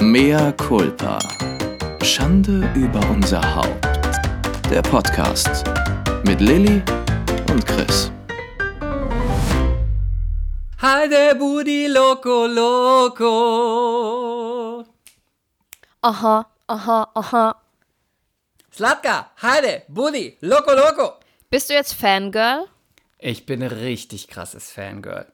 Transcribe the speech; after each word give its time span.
Mea 0.00 0.52
culpa. 0.52 1.18
Schande 2.04 2.70
über 2.76 3.00
unser 3.10 3.42
Haupt. 3.56 3.84
Der 4.70 4.80
Podcast 4.82 5.64
mit 6.24 6.40
Lilly 6.40 6.80
und 7.50 7.66
Chris. 7.66 8.12
Heide 10.80 11.34
Budi 11.34 11.88
Loco 11.88 12.46
Loco. 12.46 13.24
Aha, 16.02 16.46
aha, 16.68 17.10
aha. 17.14 17.60
Slatka, 18.72 19.32
Heide, 19.42 19.82
Budi, 19.88 20.36
Loco 20.40 20.74
Loco. 20.74 21.14
Bist 21.50 21.70
du 21.70 21.74
jetzt 21.74 21.94
Fangirl? 21.94 22.68
Ich 23.18 23.46
bin 23.46 23.64
ein 23.64 23.72
richtig 23.72 24.28
krasses 24.28 24.70
Fangirl. 24.70 25.26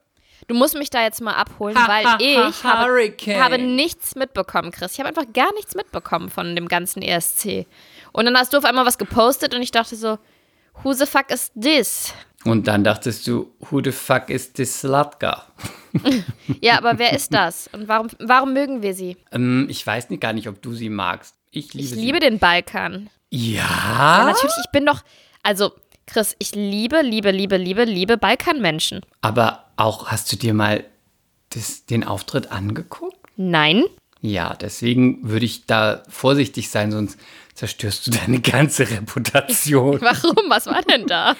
Du 0.47 0.53
musst 0.55 0.75
mich 0.77 0.89
da 0.89 1.01
jetzt 1.03 1.21
mal 1.21 1.33
abholen, 1.33 1.75
Ha, 1.77 1.87
weil 1.87 2.05
ha, 2.05 2.17
ich 2.19 2.63
ha, 2.63 2.81
habe, 2.81 3.39
habe 3.39 3.57
nichts 3.57 4.15
mitbekommen, 4.15 4.71
Chris. 4.71 4.93
Ich 4.93 4.99
habe 4.99 5.09
einfach 5.09 5.25
gar 5.33 5.51
nichts 5.53 5.73
mitbekommen 5.75 6.29
von 6.29 6.55
dem 6.55 6.67
ganzen 6.67 7.01
ESC. 7.01 7.65
Und 8.11 8.25
dann 8.25 8.37
hast 8.37 8.53
du 8.53 8.57
auf 8.57 8.65
einmal 8.65 8.85
was 8.85 8.97
gepostet 8.97 9.53
und 9.55 9.61
ich 9.61 9.71
dachte 9.71 9.95
so, 9.95 10.19
who 10.83 10.93
the 10.93 11.05
fuck 11.05 11.31
is 11.31 11.51
this? 11.59 12.13
Und 12.43 12.67
dann 12.67 12.83
dachtest 12.83 13.25
du, 13.25 13.51
who 13.71 13.81
the 13.83 13.91
fuck 13.91 14.29
is 14.29 14.53
this 14.53 14.81
Slatka? 14.81 15.47
Ja, 16.61 16.77
aber 16.77 16.99
wer 16.99 17.13
ist 17.13 17.33
das? 17.33 17.69
Und 17.71 17.87
warum, 17.87 18.07
warum 18.19 18.53
mögen 18.53 18.81
wir 18.81 18.93
sie? 18.93 19.17
Ähm, 19.31 19.65
ich 19.69 19.85
weiß 19.87 20.09
nicht, 20.09 20.21
gar 20.21 20.33
nicht, 20.33 20.47
ob 20.47 20.61
du 20.61 20.73
sie 20.73 20.89
magst. 20.89 21.35
Ich 21.51 21.73
liebe 21.73 21.85
Ich 21.85 21.89
sie. 21.91 21.99
liebe 22.01 22.19
den 22.19 22.37
Balkan. 22.37 23.09
Ja, 23.31 23.61
Ja? 24.19 24.25
natürlich, 24.25 24.55
ich 24.63 24.71
bin 24.71 24.85
doch, 24.85 25.01
also 25.41 25.71
Chris, 26.05 26.35
ich 26.37 26.53
liebe, 26.53 27.01
liebe, 27.01 27.31
liebe, 27.31 27.57
liebe, 27.57 27.83
liebe 27.85 28.17
Balkanmenschen. 28.17 29.01
Aber 29.21 29.64
auch, 29.77 30.07
hast 30.07 30.31
du 30.31 30.35
dir 30.35 30.53
mal 30.53 30.83
das, 31.51 31.85
den 31.85 32.03
Auftritt 32.03 32.51
angeguckt? 32.51 33.17
Nein? 33.37 33.83
Ja, 34.21 34.55
deswegen 34.55 35.29
würde 35.29 35.45
ich 35.45 35.65
da 35.65 36.03
vorsichtig 36.09 36.69
sein, 36.69 36.91
sonst 36.91 37.19
zerstörst 37.53 38.07
du 38.07 38.11
deine 38.11 38.39
ganze 38.39 38.89
Reputation. 38.89 40.01
Warum? 40.01 40.49
Was 40.49 40.65
war 40.65 40.81
denn 40.81 41.05
da? 41.07 41.35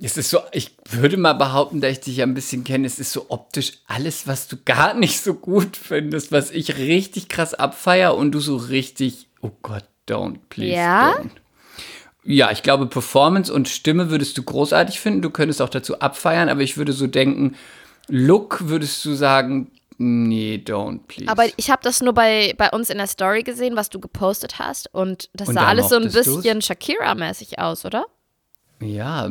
Es 0.00 0.16
ist 0.16 0.30
so, 0.30 0.40
ich 0.52 0.76
würde 0.90 1.16
mal 1.16 1.32
behaupten, 1.32 1.80
da 1.80 1.88
ich 1.88 2.00
dich 2.00 2.18
ja 2.18 2.26
ein 2.26 2.34
bisschen 2.34 2.64
kenne, 2.64 2.86
es 2.86 2.98
ist 2.98 3.12
so 3.12 3.26
optisch 3.30 3.78
alles, 3.86 4.26
was 4.26 4.46
du 4.46 4.56
gar 4.64 4.94
nicht 4.94 5.20
so 5.20 5.34
gut 5.34 5.76
findest, 5.76 6.32
was 6.32 6.50
ich 6.50 6.76
richtig 6.76 7.28
krass 7.28 7.54
abfeier 7.54 8.14
und 8.14 8.32
du 8.32 8.40
so 8.40 8.56
richtig, 8.56 9.28
oh 9.40 9.50
Gott, 9.62 9.84
don't, 10.08 10.36
please, 10.50 10.74
Ja? 10.76 11.12
don't. 11.12 11.30
Ja, 12.26 12.50
ich 12.50 12.62
glaube, 12.62 12.86
Performance 12.86 13.52
und 13.52 13.68
Stimme 13.68 14.10
würdest 14.10 14.36
du 14.36 14.42
großartig 14.42 14.98
finden. 15.00 15.22
Du 15.22 15.30
könntest 15.30 15.62
auch 15.62 15.68
dazu 15.68 16.00
abfeiern, 16.00 16.48
aber 16.48 16.62
ich 16.62 16.76
würde 16.76 16.92
so 16.92 17.06
denken, 17.06 17.54
Look 18.08 18.68
würdest 18.68 19.04
du 19.04 19.14
sagen, 19.14 19.70
nee, 19.98 20.62
don't, 20.64 21.00
please. 21.08 21.30
Aber 21.30 21.44
ich 21.56 21.70
habe 21.70 21.82
das 21.82 22.00
nur 22.02 22.12
bei, 22.14 22.54
bei 22.56 22.70
uns 22.70 22.90
in 22.90 22.98
der 22.98 23.06
Story 23.06 23.42
gesehen, 23.42 23.76
was 23.76 23.90
du 23.90 24.00
gepostet 24.00 24.58
hast. 24.58 24.92
Und 24.92 25.30
das 25.34 25.48
Und 25.48 25.54
sah 25.54 25.66
alles 25.66 25.88
so 25.88 25.96
ein 25.96 26.10
bisschen 26.10 26.60
Shakira-mäßig 26.60 27.58
aus, 27.58 27.84
oder? 27.84 28.06
ja, 28.80 29.30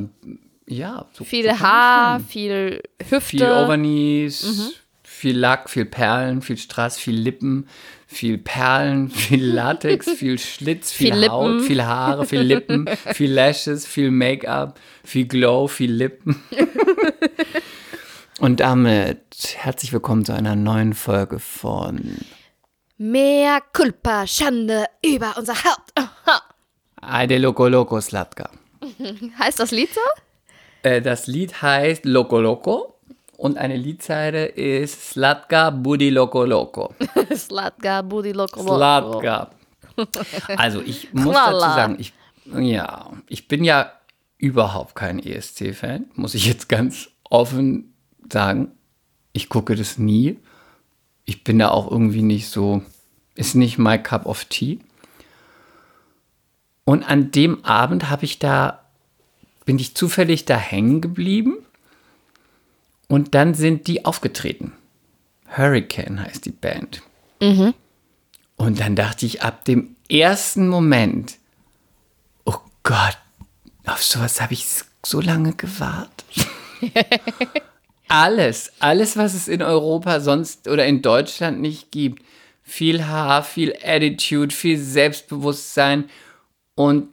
ja. 0.67 1.05
So, 1.13 1.23
Viel 1.23 1.45
so 1.45 1.59
Haar, 1.59 2.19
viel 2.21 2.81
Hüfte. 2.99 3.21
Viel 3.21 3.43
Overknees, 3.43 4.43
Mhm. 4.43 4.71
viel 5.03 5.37
Lack, 5.37 5.69
viel 5.69 5.85
Perlen, 5.85 6.41
viel 6.41 6.57
Strass, 6.57 6.97
viel 6.97 7.15
Lippen, 7.15 7.67
viel 8.16 8.38
Perlen, 8.38 9.09
viel 9.09 9.45
Latex, 9.45 10.09
viel 10.17 10.39
Schlitz, 10.39 10.91
viel, 10.91 11.13
Viel 11.13 11.30
Haut, 11.30 11.49
Lippen. 11.52 11.63
viel 11.67 11.83
Haare, 11.83 12.25
viel 12.25 12.39
Lippen, 12.41 12.89
viel 13.13 13.31
Lashes, 13.31 13.85
viel 13.85 14.11
Make-up, 14.11 14.80
viel 15.03 15.27
Glow, 15.27 15.67
viel 15.67 15.91
Lippen. 15.91 16.41
Und 18.39 18.59
damit 18.59 19.55
herzlich 19.58 19.91
willkommen 19.93 20.25
zu 20.25 20.33
einer 20.33 20.55
neuen 20.55 20.93
Folge 20.93 21.39
von 21.39 22.17
Mehr 22.97 23.61
Culpa, 23.73 24.25
Schande 24.27 24.86
über 25.05 25.36
unser 25.38 25.55
Haupt. 25.55 25.91
Aha. 25.95 26.41
Aide 27.02 27.38
Loco 27.38 27.67
Loco 27.67 27.99
Slatka. 28.02 28.49
Heißt 29.39 29.59
das 29.59 29.71
Lied 29.71 29.89
so? 29.93 29.99
Äh, 30.83 31.02
Das 31.02 31.27
Lied 31.27 31.61
heißt 31.61 32.05
Loco 32.05 32.39
Loco 32.39 32.95
und 33.37 33.57
eine 33.57 33.77
Liedzeile 33.77 34.45
ist 34.45 35.11
Slatka 35.11 35.69
Budi 35.69 36.09
Loco 36.09 36.45
Loco. 36.45 36.93
Slatka, 37.35 38.01
Booty, 38.01 38.31
Loco, 38.31 38.61
Loco. 38.61 38.75
Slatka. 38.75 39.51
Also 40.57 40.81
ich 40.81 41.13
muss 41.13 41.33
dazu 41.33 41.59
sagen, 41.59 41.95
ich, 41.99 42.13
ja, 42.53 43.13
ich 43.27 43.47
bin 43.47 43.63
ja 43.63 43.93
überhaupt 44.37 44.95
kein 44.95 45.19
ESC-Fan, 45.19 46.05
muss 46.15 46.35
ich 46.35 46.45
jetzt 46.45 46.67
ganz 46.67 47.09
offen 47.29 47.93
sagen. 48.31 48.71
Ich 49.31 49.49
gucke 49.49 49.75
das 49.75 49.97
nie. 49.97 50.37
Ich 51.23 51.43
bin 51.43 51.59
da 51.59 51.69
auch 51.69 51.89
irgendwie 51.89 52.21
nicht 52.21 52.49
so, 52.49 52.83
ist 53.35 53.55
nicht 53.55 53.77
my 53.77 53.97
cup 53.97 54.25
of 54.25 54.45
tea. 54.45 54.79
Und 56.83 57.03
an 57.03 57.31
dem 57.31 57.65
Abend 57.65 58.09
habe 58.09 58.25
ich 58.25 58.37
da, 58.37 58.85
bin 59.65 59.79
ich 59.79 59.95
zufällig 59.95 60.45
da 60.45 60.57
hängen 60.57 61.02
geblieben. 61.02 61.57
Und 63.08 63.36
dann 63.36 63.54
sind 63.54 63.88
die 63.88 64.05
aufgetreten. 64.05 64.73
Hurricane 65.48 66.23
heißt 66.23 66.45
die 66.45 66.52
Band. 66.52 67.02
Und 68.58 68.80
dann 68.80 68.95
dachte 68.95 69.26
ich 69.26 69.42
ab 69.42 69.66
dem 69.66 69.95
ersten 70.10 70.67
Moment, 70.67 71.38
oh 72.45 72.58
Gott, 72.83 73.17
auf 73.86 74.04
sowas 74.04 74.42
habe 74.42 74.54
ich 74.54 74.65
so 75.05 75.21
lange 75.21 75.54
gewartet. 75.54 76.26
alles, 78.08 78.71
alles, 78.80 79.17
was 79.17 79.33
es 79.33 79.48
in 79.48 79.61
Europa 79.61 80.20
sonst 80.20 80.67
oder 80.67 80.86
in 80.86 81.02
Deutschland 81.02 81.60
nicht 81.61 81.92
gibt. 81.92 82.23
Viel 82.64 83.05
Haar, 83.05 83.44
viel 83.44 83.76
Attitude, 83.83 84.54
viel 84.54 84.77
Selbstbewusstsein 84.80 86.10
und 86.73 87.10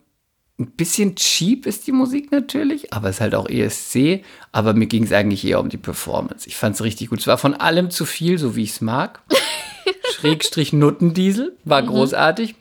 ein 0.62 0.70
bisschen 0.72 1.16
cheap 1.16 1.66
ist 1.66 1.86
die 1.86 1.92
Musik 1.92 2.32
natürlich, 2.32 2.92
aber 2.92 3.08
es 3.08 3.16
ist 3.16 3.20
halt 3.20 3.34
auch 3.34 3.48
ESC. 3.48 4.24
Aber 4.52 4.74
mir 4.74 4.86
ging 4.86 5.04
es 5.04 5.12
eigentlich 5.12 5.44
eher 5.44 5.60
um 5.60 5.68
die 5.68 5.76
Performance. 5.76 6.48
Ich 6.48 6.56
fand 6.56 6.74
es 6.74 6.82
richtig 6.82 7.10
gut. 7.10 7.20
Es 7.20 7.26
war 7.26 7.38
von 7.38 7.54
allem 7.54 7.90
zu 7.90 8.04
viel, 8.04 8.38
so 8.38 8.56
wie 8.56 8.62
ich 8.62 8.70
es 8.70 8.80
mag. 8.80 9.20
Schrägstrich 10.14 10.72
Nuttendiesel 10.72 11.56
war 11.64 11.82
großartig. 11.82 12.54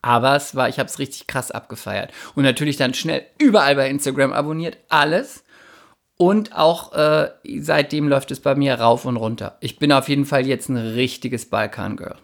Aber 0.00 0.36
es 0.36 0.54
war, 0.54 0.68
ich 0.68 0.78
habe 0.78 0.88
es 0.88 0.98
richtig 0.98 1.26
krass 1.26 1.50
abgefeiert. 1.50 2.12
Und 2.34 2.44
natürlich 2.44 2.76
dann 2.76 2.94
schnell 2.94 3.24
überall 3.38 3.74
bei 3.74 3.90
Instagram 3.90 4.32
abonniert, 4.32 4.78
alles. 4.88 5.44
Und 6.16 6.56
auch 6.56 6.92
äh, 6.92 7.30
seitdem 7.58 8.08
läuft 8.08 8.30
es 8.30 8.40
bei 8.40 8.54
mir 8.54 8.74
rauf 8.74 9.04
und 9.04 9.16
runter. 9.16 9.56
Ich 9.60 9.78
bin 9.78 9.92
auf 9.92 10.08
jeden 10.08 10.24
Fall 10.24 10.46
jetzt 10.46 10.68
ein 10.68 10.76
richtiges 10.76 11.46
Balkan-Girl. 11.46 12.16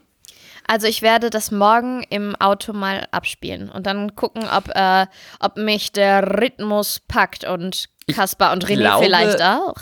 Also 0.67 0.87
ich 0.87 1.03
werde 1.03 1.31
das 1.31 1.51
morgen 1.51 2.03
im 2.11 2.35
Auto 2.37 2.73
mal 2.73 3.07
abspielen 3.11 3.69
und 3.71 3.87
dann 3.87 4.15
gucken, 4.17 4.45
ob, 4.49 4.69
äh, 4.75 5.07
ob 5.41 5.57
mich 5.57 5.93
der 5.93 6.41
Rhythmus 6.41 7.01
packt 7.07 7.45
und 7.45 7.89
Kaspar 8.13 8.53
und 8.53 8.65
René 8.67 8.77
glaube- 8.77 9.05
vielleicht 9.05 9.43
auch. 9.43 9.75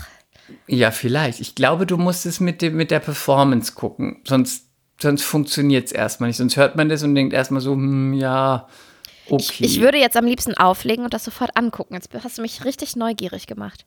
Ja, 0.67 0.91
vielleicht. 0.91 1.41
Ich 1.41 1.55
glaube, 1.55 1.87
du 1.87 1.97
musst 1.97 2.27
es 2.27 2.41
mit, 2.41 2.63
dem, 2.63 2.75
mit 2.77 2.91
der 2.91 3.01
Performance 3.01 3.73
gucken. 3.73 4.23
Sonst, 4.27 4.67
sonst 5.01 5.23
funktioniert 5.23 5.87
es 5.87 5.93
erstmal 5.93 6.29
nicht. 6.29 6.37
Sonst 6.37 6.57
hört 6.57 6.77
man 6.77 6.89
das 6.89 7.03
und 7.03 7.15
denkt 7.15 7.33
erstmal 7.33 7.61
so, 7.61 7.73
hm, 7.73 8.13
ja, 8.15 8.67
okay. 9.31 9.65
Ich 9.65 9.81
würde 9.81 9.99
jetzt 9.99 10.17
am 10.17 10.27
liebsten 10.27 10.55
auflegen 10.55 11.05
und 11.05 11.15
das 11.15 11.25
sofort 11.25 11.57
angucken. 11.57 11.95
Jetzt 11.95 12.11
hast 12.23 12.39
du 12.39 12.43
mich 12.43 12.65
richtig 12.65 12.97
neugierig 12.97 13.47
gemacht. 13.47 13.85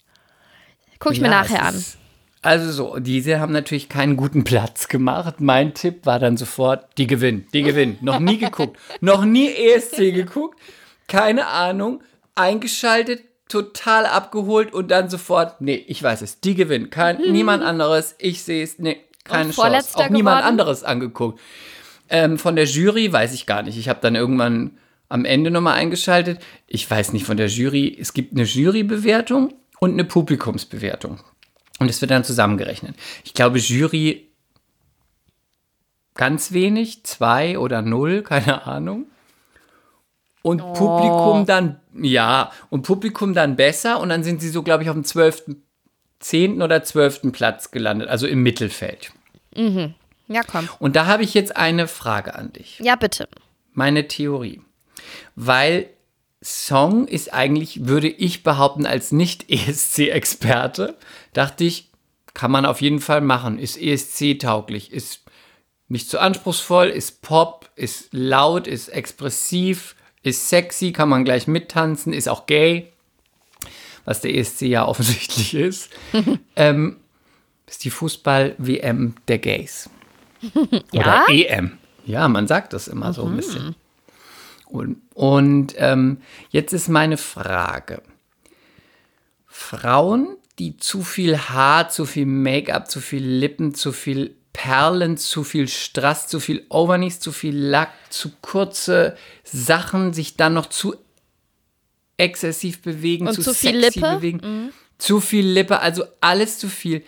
Guck 1.00 1.12
ich 1.12 1.20
mir 1.22 1.28
Ja, 1.30 1.42
nachher 1.42 1.60
es 1.62 1.68
an. 1.68 1.76
ist- 1.76 1.98
Also 2.46 2.72
so, 2.72 3.00
diese 3.00 3.40
haben 3.40 3.54
natürlich 3.54 3.90
keinen 3.90 4.18
guten 4.18 4.44
Platz 4.44 4.88
gemacht. 4.88 5.42
Mein 5.42 5.74
Tipp 5.74 6.06
war 6.06 6.20
dann 6.20 6.38
sofort, 6.38 6.86
die 7.00 7.08
gewinnen, 7.08 7.48
die 7.56 7.64
gewinnen. 7.64 7.98
Noch 8.02 8.20
nie 8.20 8.38
geguckt, 8.38 8.78
noch 9.02 9.26
nie 9.26 9.50
ESC 9.52 10.14
geguckt, 10.14 10.60
keine 11.08 11.48
Ahnung, 11.48 12.04
eingeschaltet, 12.36 13.24
total 13.50 14.06
abgeholt 14.06 14.74
und 14.74 14.92
dann 14.92 15.10
sofort, 15.10 15.60
nee, 15.60 15.84
ich 15.88 16.04
weiß 16.04 16.22
es, 16.22 16.40
die 16.40 16.54
gewinnen. 16.54 16.92
Kein, 16.92 17.18
Niemand 17.18 17.64
anderes, 17.64 18.14
ich 18.20 18.44
sehe 18.44 18.64
es, 18.64 18.78
nee, 18.78 18.98
keine 19.24 19.50
Chance. 19.50 19.96
Auch 19.96 20.10
niemand 20.10 20.38
geworden? 20.38 20.48
anderes 20.48 20.84
angeguckt. 20.84 21.40
Ähm, 22.10 22.38
von 22.38 22.56
der 22.56 22.66
Jury 22.66 23.12
weiß 23.12 23.34
ich 23.34 23.48
gar 23.48 23.64
nicht. 23.64 23.80
Ich 23.80 23.90
habe 23.90 24.02
dann 24.04 24.14
irgendwann 24.14 24.78
am 25.10 25.26
Ende 25.26 25.50
nochmal 25.50 25.80
eingeschaltet. 25.80 26.38
Ich 26.68 26.88
weiß 26.88 27.12
nicht 27.14 27.26
von 27.26 27.38
der 27.38 27.48
Jury. 27.48 27.98
Es 28.00 28.14
gibt 28.14 28.34
eine 28.34 28.44
Jurybewertung 28.44 29.56
und 29.80 29.94
eine 29.94 30.04
Publikumsbewertung. 30.04 31.22
Und 31.80 31.90
es 31.90 32.00
wird 32.02 32.12
dann 32.12 32.24
zusammengerechnet. 32.24 32.96
Ich 33.24 33.34
glaube, 33.34 33.60
Jury 33.60 34.30
ganz 36.14 36.52
wenig, 36.54 37.04
zwei 37.04 37.60
oder 37.60 37.82
null, 37.82 38.22
keine 38.28 38.66
Ahnung. 38.66 39.08
Und 40.42 40.60
Publikum 40.74 41.46
dann, 41.48 41.80
ja, 42.00 42.52
und 42.70 42.84
Publikum 42.84 43.34
dann 43.34 43.56
besser. 43.56 44.00
Und 44.00 44.10
dann 44.10 44.24
sind 44.24 44.42
sie 44.42 44.50
so, 44.50 44.62
glaube 44.62 44.84
ich, 44.84 44.90
auf 44.90 44.96
dem 44.96 45.04
12., 45.04 45.56
10. 46.20 46.62
oder 46.62 46.84
12. 46.84 47.32
Platz 47.32 47.72
gelandet, 47.72 48.10
also 48.10 48.28
im 48.28 48.44
Mittelfeld. 48.44 49.12
Ja, 50.28 50.42
komm. 50.44 50.70
Und 50.80 50.96
da 50.96 51.08
habe 51.08 51.24
ich 51.24 51.34
jetzt 51.34 51.56
eine 51.58 51.88
Frage 51.88 52.36
an 52.36 52.54
dich. 52.54 52.80
Ja, 52.80 52.96
bitte. 52.96 53.28
Meine 53.74 54.08
Theorie. 54.08 54.62
Weil 55.36 55.90
Song 56.42 57.08
ist 57.08 57.34
eigentlich, 57.34 57.88
würde 57.88 58.08
ich 58.08 58.44
behaupten, 58.44 58.86
als 58.86 59.12
Nicht-ESC-Experte, 59.12 60.96
dachte 61.38 61.64
ich, 61.64 61.92
kann 62.34 62.52
man 62.52 62.66
auf 62.66 62.82
jeden 62.82 63.00
Fall 63.00 63.22
machen, 63.22 63.60
ist 63.60 63.78
ESC-tauglich, 63.78 64.92
ist 64.92 65.22
nicht 65.88 66.10
zu 66.10 66.20
anspruchsvoll, 66.20 66.88
ist 66.88 67.22
Pop, 67.22 67.70
ist 67.76 68.10
laut, 68.12 68.68
ist 68.68 68.90
expressiv, 68.90 69.96
ist 70.24 70.50
sexy, 70.50 70.92
kann 70.92 71.10
man 71.10 71.24
gleich 71.24 71.48
mittanzen, 71.48 72.14
ist 72.14 72.28
auch 72.28 72.46
gay, 72.46 72.92
was 74.04 74.22
der 74.22 74.36
ESC 74.36 74.64
ja 74.64 74.86
offensichtlich 74.88 75.54
ist. 75.54 75.90
ähm, 76.56 76.98
ist 77.68 77.84
die 77.84 77.90
Fußball-WM 77.90 79.16
der 79.28 79.40
Gays. 79.40 79.90
Oder 80.94 81.26
EM. 81.30 81.78
Ja, 82.06 82.28
man 82.28 82.48
sagt 82.48 82.74
das 82.74 82.88
immer 82.88 83.14
so 83.14 83.26
ein 83.26 83.36
bisschen. 83.36 83.76
Und, 84.68 85.02
und 85.14 85.74
ähm, 85.78 86.22
jetzt 86.50 86.74
ist 86.74 86.88
meine 86.88 87.18
Frage. 87.18 88.02
Frauen, 89.48 90.38
die 90.60 90.78
zu 90.78 91.04
viel 91.04 91.38
Haar, 91.38 91.90
zu 91.90 92.06
viel 92.06 92.26
Make-up, 92.26 92.90
zu 92.90 93.02
viel 93.02 93.26
Lippen, 93.26 93.74
zu 93.74 93.92
viel 93.92 94.36
Perlen, 94.54 95.18
zu 95.18 95.44
viel 95.44 95.68
Strass, 95.68 96.28
zu 96.28 96.40
viel 96.40 96.66
Overknees, 96.70 97.20
zu 97.20 97.34
viel 97.34 97.58
Lack, 97.58 97.92
zu 98.10 98.32
kurze 98.42 99.18
Sachen, 99.44 100.14
sich 100.14 100.38
dann 100.38 100.54
noch 100.54 100.68
zu 100.68 100.96
exzessiv 102.18 102.82
bewegen, 102.82 103.28
Und 103.28 103.34
zu, 103.34 103.42
zu 103.42 103.54
viel 103.54 103.82
sexy 103.82 104.00
Lippe? 104.00 104.16
bewegen. 104.16 104.72
Zu 104.98 105.20
viel 105.20 105.46
Lippe, 105.46 105.80
also 105.80 106.06
alles 106.22 106.58
zu 106.58 106.70
viel. 106.70 107.04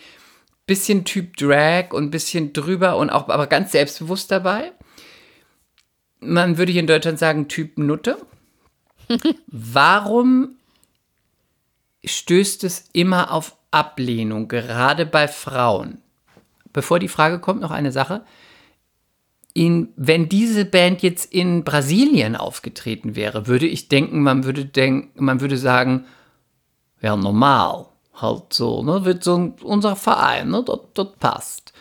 Bisschen 0.66 1.06
Typ 1.06 1.38
Drag 1.38 1.94
und 1.94 2.12
bisschen 2.12 2.52
drüber 2.52 2.98
und 2.98 3.10
auch 3.10 3.30
aber 3.30 3.48
ganz 3.48 3.72
selbstbewusst 3.72 4.30
dabei. 4.30 4.74
Man 6.20 6.58
würde 6.58 6.74
hier 6.74 6.82
in 6.82 6.88
Deutschland 6.88 7.20
sagen 7.20 7.48
Typ 7.48 7.78
Nutte. 7.78 8.18
Warum 9.48 10.57
stößt 12.06 12.64
es 12.64 12.90
immer 12.94 13.32
auf 13.32 13.58
Ablehnung, 13.72 14.48
gerade 14.48 15.06
bei 15.06 15.28
Frauen? 15.28 16.02
Bevor 16.74 17.00
die 17.00 17.08
Frage 17.08 17.40
kommt, 17.40 17.62
noch 17.62 17.72
eine 17.72 17.92
Sache. 17.92 18.24
In, 19.54 19.90
wenn 19.96 20.30
diese 20.30 20.66
Band 20.66 21.02
jetzt 21.02 21.34
in 21.34 21.64
Brasilien 21.64 22.36
aufgetreten 22.36 23.16
wäre, 23.16 23.48
würde 23.48 23.66
ich 23.66 23.88
denken, 23.88 24.22
man 24.22 24.44
würde 24.44 24.66
denken, 24.66 25.24
man 25.24 25.42
würde 25.42 25.58
sagen, 25.58 26.06
ja, 27.02 27.16
normal, 27.16 27.88
halt 28.14 28.54
so, 28.54 28.84
ne, 28.84 29.06
wird 29.06 29.24
so 29.24 29.38
ein, 29.38 29.56
unser 29.64 29.96
Verein, 29.96 30.50
ne, 30.50 30.64
das, 30.64 30.80
das 30.94 31.08
passt. 31.20 31.74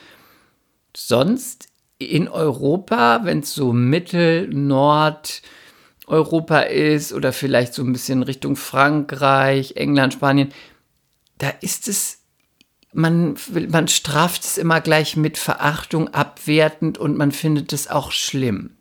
Sonst 0.95 1.69
in 1.99 2.27
Europa, 2.27 3.21
wenn 3.23 3.39
es 3.39 3.53
so 3.53 3.73
Mittel-, 3.73 4.47
Nord-, 4.47 5.41
Europa 6.07 6.61
ist 6.61 7.13
oder 7.13 7.33
vielleicht 7.33 7.73
so 7.73 7.83
ein 7.83 7.93
bisschen 7.93 8.23
Richtung 8.23 8.55
Frankreich, 8.55 9.75
England, 9.75 10.13
Spanien, 10.13 10.49
da 11.37 11.49
ist 11.61 11.87
es, 11.87 12.19
man, 12.93 13.35
man 13.69 13.87
straft 13.87 14.43
es 14.43 14.57
immer 14.57 14.81
gleich 14.81 15.17
mit 15.17 15.37
Verachtung, 15.37 16.07
abwertend 16.13 16.97
und 16.97 17.17
man 17.17 17.31
findet 17.31 17.73
es 17.73 17.89
auch 17.89 18.11
schlimm. 18.11 18.71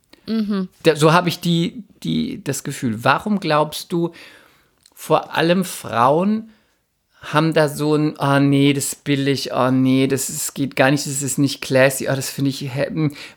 Da, 0.84 0.96
so 0.96 1.12
habe 1.12 1.28
ich 1.28 1.40
die, 1.40 1.84
die, 2.02 2.43
das 2.43 2.64
Gefühl. 2.64 3.05
Warum 3.05 3.40
glaubst 3.40 3.93
du, 3.93 4.12
vor 4.94 5.34
allem 5.34 5.64
Frauen 5.64 6.50
haben 7.20 7.55
da 7.55 7.69
so 7.69 7.96
ein, 7.96 8.14
oh 8.19 8.38
nee, 8.38 8.72
das 8.72 8.84
ist 8.93 9.05
billig, 9.05 9.52
oh 9.52 9.70
nee, 9.70 10.06
das 10.06 10.29
ist, 10.31 10.55
geht 10.55 10.76
gar 10.76 10.90
nicht, 10.90 11.06
das 11.06 11.22
ist 11.22 11.38
nicht 11.38 11.61
classy, 11.61 12.08
oh, 12.08 12.14
das 12.14 12.31
finde 12.31 12.50
ich, 12.50 12.70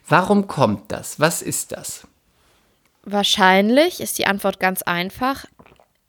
warum 0.08 0.46
kommt 0.46 0.92
das? 0.92 1.18
Was 1.18 1.42
ist 1.42 1.72
das? 1.72 2.06
Wahrscheinlich 3.02 4.00
ist 4.00 4.18
die 4.18 4.26
Antwort 4.26 4.60
ganz 4.60 4.82
einfach. 4.82 5.46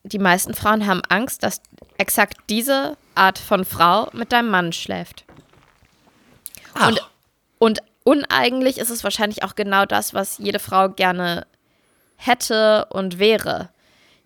Die 0.03 0.19
meisten 0.19 0.53
Frauen 0.53 0.87
haben 0.87 1.01
Angst, 1.09 1.43
dass 1.43 1.61
exakt 1.97 2.37
diese 2.49 2.97
Art 3.15 3.37
von 3.37 3.65
Frau 3.65 4.09
mit 4.13 4.31
deinem 4.31 4.49
Mann 4.49 4.73
schläft. 4.73 5.25
Ach, 6.73 6.89
Und, 6.89 7.01
und 7.59 7.79
uneigentlich 8.03 8.77
ist 8.77 8.89
es 8.89 9.03
wahrscheinlich 9.03 9.43
auch 9.43 9.55
genau 9.55 9.85
das, 9.85 10.13
was 10.13 10.37
jede 10.37 10.59
Frau 10.59 10.89
gerne 10.89 11.45
hätte 12.15 12.85
und 12.89 13.19
wäre. 13.19 13.69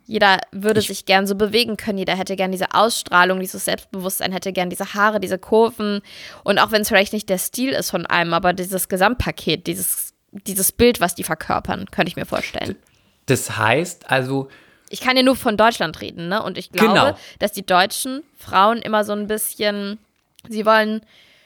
Jeder 0.07 0.39
würde 0.51 0.81
sich 0.81 1.06
gern 1.06 1.25
so 1.25 1.33
bewegen 1.33 1.77
können, 1.77 1.97
jeder 1.97 2.15
hätte 2.15 2.35
gern 2.35 2.51
diese 2.51 2.73
Ausstrahlung, 2.73 3.39
dieses 3.39 3.65
Selbstbewusstsein, 3.65 4.31
hätte 4.31 4.53
gern 4.53 4.69
diese 4.69 4.94
Haare, 4.94 5.19
diese 5.19 5.39
Kurven. 5.39 6.01
Und 6.44 6.59
auch 6.59 6.71
wenn 6.71 6.83
es 6.83 6.89
vielleicht 6.89 7.13
nicht 7.13 7.27
der 7.27 7.39
Stil 7.39 7.71
ist 7.71 7.89
von 7.89 8.06
einem, 8.06 8.33
aber 8.33 8.53
dieses 8.53 8.88
Gesamtpaket, 8.88 9.65
dieses, 9.65 10.13
dieses 10.48 10.72
Bild, 10.72 11.00
was 11.00 11.16
die 11.16 11.24
verkörpern, 11.24 11.86
könnte 11.92 12.10
ich 12.10 12.16
mir 12.16 12.26
vorstellen. 12.26 12.76
das 13.28 13.58
heißt 13.58 14.10
also, 14.12 14.50
Ich 14.90 15.02
kann 15.02 15.18
ja 15.18 15.24
nur 15.24 15.36
von 15.36 15.58
Deutschland 15.58 16.00
reden, 16.02 16.28
ne? 16.30 16.44
Und 16.44 16.58
ich 16.58 16.72
glaube, 16.72 16.94
Genau. 16.94 17.18
dass 17.40 17.52
die 17.54 17.66
deutschen 17.66 18.22
Frauen 18.38 18.78
immer 18.80 19.04
so 19.04 19.14
ein 19.14 19.26
bisschen, 19.28 19.98
sie 20.48 20.66
wollen 20.66 21.02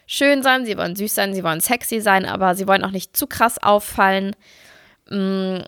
schön 0.08 0.44
sein, 0.44 0.66
sie 0.66 0.78
wollen 0.78 0.96
süß 0.96 1.14
sein, 1.16 1.34
sie 1.34 1.44
wollen 1.44 1.62
sexy 1.62 2.02
sein, 2.02 2.26
aber 2.26 2.56
sie 2.56 2.68
wollen 2.68 2.84
auch 2.84 2.92
nicht 2.92 3.16
zu 3.16 3.28
krass 3.28 3.58
auffallen. 3.62 4.36
Mm, 5.10 5.60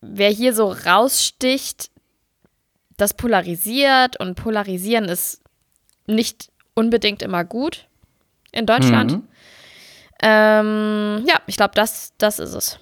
wer 0.00 0.30
hier 0.30 0.52
so 0.52 0.70
raussticht, 0.70 1.90
das 2.96 3.14
polarisiert 3.14 4.20
und 4.20 4.34
polarisieren 4.34 5.06
ist 5.06 5.40
nicht 6.06 6.50
unbedingt 6.74 7.22
immer 7.22 7.44
gut 7.44 7.86
in 8.52 8.66
Deutschland. 8.66 9.12
Mhm. 9.12 9.28
Ähm, 10.26 11.22
ja, 11.26 11.34
ich 11.46 11.56
glaube, 11.56 11.72
das, 11.74 12.14
das 12.16 12.38
ist 12.38 12.54
es. 12.54 12.78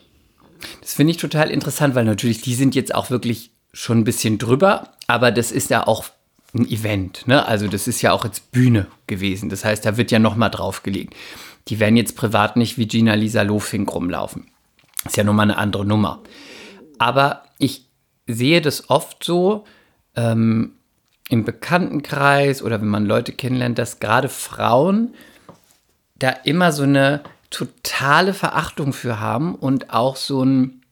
Das 0.80 0.94
finde 0.94 1.10
ich 1.10 1.16
total 1.16 1.50
interessant, 1.50 1.96
weil 1.96 2.04
natürlich 2.04 2.40
die 2.40 2.54
sind 2.54 2.76
jetzt 2.76 2.94
auch 2.94 3.10
wirklich 3.10 3.50
schon 3.72 3.98
ein 3.98 4.04
bisschen 4.04 4.38
drüber, 4.38 4.92
aber 5.08 5.32
das 5.32 5.50
ist 5.50 5.68
ja 5.68 5.84
auch 5.88 6.04
ein 6.54 6.68
Event, 6.68 7.26
ne? 7.26 7.44
Also 7.46 7.66
das 7.66 7.88
ist 7.88 8.00
ja 8.00 8.12
auch 8.12 8.24
jetzt 8.24 8.52
Bühne 8.52 8.86
gewesen. 9.08 9.48
Das 9.48 9.64
heißt, 9.64 9.84
da 9.84 9.96
wird 9.96 10.12
ja 10.12 10.20
noch 10.20 10.36
mal 10.36 10.50
draufgelegt. 10.50 11.14
Die 11.66 11.80
werden 11.80 11.96
jetzt 11.96 12.16
privat 12.16 12.56
nicht 12.56 12.78
wie 12.78 12.86
Gina 12.86 13.14
Lisa 13.14 13.42
Lofink 13.42 13.92
rumlaufen. 13.92 14.46
Ist 15.04 15.16
ja 15.16 15.24
nochmal 15.24 15.50
eine 15.50 15.58
andere 15.58 15.84
Nummer. 15.84 16.20
Aber 16.98 17.42
ich 17.58 17.86
sehe 18.28 18.60
das 18.60 18.88
oft 18.88 19.24
so 19.24 19.64
ähm, 20.14 20.74
im 21.28 21.44
Bekanntenkreis 21.44 22.62
oder 22.62 22.80
wenn 22.80 22.88
man 22.88 23.06
Leute 23.06 23.32
kennenlernt, 23.32 23.78
dass 23.78 23.98
gerade 23.98 24.28
Frauen 24.28 25.14
da 26.16 26.30
immer 26.30 26.70
so 26.70 26.84
eine 26.84 27.22
totale 27.52 28.34
Verachtung 28.34 28.92
für 28.92 29.20
haben 29.20 29.54
und 29.54 29.90
auch 29.90 30.16
so 30.16 30.44
ein, 30.44 30.82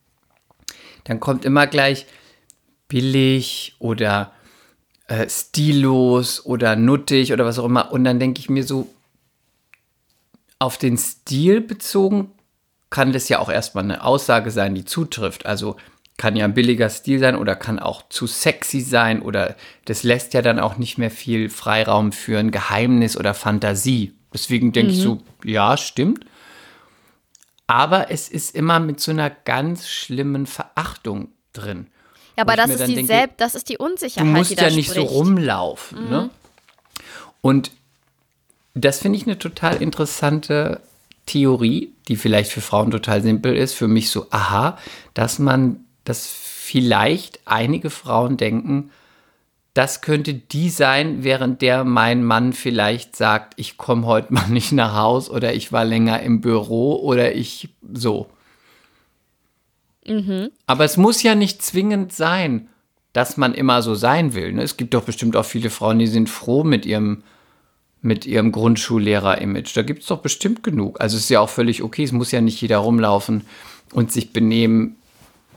dann 1.03 1.19
kommt 1.19 1.43
immer 1.43 1.67
gleich 1.67 2.05
billig 2.87 3.75
oder 3.79 4.31
äh, 5.07 5.27
stillos 5.27 6.45
oder 6.45 6.75
nuttig 6.75 7.33
oder 7.33 7.45
was 7.45 7.59
auch 7.59 7.65
immer. 7.65 7.91
Und 7.91 8.03
dann 8.03 8.19
denke 8.19 8.39
ich 8.39 8.49
mir 8.49 8.63
so, 8.63 8.87
auf 10.59 10.77
den 10.77 10.97
Stil 10.97 11.59
bezogen 11.59 12.31
kann 12.91 13.13
das 13.13 13.29
ja 13.29 13.39
auch 13.39 13.49
erstmal 13.49 13.83
eine 13.83 14.03
Aussage 14.03 14.51
sein, 14.51 14.75
die 14.75 14.85
zutrifft. 14.85 15.45
Also 15.45 15.77
kann 16.17 16.35
ja 16.35 16.45
ein 16.45 16.53
billiger 16.53 16.89
Stil 16.89 17.17
sein 17.17 17.35
oder 17.35 17.55
kann 17.55 17.79
auch 17.79 18.07
zu 18.09 18.27
sexy 18.27 18.81
sein 18.81 19.21
oder 19.21 19.55
das 19.85 20.03
lässt 20.03 20.35
ja 20.35 20.43
dann 20.43 20.59
auch 20.59 20.77
nicht 20.77 20.99
mehr 20.99 21.09
viel 21.09 21.49
Freiraum 21.49 22.11
für 22.11 22.37
ein 22.37 22.51
Geheimnis 22.51 23.17
oder 23.17 23.33
Fantasie. 23.33 24.13
Deswegen 24.33 24.71
denke 24.71 24.91
ich 24.91 25.01
so, 25.01 25.21
ja, 25.43 25.77
stimmt. 25.77 26.25
Aber 27.71 28.11
es 28.11 28.27
ist 28.27 28.53
immer 28.53 28.81
mit 28.81 28.99
so 28.99 29.11
einer 29.11 29.29
ganz 29.29 29.87
schlimmen 29.87 30.45
Verachtung 30.45 31.29
drin. 31.53 31.87
Ja, 32.35 32.43
aber 32.43 32.57
das 32.57 32.69
ist 32.71 32.85
die 32.85 32.95
denke, 32.95 33.07
Selb 33.07 33.37
das 33.37 33.55
ist 33.55 33.69
die 33.69 33.77
Unsicherheit, 33.77 34.27
Du 34.27 34.37
musst 34.37 34.59
ja 34.59 34.69
nicht 34.69 34.89
so 34.89 34.95
spricht. 34.95 35.11
rumlaufen. 35.11 36.09
Ne? 36.09 36.29
Und 37.39 37.71
das 38.73 38.99
finde 38.99 39.17
ich 39.17 39.25
eine 39.25 39.39
total 39.39 39.81
interessante 39.81 40.81
Theorie, 41.25 41.93
die 42.09 42.17
vielleicht 42.17 42.51
für 42.51 42.59
Frauen 42.59 42.91
total 42.91 43.21
simpel 43.21 43.55
ist, 43.55 43.73
für 43.73 43.87
mich 43.87 44.09
so, 44.09 44.27
aha, 44.31 44.77
dass 45.13 45.39
man, 45.39 45.85
dass 46.03 46.27
vielleicht 46.27 47.39
einige 47.45 47.89
Frauen 47.89 48.35
denken, 48.35 48.91
das 49.73 50.01
könnte 50.01 50.33
die 50.33 50.69
sein, 50.69 51.23
während 51.23 51.61
der 51.61 51.83
mein 51.83 52.23
Mann 52.23 52.53
vielleicht 52.53 53.15
sagt, 53.15 53.53
ich 53.55 53.77
komme 53.77 54.05
heute 54.05 54.33
mal 54.33 54.47
nicht 54.49 54.71
nach 54.71 54.95
Haus 54.95 55.29
oder 55.29 55.53
ich 55.53 55.71
war 55.71 55.85
länger 55.85 56.21
im 56.21 56.41
Büro 56.41 56.95
oder 56.95 57.33
ich 57.33 57.69
so. 57.93 58.27
Aber 60.65 60.83
es 60.83 60.97
muss 60.97 61.23
ja 61.23 61.35
nicht 61.35 61.61
zwingend 61.61 62.11
sein, 62.11 62.67
dass 63.13 63.37
man 63.37 63.53
immer 63.53 63.81
so 63.81 63.95
sein 63.95 64.33
will. 64.33 64.53
Ne? 64.53 64.63
Es 64.63 64.77
gibt 64.77 64.93
doch 64.93 65.03
bestimmt 65.03 65.35
auch 65.35 65.45
viele 65.45 65.69
Frauen, 65.69 65.99
die 65.99 66.07
sind 66.07 66.29
froh 66.29 66.63
mit 66.63 66.85
ihrem, 66.85 67.23
mit 68.01 68.25
ihrem 68.25 68.51
Grundschullehrer-Image. 68.51 69.75
Da 69.75 69.83
gibt 69.83 70.01
es 70.01 70.07
doch 70.07 70.19
bestimmt 70.19 70.63
genug. 70.63 70.99
Also 70.99 71.17
es 71.17 71.23
ist 71.23 71.29
ja 71.29 71.39
auch 71.39 71.49
völlig 71.49 71.83
okay. 71.83 72.03
Es 72.03 72.11
muss 72.11 72.31
ja 72.31 72.41
nicht 72.41 72.61
jeder 72.61 72.77
rumlaufen 72.77 73.43
und 73.93 74.11
sich 74.11 74.33
benehmen 74.33 74.95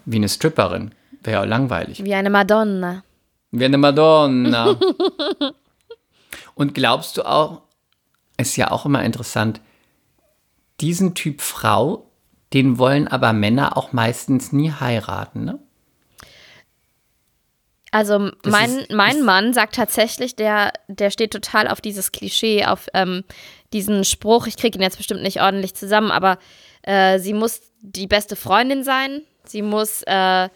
wie 0.04 0.16
eine 0.16 0.28
Stripperin. 0.28 0.92
Wäre 1.23 1.42
ja 1.42 1.44
langweilig. 1.44 2.04
Wie 2.04 2.14
eine 2.14 2.30
Madonna. 2.30 3.02
Wie 3.56 3.64
eine 3.64 3.78
Madonna. 3.78 4.76
Und 6.56 6.75
glaubst 6.75 7.16
du 7.16 7.23
auch, 7.23 7.62
ist 8.37 8.56
ja 8.56 8.70
auch 8.70 8.84
immer 8.84 9.04
interessant, 9.04 9.61
diesen 10.80 11.14
Typ 11.14 11.40
Frau, 11.40 12.11
den 12.52 12.78
wollen 12.78 13.06
aber 13.08 13.32
Männer 13.32 13.76
auch 13.76 13.92
meistens 13.92 14.52
nie 14.52 14.70
heiraten, 14.73 15.44
ne? 15.44 15.58
Also 17.90 18.30
mein, 18.44 18.78
ist- 18.80 18.90
mein 18.90 19.16
ist- 19.18 19.23
Mann 19.25 19.54
sagt 19.54 19.76
tatsächlich, 19.76 20.34
der, 20.34 20.73
der 20.88 21.11
steht 21.11 21.32
total 21.32 21.68
auf 21.68 21.80
dieses 21.80 22.11
Klischee, 22.11 22.64
auf 22.64 22.88
ähm, 22.92 23.23
diesen 23.73 24.04
Spruch, 24.04 24.49
ich 24.49 24.56
kriege 24.56 24.76
ihn 24.78 24.82
jetzt 24.82 24.96
bestimmt 24.96 25.23
nicht 25.23 25.40
ordentlich 25.40 25.75
zusammen, 25.75 26.11
aber 26.11 26.38
äh, 26.82 27.20
sie 27.20 27.34
muss 27.34 27.61
die 27.82 28.08
beste 28.08 28.34
Freundin 28.34 28.82
sein, 28.82 29.20
sie 29.44 29.62
muss 29.62 30.02
äh, 30.08 30.49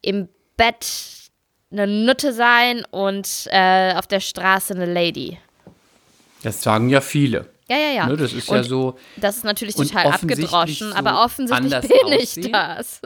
im 0.00 0.28
Bett 0.56 0.86
eine 1.74 1.86
Nutte 1.86 2.32
sein 2.32 2.84
und 2.90 3.48
äh, 3.50 3.94
auf 3.94 4.06
der 4.06 4.20
Straße 4.20 4.74
eine 4.74 4.86
Lady. 4.86 5.38
Das 6.42 6.62
sagen 6.62 6.88
ja 6.88 7.00
viele. 7.00 7.46
Ja, 7.68 7.78
ja, 7.78 7.90
ja. 7.92 8.06
Ne, 8.06 8.16
das 8.18 8.34
ist 8.34 8.48
und 8.50 8.56
ja 8.58 8.62
so. 8.62 8.98
Das 9.16 9.36
ist 9.38 9.44
natürlich 9.44 9.74
total 9.74 10.08
abgedroschen, 10.08 10.90
so 10.90 10.94
aber 10.94 11.24
offensichtlich 11.24 11.80
bin 11.80 12.12
ich 12.12 12.22
aussehen. 12.22 12.52
das. 12.52 13.00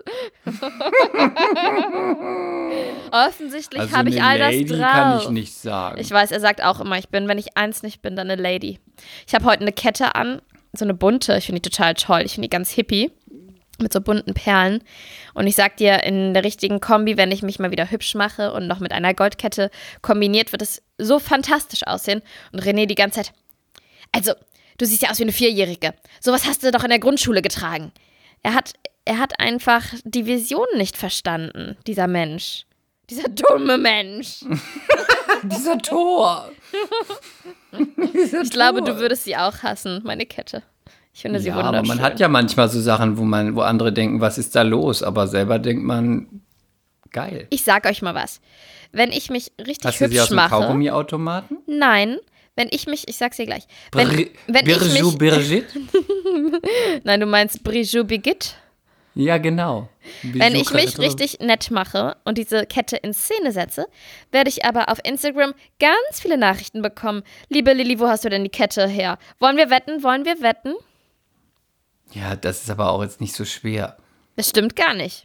offensichtlich 3.12 3.80
Also 3.80 3.96
habe 3.96 4.08
ich 4.10 4.22
all 4.22 4.38
das 4.38 4.52
Lady 4.52 4.64
drauf. 4.66 4.80
kann 4.80 5.18
ich 5.20 5.28
nicht 5.30 5.54
sagen. 5.54 6.00
Ich 6.00 6.10
weiß, 6.10 6.32
er 6.32 6.40
sagt 6.40 6.62
auch 6.62 6.80
immer, 6.80 6.98
ich 6.98 7.08
bin, 7.08 7.28
wenn 7.28 7.38
ich 7.38 7.56
eins 7.56 7.84
nicht 7.84 8.02
bin, 8.02 8.16
dann 8.16 8.28
eine 8.30 8.40
Lady. 8.40 8.80
Ich 9.26 9.34
habe 9.34 9.44
heute 9.44 9.62
eine 9.62 9.72
Kette 9.72 10.16
an, 10.16 10.42
so 10.72 10.84
eine 10.84 10.94
bunte, 10.94 11.37
ich 11.37 11.46
finde 11.46 11.60
die 11.60 11.70
total 11.70 11.94
toll, 11.94 12.22
ich 12.25 12.34
finde 12.34 12.48
die 12.48 12.50
ganz 12.50 12.70
hippie, 12.70 13.12
mit 13.78 13.92
so 13.92 14.00
bunten 14.00 14.35
Perlen. 14.35 14.82
Und 15.35 15.47
ich 15.47 15.56
sag 15.56 15.76
dir, 15.76 16.02
in 16.02 16.35
der 16.35 16.44
richtigen 16.44 16.80
Kombi, 16.80 17.16
wenn 17.16 17.32
ich 17.32 17.42
mich 17.42 17.58
mal 17.58 17.70
wieder 17.70 17.90
hübsch 17.90 18.14
mache 18.14 18.52
und 18.52 18.66
noch 18.66 18.80
mit 18.80 18.92
einer 18.92 19.14
Goldkette 19.14 19.70
kombiniert, 20.02 20.52
wird 20.52 20.62
es 20.62 20.82
so 20.99 21.18
fantastisch 21.18 21.87
aussehen. 21.87 22.23
Und 22.52 22.62
René 22.62 22.87
die 22.87 22.94
ganze 22.94 23.23
Zeit, 23.23 23.32
also, 24.12 24.32
du 24.78 24.87
siehst 24.87 25.02
ja 25.02 25.11
aus 25.11 25.18
wie 25.18 25.25
eine 25.25 25.32
Vierjährige. 25.32 25.94
Sowas 26.20 26.47
hast 26.47 26.62
du 26.62 26.70
doch 26.70 26.85
in 26.85 26.90
der 26.90 26.99
Grundschule 26.99 27.42
getragen. 27.42 27.92
Er 28.42 28.54
hat, 28.54 28.75
er 29.04 29.18
hat 29.18 29.38
einfach 29.40 29.85
die 30.04 30.26
Vision 30.26 30.66
nicht 30.76 30.97
verstanden, 30.97 31.76
dieser 31.87 32.06
Mensch. 32.06 32.64
Dieser 33.11 33.28
dumme 33.28 33.78
Mensch. 33.78 34.44
Dieser 35.42 35.78
Tor. 35.78 36.50
Ich 37.70 38.50
glaube, 38.50 38.80
du 38.82 38.99
würdest 38.99 39.25
sie 39.25 39.37
auch 39.37 39.62
hassen, 39.62 40.00
meine 40.02 40.25
Kette. 40.25 40.62
Ich 41.14 41.22
finde 41.22 41.40
sie 41.40 41.48
Ja, 41.48 41.56
wunderschön. 41.56 41.78
aber 41.78 41.86
man 41.88 42.00
hat 42.00 42.20
ja 42.20 42.28
manchmal 42.28 42.68
so 42.68 42.80
Sachen, 42.80 43.18
wo 43.18 43.24
man, 43.24 43.56
wo 43.56 43.60
andere 43.62 43.92
denken, 43.92 44.20
was 44.20 44.38
ist 44.38 44.54
da 44.54 44.62
los? 44.62 45.02
Aber 45.02 45.26
selber 45.26 45.58
denkt 45.58 45.82
man, 45.82 46.28
geil. 47.10 47.46
ich 47.50 47.64
sag 47.64 47.86
euch 47.86 48.02
mal 48.02 48.14
was. 48.14 48.40
Wenn 48.92 49.10
ich 49.10 49.28
mich 49.30 49.52
richtig 49.58 49.84
Hast 49.84 50.00
du 50.00 50.08
sie 50.08 50.20
aus 50.20 50.28
hübsch 50.28 50.36
mache. 50.36 50.50
Kaugummiautomaten? 50.50 51.58
Nein, 51.66 52.18
wenn 52.56 52.68
ich 52.70 52.86
mich, 52.86 53.08
ich 53.08 53.16
sag's 53.16 53.36
dir 53.36 53.46
gleich. 53.46 53.64
Wenn, 53.92 54.08
Bri- 54.08 54.30
wenn 54.46 54.66
ich 54.66 55.18
Birgit? 55.18 55.66
nein, 57.04 57.20
du 57.20 57.26
meinst 57.26 57.62
Brigitte 57.62 58.04
Brigitte. 58.04 58.50
Ja, 59.14 59.38
genau. 59.38 59.88
Wenn 60.22 60.54
ich 60.54 60.72
mich 60.72 60.94
Bijou- 60.94 61.00
richtig 61.02 61.40
nett 61.40 61.70
mache 61.72 62.16
und 62.24 62.38
diese 62.38 62.66
Kette 62.66 62.96
in 62.96 63.12
Szene 63.12 63.50
setze, 63.52 63.86
werde 64.30 64.48
ich 64.48 64.64
aber 64.64 64.88
auf 64.90 64.98
Instagram 65.04 65.54
ganz 65.80 66.20
viele 66.20 66.38
Nachrichten 66.38 66.82
bekommen. 66.82 67.22
Liebe 67.48 67.72
Lilly, 67.72 67.98
wo 67.98 68.06
hast 68.06 68.24
du 68.24 68.28
denn 68.28 68.44
die 68.44 68.50
Kette 68.50 68.86
her? 68.86 69.18
Wollen 69.40 69.56
wir 69.56 69.70
wetten? 69.70 70.02
Wollen 70.04 70.24
wir 70.24 70.40
wetten? 70.40 70.74
Ja, 72.12 72.36
das 72.36 72.62
ist 72.62 72.70
aber 72.70 72.90
auch 72.90 73.02
jetzt 73.02 73.20
nicht 73.20 73.34
so 73.34 73.44
schwer. 73.44 73.96
Das 74.36 74.48
stimmt 74.48 74.76
gar 74.76 74.94
nicht. 74.94 75.24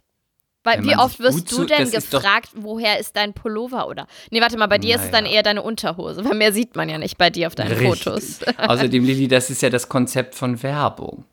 Weil 0.66 0.82
wie 0.82 0.96
oft 0.96 1.20
wirst 1.20 1.52
du 1.52 1.64
denn 1.64 1.80
das 1.80 1.92
ist 1.92 2.10
gefragt, 2.10 2.48
woher 2.54 2.98
ist 2.98 3.16
dein 3.16 3.34
Pullover 3.34 3.86
oder? 3.86 4.06
Nee, 4.30 4.40
warte 4.40 4.56
mal, 4.56 4.66
bei 4.66 4.78
dir 4.78 4.96
ist 4.96 5.04
es 5.04 5.10
dann 5.10 5.24
Naja. 5.24 5.36
eher 5.36 5.42
deine 5.42 5.60
Unterhose, 5.62 6.24
weil 6.24 6.36
mehr 6.38 6.54
sieht 6.54 6.74
man 6.74 6.88
ja 6.88 6.96
nicht 6.96 7.18
bei 7.18 7.28
dir 7.28 7.48
auf 7.48 7.54
deinen 7.54 7.76
Fotos. 7.76 8.40
Richtig. 8.40 8.58
Außerdem, 8.58 9.04
Lilly, 9.04 9.28
das 9.28 9.50
ist 9.50 9.60
ja 9.60 9.68
das 9.68 9.90
Konzept 9.90 10.34
von 10.34 10.62
Werbung. 10.62 11.24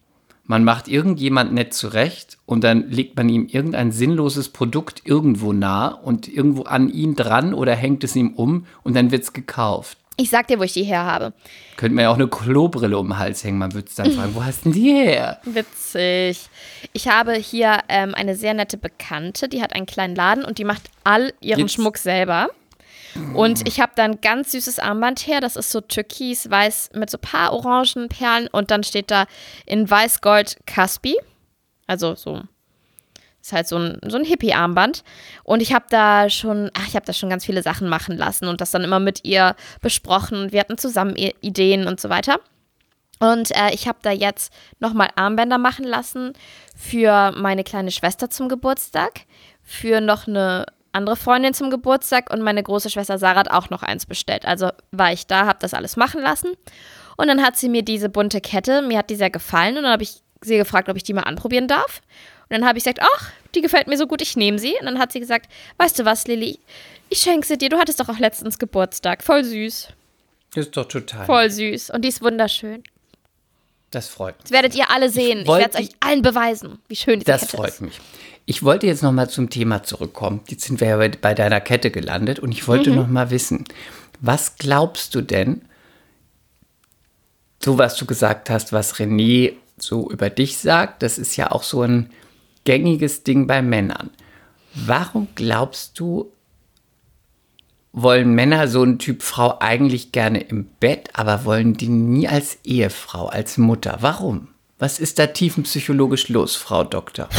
Man 0.43 0.65
macht 0.65 0.89
irgendjemand 0.89 1.53
nett 1.53 1.73
zurecht 1.73 2.39
und 2.45 2.65
dann 2.65 2.89
legt 2.89 3.15
man 3.15 3.29
ihm 3.29 3.47
irgendein 3.47 3.93
sinnloses 3.93 4.49
Produkt 4.49 5.03
irgendwo 5.05 5.53
nah 5.53 5.87
und 5.87 6.27
irgendwo 6.27 6.63
an 6.63 6.89
ihn 6.89 7.15
dran 7.15 7.53
oder 7.53 7.73
hängt 7.73 8.03
es 8.03 8.17
ihm 8.17 8.33
um 8.33 8.65
und 8.83 8.95
dann 8.97 9.11
wird 9.11 9.23
es 9.23 9.31
gekauft. 9.31 9.97
Ich 10.21 10.29
sag 10.29 10.45
dir, 10.47 10.59
wo 10.59 10.63
ich 10.63 10.73
die 10.73 10.83
her 10.83 11.03
habe. 11.03 11.33
Könnte 11.77 11.95
man 11.95 12.03
ja 12.03 12.09
auch 12.11 12.15
eine 12.15 12.27
Klobrille 12.27 12.97
um 12.97 13.07
den 13.07 13.17
Hals 13.17 13.43
hängen. 13.43 13.57
Man 13.57 13.73
würde 13.73 13.87
es 13.87 13.95
dann 13.95 14.11
fragen, 14.11 14.35
wo 14.35 14.43
hast 14.43 14.65
denn 14.65 14.71
die 14.71 14.91
her? 14.93 15.39
Witzig. 15.45 16.47
Ich 16.93 17.07
habe 17.07 17.33
hier 17.33 17.79
ähm, 17.89 18.13
eine 18.13 18.35
sehr 18.35 18.53
nette 18.53 18.77
Bekannte, 18.77 19.49
die 19.49 19.63
hat 19.63 19.73
einen 19.73 19.87
kleinen 19.87 20.15
Laden 20.15 20.45
und 20.45 20.59
die 20.59 20.63
macht 20.63 20.83
all 21.03 21.33
ihren 21.41 21.61
Jetzt- 21.61 21.73
Schmuck 21.73 21.97
selber. 21.97 22.49
Und 23.33 23.67
ich 23.67 23.81
habe 23.81 23.91
da 23.95 24.03
ein 24.03 24.21
ganz 24.21 24.51
süßes 24.53 24.79
Armband 24.79 25.27
her, 25.27 25.41
das 25.41 25.57
ist 25.57 25.69
so 25.71 25.81
türkis-weiß 25.81 26.91
mit 26.93 27.09
so 27.09 27.17
paar 27.17 27.51
orangen 27.51 28.07
Perlen 28.07 28.47
und 28.47 28.71
dann 28.71 28.83
steht 28.83 29.11
da 29.11 29.25
in 29.65 29.89
weiß-gold 29.89 30.57
Caspi. 30.65 31.17
Also 31.87 32.15
so, 32.15 32.41
ist 33.41 33.53
halt 33.53 33.67
so 33.67 33.77
ein, 33.77 33.99
so 34.07 34.17
ein 34.17 34.23
Hippie-Armband. 34.23 35.03
Und 35.43 35.61
ich 35.61 35.73
habe 35.73 35.85
da 35.89 36.29
schon, 36.29 36.69
ach, 36.73 36.87
ich 36.87 36.95
habe 36.95 37.05
da 37.05 37.13
schon 37.13 37.29
ganz 37.29 37.45
viele 37.45 37.63
Sachen 37.63 37.89
machen 37.89 38.17
lassen 38.17 38.47
und 38.47 38.61
das 38.61 38.71
dann 38.71 38.83
immer 38.83 38.99
mit 38.99 39.25
ihr 39.25 39.55
besprochen. 39.81 40.51
Wir 40.51 40.59
hatten 40.59 40.77
zusammen 40.77 41.15
Ideen 41.15 41.87
und 41.87 41.99
so 41.99 42.09
weiter. 42.09 42.39
Und 43.19 43.51
äh, 43.51 43.71
ich 43.71 43.87
habe 43.87 43.99
da 44.01 44.11
jetzt 44.11 44.51
nochmal 44.79 45.09
Armbänder 45.15 45.57
machen 45.57 45.85
lassen 45.85 46.33
für 46.75 47.31
meine 47.35 47.63
kleine 47.63 47.91
Schwester 47.91 48.29
zum 48.29 48.49
Geburtstag, 48.49 49.21
für 49.63 50.01
noch 50.01 50.27
eine 50.27 50.65
andere 50.91 51.15
Freundin 51.15 51.53
zum 51.53 51.69
Geburtstag 51.69 52.33
und 52.33 52.41
meine 52.41 52.63
große 52.63 52.89
Schwester 52.89 53.17
Sarah 53.17 53.39
hat 53.39 53.51
auch 53.51 53.69
noch 53.69 53.83
eins 53.83 54.05
bestellt. 54.05 54.45
Also 54.45 54.69
war 54.91 55.13
ich 55.13 55.27
da, 55.27 55.45
habe 55.45 55.59
das 55.61 55.73
alles 55.73 55.97
machen 55.97 56.21
lassen. 56.21 56.51
Und 57.15 57.27
dann 57.27 57.43
hat 57.43 57.57
sie 57.57 57.69
mir 57.69 57.83
diese 57.83 58.09
bunte 58.09 58.41
Kette, 58.41 58.81
mir 58.81 58.97
hat 58.97 59.09
die 59.09 59.15
sehr 59.15 59.29
gefallen 59.29 59.77
und 59.77 59.83
dann 59.83 59.91
habe 59.93 60.03
ich 60.03 60.21
sie 60.41 60.57
gefragt, 60.57 60.89
ob 60.89 60.97
ich 60.97 61.03
die 61.03 61.13
mal 61.13 61.21
anprobieren 61.21 61.67
darf. 61.67 62.01
Und 62.51 62.59
dann 62.59 62.67
habe 62.67 62.77
ich 62.77 62.83
gesagt, 62.83 62.99
ach, 63.01 63.31
die 63.55 63.61
gefällt 63.61 63.87
mir 63.87 63.97
so 63.97 64.07
gut, 64.07 64.21
ich 64.21 64.35
nehme 64.35 64.59
sie. 64.59 64.73
Und 64.79 64.85
dann 64.85 64.99
hat 64.99 65.11
sie 65.13 65.19
gesagt, 65.21 65.49
weißt 65.77 65.97
du 65.99 66.05
was, 66.05 66.27
Lilly, 66.27 66.59
ich 67.09 67.19
schenke 67.19 67.47
sie 67.47 67.57
dir, 67.57 67.69
du 67.69 67.77
hattest 67.79 67.99
doch 68.01 68.09
auch 68.09 68.19
letztens 68.19 68.59
Geburtstag. 68.59 69.23
Voll 69.23 69.43
süß, 69.45 69.87
Das 70.53 70.65
ist 70.65 70.75
doch 70.75 70.85
total. 70.87 71.25
voll 71.25 71.49
süß. 71.49 71.91
Und 71.91 72.01
die 72.03 72.09
ist 72.09 72.21
wunderschön. 72.21 72.83
Das 73.89 74.07
freut 74.09 74.35
mich. 74.35 74.43
Das 74.43 74.51
werdet 74.51 74.75
ihr 74.75 74.89
alle 74.91 75.09
sehen. 75.09 75.39
Ich, 75.41 75.47
wollte- 75.47 75.63
werde 75.73 75.77
es 75.83 75.89
euch 75.89 75.95
allen 76.01 76.21
beweisen, 76.21 76.79
wie 76.89 76.95
schön 76.97 77.19
diese 77.19 77.31
Das 77.31 77.41
Kette 77.41 77.57
freut 77.57 77.69
ist. 77.69 77.81
mich. 77.81 77.99
Ich 78.45 78.63
wollte 78.63 78.87
jetzt 78.87 79.01
noch 79.03 79.11
mal 79.13 79.29
zum 79.29 79.49
Thema 79.49 79.83
zurückkommen. 79.83 80.41
Jetzt 80.49 80.63
sind 80.65 80.81
wir 80.81 80.87
ja 80.89 80.97
bei, 81.21 81.33
deiner 81.33 81.61
Kette 81.61 81.89
gelandet 81.91 82.39
und 82.39 82.51
ich 82.51 82.67
wollte 82.67 82.89
noch 82.91 83.07
mal 83.07 83.29
wissen, 83.31 83.63
was 84.19 84.55
glaubst 84.57 85.15
du 85.15 85.21
denn, 85.21 85.61
so 87.63 87.77
was 87.77 87.95
du 87.95 88.05
gesagt 88.05 88.49
hast, 88.49 88.73
was 88.73 88.95
René 88.95 89.53
so 89.77 90.09
über 90.09 90.29
dich 90.29 90.57
sagt, 90.57 91.03
das 91.03 91.17
ist 91.17 91.35
ja 91.37 91.51
auch 91.51 91.63
so 91.63 91.83
ein 91.83 92.09
gängiges 92.63 93.23
Ding 93.23 93.47
bei 93.47 93.61
Männern. 93.61 94.11
Warum 94.73 95.27
glaubst 95.35 95.99
du, 95.99 96.31
wollen 97.93 98.33
Männer 98.33 98.67
so 98.67 98.81
einen 98.81 98.99
Typ 98.99 99.21
Frau 99.21 99.59
eigentlich 99.59 100.11
gerne 100.11 100.39
im 100.39 100.65
Bett, 100.79 101.09
aber 101.13 101.45
wollen 101.45 101.73
die 101.73 101.89
nie 101.89 102.27
als 102.27 102.59
Ehefrau, 102.63 103.27
als 103.27 103.57
Mutter? 103.57 103.97
Warum? 103.99 104.47
Was 104.79 104.99
ist 104.99 105.19
da 105.19 105.27
tiefenpsychologisch 105.27 106.29
los, 106.29 106.55
Frau 106.55 106.83
Doktor? 106.83 107.29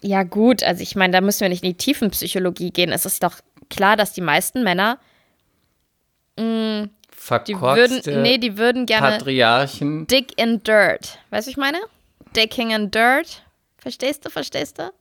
Ja, 0.00 0.22
gut, 0.22 0.62
also 0.62 0.82
ich 0.82 0.96
meine, 0.96 1.12
da 1.12 1.20
müssen 1.20 1.40
wir 1.40 1.48
nicht 1.48 1.62
in 1.64 1.70
die 1.70 1.76
Tiefenpsychologie 1.76 2.70
gehen. 2.70 2.92
Es 2.92 3.06
ist 3.06 3.22
doch 3.22 3.36
klar, 3.70 3.96
dass 3.96 4.12
die 4.12 4.20
meisten 4.20 4.62
Männer, 4.62 4.98
die 6.38 6.88
Verkorkste 7.10 8.06
würden, 8.06 8.22
nee, 8.22 8.38
die 8.38 8.58
würden 8.58 8.86
gerne 8.86 9.18
Patriarchen. 9.18 10.06
dick 10.06 10.40
in 10.40 10.62
dirt. 10.62 11.18
Weißt 11.30 11.30
du, 11.30 11.30
was 11.30 11.46
ich 11.48 11.56
meine? 11.56 11.78
Dicking 12.36 12.70
in 12.70 12.90
dirt. 12.90 13.42
Verstehst 13.78 14.24
du, 14.26 14.30
verstehst 14.30 14.78
du? 14.78 14.92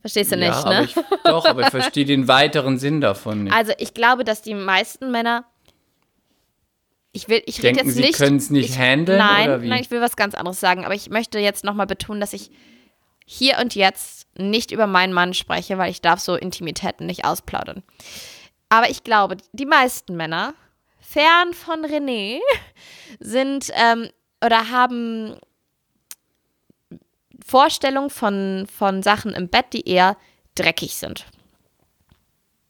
Verstehst 0.00 0.32
du 0.32 0.36
ja, 0.36 0.48
nicht, 0.48 0.58
aber 0.58 0.80
ne? 0.80 0.84
ich, 0.84 0.94
doch, 1.24 1.44
aber 1.44 1.62
ich 1.62 1.68
verstehe 1.68 2.04
den 2.04 2.26
weiteren 2.26 2.78
Sinn 2.78 3.00
davon 3.00 3.44
nicht. 3.44 3.52
Also 3.52 3.72
ich 3.78 3.92
glaube, 3.92 4.24
dass 4.24 4.42
die 4.42 4.54
meisten 4.54 5.10
Männer. 5.10 5.44
Ich 7.12 7.28
will, 7.28 7.42
ich 7.44 7.62
rede 7.62 7.80
jetzt 7.80 7.94
sie 7.94 8.02
nicht. 8.02 8.16
können's 8.16 8.50
nicht 8.50 8.70
ich, 8.70 8.78
handeln, 8.78 9.18
Nein, 9.18 9.48
oder 9.48 9.62
wie? 9.62 9.68
nein, 9.68 9.80
ich 9.80 9.90
will 9.90 10.00
was 10.00 10.16
ganz 10.16 10.34
anderes 10.34 10.60
sagen. 10.60 10.84
Aber 10.84 10.94
ich 10.94 11.10
möchte 11.10 11.38
jetzt 11.38 11.64
nochmal 11.64 11.86
betonen, 11.86 12.20
dass 12.20 12.32
ich 12.32 12.50
hier 13.26 13.58
und 13.60 13.74
jetzt 13.74 14.26
nicht 14.38 14.70
über 14.70 14.86
meinen 14.86 15.12
Mann 15.12 15.34
spreche, 15.34 15.76
weil 15.76 15.90
ich 15.90 16.00
darf 16.00 16.20
so 16.20 16.34
Intimitäten 16.34 17.06
nicht 17.06 17.24
ausplaudern. 17.24 17.82
Aber 18.68 18.88
ich 18.88 19.04
glaube, 19.04 19.36
die 19.52 19.66
meisten 19.66 20.16
Männer, 20.16 20.54
fern 21.00 21.52
von 21.52 21.84
René, 21.84 22.38
sind 23.20 23.70
ähm, 23.74 24.08
oder 24.44 24.70
haben 24.70 25.36
Vorstellungen 27.50 28.10
von, 28.10 28.68
von 28.72 29.02
Sachen 29.02 29.32
im 29.32 29.48
Bett, 29.48 29.66
die 29.72 29.88
eher 29.88 30.16
dreckig 30.54 30.94
sind. 30.94 31.26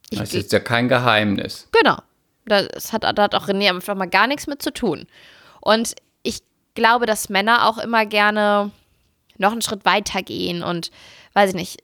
Ich, 0.09 0.17
Das 0.17 0.33
ist 0.33 0.51
ja 0.51 0.59
kein 0.59 0.89
Geheimnis. 0.89 1.69
Genau. 1.71 1.97
Das 2.45 2.91
hat, 2.91 3.03
da 3.03 3.15
hat 3.21 3.35
auch 3.35 3.47
René 3.47 3.69
einfach 3.69 3.93
mal 3.93 4.09
gar 4.09 4.25
nichts 4.25 4.47
mit 4.47 4.63
zu 4.63 4.73
tun. 4.73 5.05
Und 5.59 5.93
ich 6.23 6.39
glaube, 6.73 7.05
dass 7.05 7.29
Männer 7.29 7.67
auch 7.67 7.77
immer 7.77 8.07
gerne 8.07 8.71
noch 9.37 9.51
einen 9.51 9.61
Schritt 9.61 9.85
weiter 9.85 10.23
gehen 10.23 10.63
und 10.63 10.89
weiß 11.33 11.51
ich 11.51 11.55
nicht, 11.55 11.83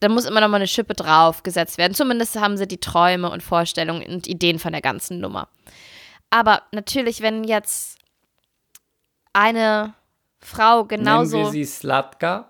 da 0.00 0.10
muss 0.10 0.26
immer 0.26 0.42
noch 0.42 0.48
mal 0.48 0.56
eine 0.56 0.66
Schippe 0.66 0.92
draufgesetzt 0.92 1.78
werden. 1.78 1.94
Zumindest 1.94 2.36
haben 2.36 2.58
sie 2.58 2.68
die 2.68 2.80
Träume 2.80 3.30
und 3.30 3.42
Vorstellungen 3.42 4.06
und 4.06 4.26
Ideen 4.26 4.58
von 4.58 4.72
der 4.72 4.82
ganzen 4.82 5.20
Nummer. 5.20 5.48
Aber 6.28 6.62
natürlich, 6.72 7.22
wenn 7.22 7.44
jetzt 7.44 7.98
eine 9.32 9.94
Frau 10.40 10.84
genauso 10.84 11.36
Nennen 11.36 11.46
wir 11.46 11.52
sie 11.52 11.64
Slatka? 11.64 12.46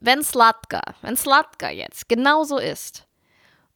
wenn 0.00 0.22
Slatka, 0.22 0.80
wenn 1.02 1.16
Slatka 1.16 1.70
jetzt 1.70 2.08
genauso 2.08 2.58
ist 2.58 3.06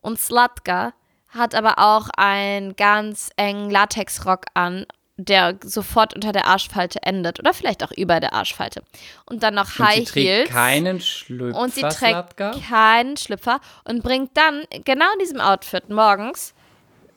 Und 0.00 0.18
Slatka 0.20 0.92
hat 1.28 1.54
aber 1.54 1.78
auch 1.78 2.08
einen 2.16 2.76
ganz 2.76 3.30
engen 3.36 3.70
Latexrock 3.70 4.44
an, 4.54 4.84
der 5.16 5.58
sofort 5.64 6.14
unter 6.14 6.32
der 6.32 6.46
Arschfalte 6.46 7.02
endet 7.02 7.38
oder 7.40 7.54
vielleicht 7.54 7.82
auch 7.84 7.92
über 7.92 8.18
der 8.20 8.32
Arschfalte. 8.34 8.82
Und 9.26 9.42
dann 9.42 9.54
noch 9.54 9.78
Und 9.78 9.86
High 9.86 9.98
sie 10.00 10.04
trägt 10.04 10.16
Heels. 10.26 10.50
keinen 10.50 11.00
Schlüpfer, 11.00 11.58
und 11.60 11.74
sie 11.74 11.80
trägt 11.82 11.96
Slatka? 11.98 12.52
keinen 12.68 13.16
Schlüpfer 13.16 13.60
und 13.84 14.02
bringt 14.02 14.36
dann 14.36 14.62
genau 14.84 15.06
in 15.14 15.18
diesem 15.20 15.40
Outfit 15.40 15.88
morgens, 15.90 16.54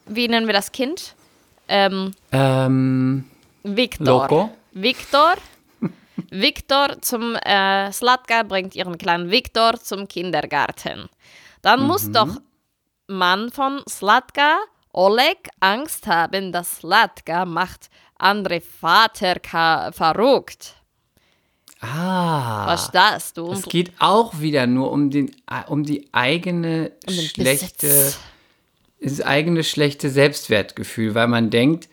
wie 0.06 0.28
nennen 0.28 0.46
wir 0.48 0.54
das 0.54 0.72
Kind? 0.72 1.16
Ähm, 1.68 2.14
Ähm, 2.32 3.26
Victor. 3.64 4.06
Loco? 4.06 4.50
Victor. 4.72 5.34
Victor 6.30 7.02
zum 7.02 7.36
äh, 7.36 7.92
Slatka 7.92 8.44
bringt 8.44 8.76
ihren 8.76 8.98
kleinen 8.98 9.32
Victor 9.32 9.80
zum 9.80 10.08
Kindergarten. 10.08 11.10
Dann 11.62 11.82
muss 11.82 12.12
doch 12.12 12.30
Mann 13.08 13.52
von 13.52 13.82
Slatka, 13.90 14.58
Oleg, 14.94 15.50
Angst 15.60 16.08
haben, 16.08 16.52
dass 16.52 16.78
Slatka 16.78 17.46
macht 17.46 17.90
andere 18.18 18.62
Vater 18.62 19.36
verrückt. 19.92 20.76
ah. 21.82 22.66
Verstehst 22.66 23.38
du? 23.38 23.52
Es 23.52 23.64
geht 23.64 23.92
auch 24.00 24.40
wieder 24.40 24.68
nur 24.68 24.92
um, 24.92 25.10
den, 25.10 25.36
um 25.68 25.84
die 25.84 26.08
eigene 26.14 26.94
Um 27.08 27.14
schlechte, 27.14 28.14
das 29.02 29.22
eigene 29.22 29.64
schlechte 29.64 30.10
Selbstwertgefühl, 30.10 31.14
weil 31.14 31.28
man 31.28 31.50
denkt, 31.50 31.90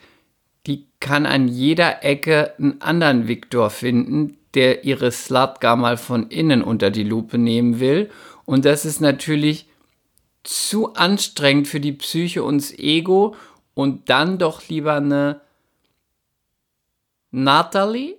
die 0.67 0.87
kann 1.01 1.27
an 1.27 1.49
jeder 1.49 2.05
Ecke 2.05 2.55
einen 2.59 2.81
anderen 2.81 3.27
Viktor 3.29 3.71
finden, 3.71 4.39
der 4.55 4.85
ihre 4.85 5.11
Slatka 5.11 5.77
mal 5.77 5.97
von 5.97 6.29
innen 6.29 6.63
unter 6.63 6.91
die 6.91 7.03
Lupe 7.05 7.39
nehmen 7.39 7.81
will. 7.81 8.11
Und 8.45 8.65
das 8.65 8.85
ist 8.85 9.01
natürlich 9.01 9.67
zu 10.45 10.95
anstrengend 10.95 11.69
für 11.69 11.81
die 11.81 11.93
Psyche 11.93 12.43
und 12.43 12.59
das 12.61 12.73
Ego 12.79 13.35
und 13.75 14.09
dann 14.11 14.39
doch 14.39 14.69
lieber 14.69 14.95
eine 14.95 15.41
Natalie 17.31 18.17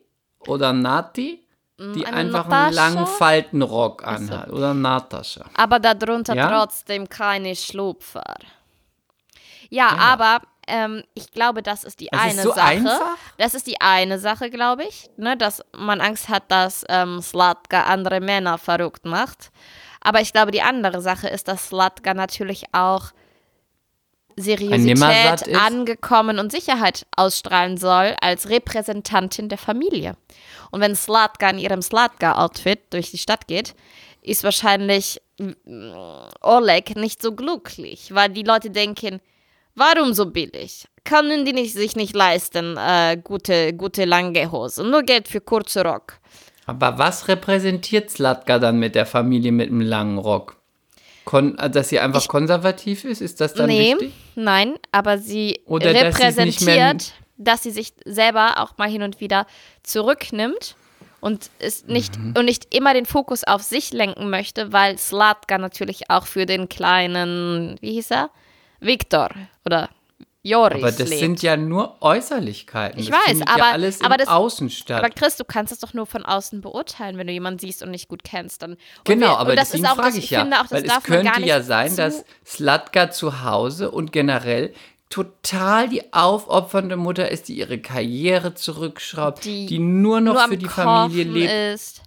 oder 0.48 0.74
Nati, 0.74 1.40
die 1.80 1.84
Mm, 2.02 2.06
eine 2.06 2.14
einfach 2.14 2.48
Natascha? 2.48 2.66
einen 2.66 2.76
langen 2.76 3.08
Faltenrock 3.08 4.06
anhat. 4.08 4.52
Oder 4.52 4.74
Natascha. 4.74 5.46
Aber 5.56 5.80
darunter 5.80 6.36
Ja? 6.36 6.50
trotzdem 6.50 7.10
keine 7.10 7.56
Schlupfer. 7.56 8.36
Ja, 9.70 9.90
aber 9.98 10.42
ähm, 10.68 11.04
ich 11.14 11.32
glaube, 11.32 11.62
das 11.62 11.84
ist 11.84 12.00
die 12.00 12.06
ist 12.06 12.14
eine 12.14 12.42
so 12.42 12.50
Sache. 12.50 12.62
einfach? 12.62 13.18
Das 13.38 13.54
ist 13.54 13.68
die 13.68 13.80
eine 13.82 14.20
Sache, 14.20 14.50
glaube 14.50 14.84
ich, 14.84 15.10
ne, 15.18 15.38
dass 15.38 15.62
man 15.76 16.02
Angst 16.02 16.30
hat, 16.30 16.44
dass 16.50 16.84
ähm, 16.90 17.22
Slatka 17.22 17.84
andere 17.84 18.20
Männer 18.20 18.58
verrückt 18.58 19.06
macht. 19.06 19.52
Aber 20.02 20.22
ich 20.22 20.34
glaube, 20.34 20.52
die 20.52 20.62
andere 20.62 21.02
Sache 21.02 21.28
ist, 21.28 21.48
dass 21.48 21.68
Slatka 21.70 22.14
natürlich 22.14 22.66
auch 22.74 23.12
Seriosität, 24.36 25.48
ist? 25.48 25.56
angekommen 25.56 26.40
und 26.40 26.52
Sicherheit 26.52 27.06
ausstrahlen 27.16 27.78
soll 27.78 28.16
als 28.20 28.50
Repräsentantin 28.50 29.50
der 29.50 29.58
Familie. 29.58 30.16
Und 30.72 30.82
wenn 30.82 30.96
Slatka 30.96 31.50
in 31.50 31.60
ihrem 31.60 31.82
Slatka-Outfit 31.82 32.80
durch 32.90 33.12
die 33.12 33.18
Stadt 33.18 33.48
geht, 33.48 33.76
ist 34.22 34.44
wahrscheinlich 34.44 35.22
mm, 35.38 35.52
Oleg 36.42 36.96
nicht 36.96 37.22
so 37.22 37.34
glücklich, 37.34 38.14
weil 38.14 38.30
die 38.30 38.44
Leute 38.44 38.72
denken, 38.72 39.22
warum 39.76 40.14
so 40.14 40.26
billig? 40.26 40.86
Können 41.04 41.46
die 41.46 41.54
nicht, 41.54 41.74
sich 41.74 41.96
nicht 41.96 42.16
leisten, 42.16 42.78
äh, 42.78 43.18
gute, 43.22 43.74
gute 43.74 44.06
lange 44.06 44.52
Hosen, 44.52 44.90
nur 44.90 45.04
Geld 45.04 45.28
für 45.28 45.42
kurze 45.42 45.84
Rock. 45.84 46.20
Aber 46.66 46.98
was 46.98 47.28
repräsentiert 47.28 48.10
Slatka 48.10 48.58
dann 48.58 48.80
mit 48.80 48.96
der 48.96 49.06
Familie 49.06 49.52
mit 49.52 49.70
dem 49.70 49.82
langen 49.82 50.18
Rock? 50.18 50.56
Kon 51.26 51.58
äh, 51.58 51.70
dass 51.70 51.90
sie 51.90 52.00
einfach 52.00 52.28
konservativ 52.28 53.04
ist? 53.04 53.22
Ist 53.22 53.42
das 53.42 53.54
dann 53.54 53.68
nee, 53.68 53.92
wichtig? 53.94 54.14
nein, 54.36 54.76
aber 54.92 55.18
sie 55.18 55.60
Oder 55.66 55.94
dass 55.94 56.20
repräsentiert, 56.20 57.14
dass 57.38 57.64
sie 57.64 57.72
sich 57.72 57.94
selber 58.06 58.62
auch 58.62 58.78
mal 58.78 58.90
hin 58.90 59.04
und 59.04 59.20
wieder 59.20 59.46
zurücknimmt 59.84 60.76
und 61.20 61.50
ist 61.60 61.88
nicht 61.88 62.18
Mhm. 62.18 62.34
und 62.38 62.46
nicht 62.46 62.74
immer 62.76 62.94
den 62.94 63.06
Fokus 63.06 63.44
auf 63.44 63.62
sich 63.62 63.92
lenken 63.94 64.30
möchte, 64.30 64.72
weil 64.74 64.98
Slatka 64.98 65.58
natürlich 65.58 66.10
auch 66.10 66.28
für 66.28 66.46
den 66.46 66.70
kleinen, 66.70 67.78
wie 67.82 67.94
hieß 67.94 68.12
er? 68.12 68.30
Viktor 68.84 69.30
oder 69.66 69.90
Joris 70.46 70.84
Aber 70.84 70.92
das 70.92 71.08
lebt. 71.10 71.20
sind 71.22 71.42
ja 71.42 71.56
nur 71.56 72.02
Äußerlichkeiten. 72.02 73.00
Ich 73.00 73.10
das 73.10 73.18
weiß, 73.28 73.42
aber- 73.48 73.58
ja 73.60 73.72
alles 73.72 74.02
aber 74.02 74.16
im 74.16 74.20
das- 74.20 74.28
Außen 74.28 74.70
statt. 74.70 75.00
aber 75.02 75.10
Chris, 75.10 75.38
du 75.38 75.46
kannst 75.46 75.72
das 75.72 75.80
doch 75.80 75.94
nur 75.94 76.06
von 76.06 76.26
außen 76.26 76.60
beurteilen, 76.60 77.18
wenn 77.18 77.28
du 77.28 77.34
jemanden 77.34 77.60
siehst 77.60 77.82
und 77.82 77.92
nicht 77.92 78.10
gut 78.10 78.26
kennst. 78.26 78.62
Dann, 78.62 78.76
Genau, 79.06 79.28
wir- 79.28 79.40
aber 79.40 79.56
das 79.56 79.70
deswegen 79.70 79.86
ist 79.86 79.92
auch, 79.92 79.96
frage 79.96 80.10
das, 80.10 80.18
ich 80.18 80.30
ja, 80.32 80.42
finde 80.42 80.58
auch, 80.58 80.64
das 80.64 80.72
weil 80.72 80.84
es 80.86 81.04
könnte 81.04 81.42
ja 81.44 81.62
sein, 81.62 81.96
dass 81.96 82.26
Slatka 82.46 83.10
zu 83.10 83.44
Hause 83.46 83.90
und 83.92 84.12
generell 84.12 84.74
total 85.10 85.88
die 85.90 86.12
aufopfernde 86.14 86.98
Mutter 86.98 87.30
ist, 87.32 87.48
die 87.48 87.54
ihre 87.60 87.78
Karriere 87.78 88.54
zurückschraubt, 88.56 89.46
Die 89.46 89.66
die, 89.68 89.80
nur 89.80 90.20
noch 90.22 90.34
nur 90.34 90.48
für 90.50 90.58
die 90.58 90.66
Familie 90.66 91.24
Kochen 91.26 91.34
lebt, 91.36 91.54
ist. 91.76 92.02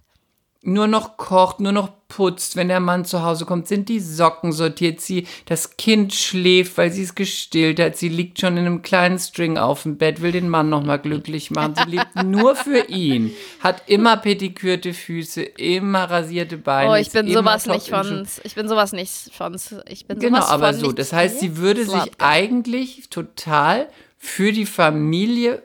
Nur 0.67 0.87
noch 0.87 1.15
kocht, 1.15 1.61
nur 1.61 1.71
noch 1.71 1.89
putzt. 2.09 2.57
Wenn 2.57 2.67
der 2.67 2.81
Mann 2.81 3.05
zu 3.05 3.23
Hause 3.23 3.45
kommt, 3.45 3.69
sind 3.69 3.87
die 3.87 4.01
Socken 4.01 4.51
sortiert. 4.51 4.99
Sie, 4.99 5.25
das 5.45 5.77
Kind 5.77 6.13
schläft, 6.13 6.77
weil 6.77 6.91
sie 6.91 7.03
es 7.03 7.15
gestillt 7.15 7.79
hat. 7.79 7.95
Sie 7.95 8.09
liegt 8.09 8.41
schon 8.41 8.57
in 8.57 8.65
einem 8.65 8.81
kleinen 8.81 9.17
String 9.17 9.57
auf 9.57 9.83
dem 9.83 9.97
Bett, 9.97 10.21
will 10.21 10.33
den 10.33 10.49
Mann 10.49 10.69
noch 10.69 10.83
mal 10.83 10.97
glücklich 10.97 11.51
machen. 11.51 11.75
Sie 11.75 11.91
lebt 11.91 12.15
nur 12.25 12.55
für 12.55 12.89
ihn, 12.89 13.31
hat 13.61 13.83
immer 13.87 14.17
pedikürte 14.17 14.93
Füße, 14.93 15.41
immer 15.41 16.03
rasierte 16.03 16.57
Beine. 16.57 16.91
Oh, 16.91 16.95
ich 16.95 17.11
bin 17.11 17.31
sowas 17.31 17.65
nicht 17.65 17.87
von, 17.87 18.27
ich 18.43 18.55
bin 18.55 18.67
sowas 18.67 18.91
nicht 18.91 19.33
von, 19.33 19.55
ich 19.87 20.05
bin 20.05 20.19
Genau, 20.19 20.41
sowas 20.41 20.49
aber 20.49 20.73
von 20.73 20.79
so. 20.81 20.91
Das 20.91 21.13
heißt, 21.13 21.39
sie 21.39 21.55
würde 21.55 21.85
sich 21.85 21.93
Slatka. 21.93 22.25
eigentlich 22.27 23.09
total 23.09 23.87
für 24.17 24.51
die 24.51 24.65
Familie 24.65 25.63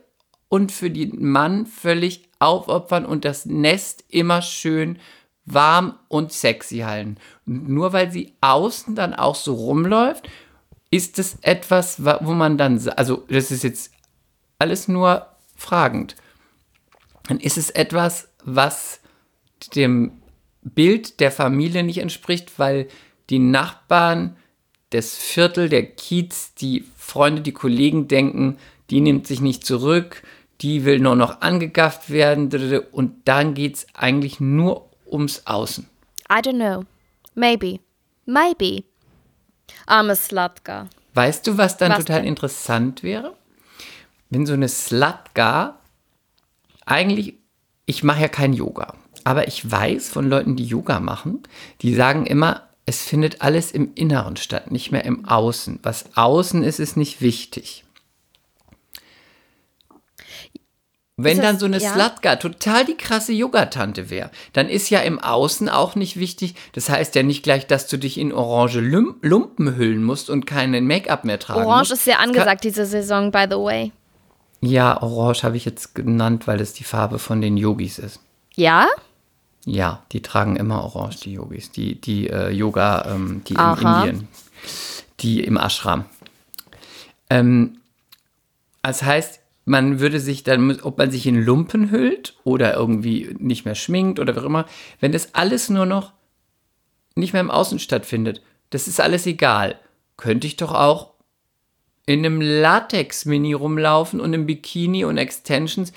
und 0.49 0.71
für 0.71 0.91
den 0.91 1.25
Mann 1.25 1.67
völlig 1.67 2.29
aufopfern 2.43 3.05
und 3.07 3.25
das 3.25 3.47
Nest 3.47 4.05
immer 4.09 4.43
schön 4.43 4.99
warm 5.45 5.99
und 6.09 6.33
sexy 6.33 6.79
halten. 6.79 7.17
Nur 7.47 7.93
weil 7.93 8.11
sie 8.13 8.35
außen 8.41 8.95
dann 8.95 9.15
auch 9.15 9.35
so 9.35 9.55
rumläuft, 9.55 10.29
ist 10.91 11.19
es 11.19 11.39
etwas, 11.43 12.05
wa- 12.05 12.21
wo 12.23 12.33
man 12.33 12.59
dann, 12.59 12.79
also 12.97 13.25
das 13.29 13.51
ist 13.51 13.65
jetzt 13.65 13.93
alles 14.59 14.89
nur 14.89 15.27
fragend, 15.57 16.17
dann 17.29 17.41
ist 17.41 17.57
es 17.57 17.71
etwas, 17.71 18.29
was 18.45 19.01
dem 19.75 20.13
Bild 20.63 21.21
der 21.21 21.33
Familie 21.33 21.83
nicht 21.83 21.99
entspricht, 21.99 22.59
weil 22.59 22.89
die 23.31 23.39
Nachbarn, 23.39 24.37
das 24.91 25.17
Viertel, 25.17 25.69
der 25.69 25.87
Kiez, 25.87 26.55
die 26.55 26.85
Freunde, 26.97 27.41
die 27.43 27.53
Kollegen 27.53 28.07
denken, 28.07 28.59
die 28.91 29.01
nimmt 29.01 29.27
sich 29.27 29.41
nicht 29.41 29.65
zurück, 29.65 30.23
die 30.63 30.85
will 30.85 31.01
nur 31.01 31.17
noch 31.17 31.41
angegafft 31.41 32.11
werden 32.11 32.51
und 32.93 33.29
dann 33.29 33.55
geht 33.55 33.77
es 33.77 33.87
eigentlich 33.95 34.41
nur 34.41 34.89
ums 35.07 35.43
Außen. 35.47 35.89
I 36.31 36.37
don't 36.37 36.55
know. 36.55 36.85
Maybe. 37.35 37.81
Maybe. 38.27 38.85
Arme 39.87 40.17
Slatka. 40.17 40.89
Weißt 41.15 41.47
du, 41.47 41.59
was 41.59 41.77
dann 41.77 41.93
Was 41.93 41.99
total 41.99 42.21
denn? 42.21 42.29
interessant 42.29 43.03
wäre? 43.03 43.35
Wenn 44.31 44.47
so 44.47 44.55
eine 44.55 44.69
Slatka 44.69 45.79
eigentlich, 46.87 47.35
ich 47.85 48.03
mache 48.03 48.23
ja 48.23 48.29
kein 48.29 48.53
Yoga, 48.53 48.95
aber 49.25 49.49
ich 49.49 49.71
weiß 49.71 50.09
von 50.09 50.29
Leuten, 50.29 50.57
die 50.57 50.65
Yoga 50.65 51.01
machen, 51.01 51.43
die 51.83 51.95
sagen 51.95 52.27
immer, 52.27 52.69
es 52.87 53.03
findet 53.03 53.43
alles 53.43 53.73
im 53.73 53.93
Inneren 53.95 54.37
statt, 54.37 54.71
nicht 54.71 54.91
mehr 54.91 55.05
im 55.05 55.27
Außen. 55.27 55.81
Was 55.83 56.17
außen 56.17 56.63
ist, 56.63 56.81
ist 56.81 56.97
nicht 56.97 57.21
wichtig. 57.21 57.85
Wenn 61.19 61.37
Ist 61.37 61.43
dann 61.45 61.55
das- 61.57 61.61
so 61.61 61.67
eine 61.67 61.79
ja? 61.79 61.93
Slatka 61.93 62.37
total 62.37 62.87
die 62.87 62.97
krasse 62.97 63.33
Yogatante 63.33 64.09
wäre, 64.09 64.31
dann 64.55 64.69
ist 64.69 64.89
ja 64.89 65.01
im 65.01 65.19
Außen 65.19 65.69
auch 65.69 65.95
nicht 65.95 66.17
wichtig. 66.19 66.55
Das 66.73 66.89
heißt 66.89 67.15
ja 67.15 67.23
nicht 67.23 67.43
gleich, 67.43 67.67
dass 67.67 67.87
du 67.87 67.99
dich 67.99 68.17
in 68.19 68.33
orange 68.33 68.81
Lumpen 68.81 69.77
hüllen 69.77 70.03
musst 70.03 70.31
und 70.31 70.47
keinen 70.47 70.87
Make-up 70.87 71.25
mehr 71.25 71.39
tragen 71.39 71.61
Orange 71.67 71.91
musst. 71.91 71.93
ist 71.93 72.05
sehr 72.07 72.19
angesagt 72.19 72.65
diese 72.65 72.87
Saison, 72.87 73.31
by 73.31 73.45
the 73.51 73.57
way. 73.57 73.93
Ja, 74.63 75.03
orange 75.03 75.43
habe 75.43 75.57
ich 75.59 75.65
jetzt 75.67 75.95
genannt, 75.95 76.47
weil 76.47 76.61
es 76.61 76.73
die 76.73 76.85
Farbe 76.85 77.19
von 77.19 77.41
den 77.43 77.57
Yogis 77.59 77.99
ist. 77.99 78.21
Ja? 78.55 78.89
Ja, 79.67 80.03
die 80.13 80.23
tragen 80.23 80.57
immer 80.57 80.83
orange, 80.83 81.21
die 81.21 81.35
Yogis. 81.35 81.71
Die, 81.73 82.01
die 82.01 82.29
äh, 82.31 82.49
Yoga, 82.51 83.05
ähm, 83.15 83.43
die 83.47 83.53
in 83.55 83.61
Aha. 83.61 84.05
Indien. 84.05 84.29
Die 85.21 85.45
im 85.45 85.57
Ashram. 85.59 86.05
Ähm, 87.29 87.79
das 88.83 89.03
heißt, 89.03 89.41
man 89.65 90.01
würde 90.01 90.21
sich 90.21 90.43
dann, 90.43 90.81
ob 90.81 90.99
man 90.99 91.11
sich 91.11 91.27
in 91.27 91.43
Lumpen 91.43 91.91
hüllt 91.91 92.35
oder 92.45 92.75
irgendwie 92.75 93.35
nicht 93.39 93.65
mehr 93.65 93.75
schminkt 93.75 94.19
oder 94.19 94.35
wie 94.35 94.41
auch 94.41 94.45
immer, 94.45 94.67
wenn 95.01 95.13
das 95.13 95.35
alles 95.35 95.71
nur 95.71 95.87
noch 95.87 96.13
nicht 97.15 97.33
mehr 97.33 97.43
im 97.43 97.51
Außen 97.51 97.79
stattfindet, 97.79 98.43
das 98.71 98.89
ist 98.89 99.01
alles 99.01 99.27
egal. 99.27 99.79
Könnte 100.17 100.47
ich 100.47 100.57
doch 100.57 100.73
auch 100.73 101.13
in 102.07 102.21
einem 102.21 102.41
Latex-Mini 102.41 103.53
rumlaufen 103.53 104.21
und 104.21 104.33
im 104.33 104.47
Bikini 104.47 105.05
und 105.05 105.19
Extensions, 105.19 105.93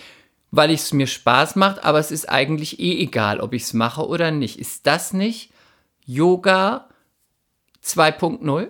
weil 0.51 0.71
es 0.71 0.93
mir 0.93 1.07
Spaß 1.07 1.55
macht, 1.55 1.83
aber 1.83 1.99
es 1.99 2.11
ist 2.11 2.29
eigentlich 2.29 2.79
eh 2.79 3.01
egal, 3.01 3.39
ob 3.39 3.53
ich 3.53 3.63
es 3.63 3.73
mache 3.73 4.05
oder 4.07 4.31
nicht. 4.31 4.59
Ist 4.59 4.85
das 4.85 5.13
nicht 5.13 5.51
Yoga 6.05 6.89
2.0? 7.83 8.67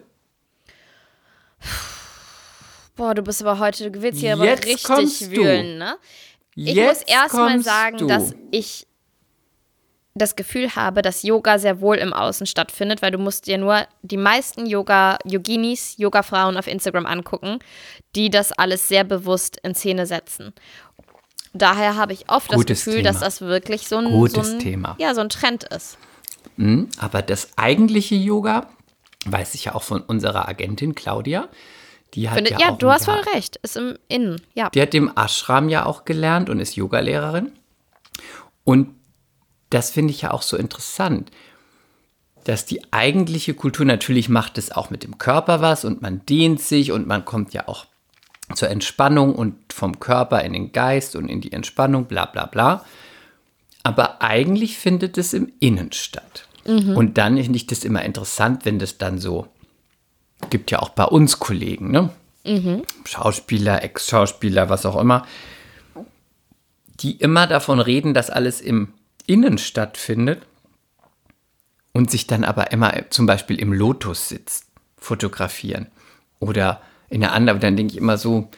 Boah, 2.95 3.13
du 3.13 3.21
bist 3.21 3.41
aber 3.41 3.60
heute, 3.60 3.89
du 3.91 4.01
willst 4.01 4.19
hier 4.19 4.34
aber 4.34 4.45
Jetzt 4.45 4.65
richtig 4.65 5.31
wühlen, 5.31 5.77
ne? 5.77 5.97
Ich 6.55 6.73
Jetzt 6.75 7.01
muss 7.08 7.13
erst 7.15 7.34
mal 7.36 7.51
kommst 7.51 7.65
sagen, 7.65 7.97
du. 7.97 8.08
dass 8.08 8.34
ich 8.51 8.88
das 10.17 10.38
Gefühl 10.38 10.73
habe, 10.77 11.01
dass 11.01 11.23
Yoga 11.23 11.60
sehr 11.60 11.81
wohl 11.81 11.97
im 11.97 12.13
Außen 12.13 12.47
stattfindet, 12.47 13.01
weil 13.01 13.12
du 13.12 13.17
musst 13.17 13.47
dir 13.47 13.58
nur 13.58 13.86
die 14.01 14.15
meisten 14.15 14.65
Yoga, 14.65 15.17
Yoginis, 15.25 15.97
Yoga-Frauen 15.97 16.55
auf 16.55 16.67
Instagram 16.67 17.05
angucken, 17.05 17.60
die 18.15 18.29
das 18.29 18.53
alles 18.53 18.88
sehr 18.88 19.03
bewusst 19.03 19.60
in 19.63 19.75
Szene 19.75 20.05
setzen. 20.05 20.53
Daher 21.53 21.97
habe 21.97 22.13
ich 22.13 22.29
oft 22.29 22.47
Gutes 22.49 22.65
das 22.65 22.86
Gefühl, 22.86 23.01
Thema. 23.01 23.12
dass 23.12 23.19
das 23.21 23.41
wirklich 23.41 23.88
so 23.89 23.97
ein, 23.97 24.05
Gutes 24.05 24.47
so 24.47 24.53
ein, 24.53 24.60
Thema. 24.60 24.95
Ja, 24.99 25.13
so 25.13 25.21
ein 25.21 25.29
Trend 25.29 25.65
ist. 25.65 25.97
Mhm, 26.55 26.89
Aber 26.97 27.21
das 27.21 27.49
eigentliche 27.58 28.15
Yoga, 28.15 28.69
weiß 29.25 29.53
ich 29.55 29.65
ja 29.65 29.75
auch 29.75 29.84
von 29.84 30.01
unserer 30.01 30.47
Agentin 30.47 30.95
Claudia, 30.95 31.49
die 32.15 32.30
hat 32.30 32.38
Findet, 32.38 32.60
ja, 32.60 32.69
ja, 32.69 32.71
du 32.71 32.89
hast 32.89 33.06
voll 33.06 33.21
recht. 33.34 33.58
Ist 33.58 33.78
im 33.78 33.97
Innen, 34.08 34.41
ja. 34.54 34.69
Die 34.69 34.82
hat 34.82 34.93
im 34.93 35.12
Ashram 35.15 35.69
ja 35.69 35.86
auch 35.86 36.06
gelernt 36.06 36.49
und 36.49 36.60
ist 36.60 36.75
Yogalehrerin. 36.75 37.51
Und 38.63 38.95
das 39.69 39.91
finde 39.91 40.12
ich 40.12 40.21
ja 40.21 40.32
auch 40.32 40.41
so 40.41 40.58
interessant, 40.58 41.32
dass 42.45 42.65
die 42.65 42.93
eigentliche 42.93 43.54
Kultur 43.54 43.86
natürlich 43.86 44.30
macht 44.30 44.58
es 44.58 44.71
auch 44.71 44.89
mit 44.89 45.04
dem 45.04 45.17
Körper 45.17 45.62
was 45.62 45.84
und 45.84 46.01
man 46.01 46.25
dehnt 46.25 46.62
sich 46.62 46.91
und 46.91 47.08
man 47.08 47.25
kommt 47.25 47.54
ja 47.54 47.67
auch 47.67 47.86
zur 48.54 48.69
Entspannung 48.69 49.36
und 49.36 49.73
vom 49.73 49.99
Körper 49.99 50.43
in 50.43 50.54
den 50.54 50.71
Geist 50.71 51.15
und 51.15 51.28
in 51.28 51.41
die 51.41 51.51
Entspannung, 51.51 52.06
bla 52.06 52.25
bla 52.25 52.45
bla. 52.45 52.86
Aber 53.84 54.21
eigentlich 54.21 54.78
findet 54.78 55.17
es 55.17 55.34
im 55.34 55.51
Innen 55.60 55.91
statt. 55.91 56.47
Und 56.95 57.19
dann 57.19 57.38
finde 57.38 57.58
ich 57.58 57.67
das 57.67 57.84
immer 57.84 58.04
interessant, 58.04 58.65
wenn 58.65 58.80
das 58.80 58.97
dann 58.97 59.19
so, 59.19 59.47
gibt 60.49 60.71
ja 60.71 60.79
auch 60.79 60.89
bei 60.89 61.05
uns 61.05 61.39
Kollegen, 61.39 61.91
ne? 61.91 62.10
Schauspieler, 63.05 63.84
Ex-Schauspieler, 63.84 64.69
was 64.69 64.86
auch 64.86 64.99
immer, 64.99 65.25
die 66.99 67.13
immer 67.13 67.47
davon 67.47 67.79
reden, 67.79 68.13
dass 68.13 68.29
alles 68.29 68.62
im 68.62 68.93
Innen 69.25 69.58
stattfindet 69.58 70.43
und 71.93 72.12
sich 72.12 72.27
dann 72.27 72.43
aber 72.43 72.71
immer 72.71 72.93
zum 73.10 73.25
Beispiel 73.25 73.60
im 73.60 73.73
Lotus 73.73 74.29
sitzt, 74.29 74.67
fotografieren. 74.97 75.88
Oder 76.39 76.81
in 77.10 77.21
der 77.21 77.34
anderen, 77.34 77.60
dann 77.60 77.77
denke 77.77 77.93
ich 77.93 77.97
immer 77.97 78.17
so, 78.17 78.49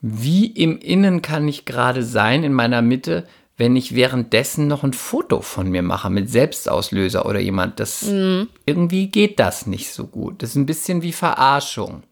wie 0.00 0.46
im 0.46 0.78
Innen 0.78 1.22
kann 1.22 1.46
ich 1.48 1.64
gerade 1.64 2.02
sein 2.02 2.44
in 2.44 2.52
meiner 2.52 2.82
Mitte, 2.82 3.26
wenn 3.56 3.76
ich 3.76 3.94
währenddessen 3.94 4.66
noch 4.66 4.82
ein 4.82 4.92
Foto 4.92 5.40
von 5.40 5.70
mir 5.70 5.82
mache 5.82 6.10
mit 6.10 6.28
Selbstauslöser 6.30 7.26
oder 7.26 7.40
jemand. 7.40 7.78
Das 7.78 8.02
irgendwie 8.02 9.08
geht 9.08 9.38
das 9.38 9.66
nicht 9.66 9.92
so 9.92 10.06
gut. 10.06 10.42
Das 10.42 10.50
ist 10.50 10.56
ein 10.56 10.66
bisschen 10.66 11.02
wie 11.02 11.12
Verarschung. 11.12 12.02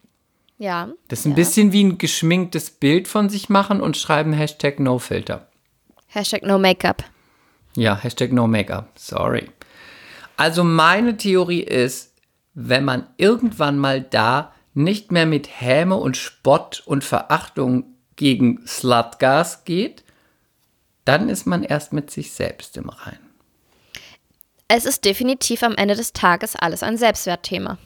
Ja. 0.57 0.89
Das 1.09 1.19
ist 1.19 1.25
ein 1.25 1.35
bisschen 1.35 1.73
wie 1.73 1.83
ein 1.83 1.97
geschminktes 1.97 2.69
Bild 2.69 3.07
von 3.07 3.29
sich 3.29 3.49
machen 3.49 3.81
und 3.81 3.97
schreiben 3.97 4.31
Hashtag 4.31 4.79
NoFilter. 4.79 5.47
Hashtag 6.07 6.43
no 6.43 6.57
Make-up. 6.57 7.03
Ja, 7.75 7.95
Hashtag 7.95 8.31
No 8.31 8.47
Make-up. 8.47 8.91
Sorry. 8.95 9.49
Also 10.37 10.63
meine 10.63 11.17
Theorie 11.17 11.61
ist, 11.61 12.13
wenn 12.53 12.85
man 12.85 13.07
irgendwann 13.17 13.77
mal 13.77 14.01
da 14.01 14.53
nicht 14.73 15.11
mehr 15.11 15.25
mit 15.25 15.49
Häme 15.59 15.95
und 15.95 16.17
Spott 16.17 16.83
und 16.85 17.03
Verachtung 17.03 17.85
gegen 18.15 18.65
Slutgas 18.67 19.65
geht, 19.65 20.02
dann 21.05 21.29
ist 21.29 21.45
man 21.45 21.63
erst 21.63 21.93
mit 21.93 22.11
sich 22.11 22.31
selbst 22.31 22.77
im 22.77 22.89
Reinen. 22.89 23.29
Es 24.67 24.85
ist 24.85 25.05
definitiv 25.05 25.61
am 25.63 25.75
Ende 25.75 25.95
des 25.95 26.13
Tages 26.13 26.55
alles 26.55 26.83
ein 26.83 26.97
Selbstwertthema. 26.97 27.77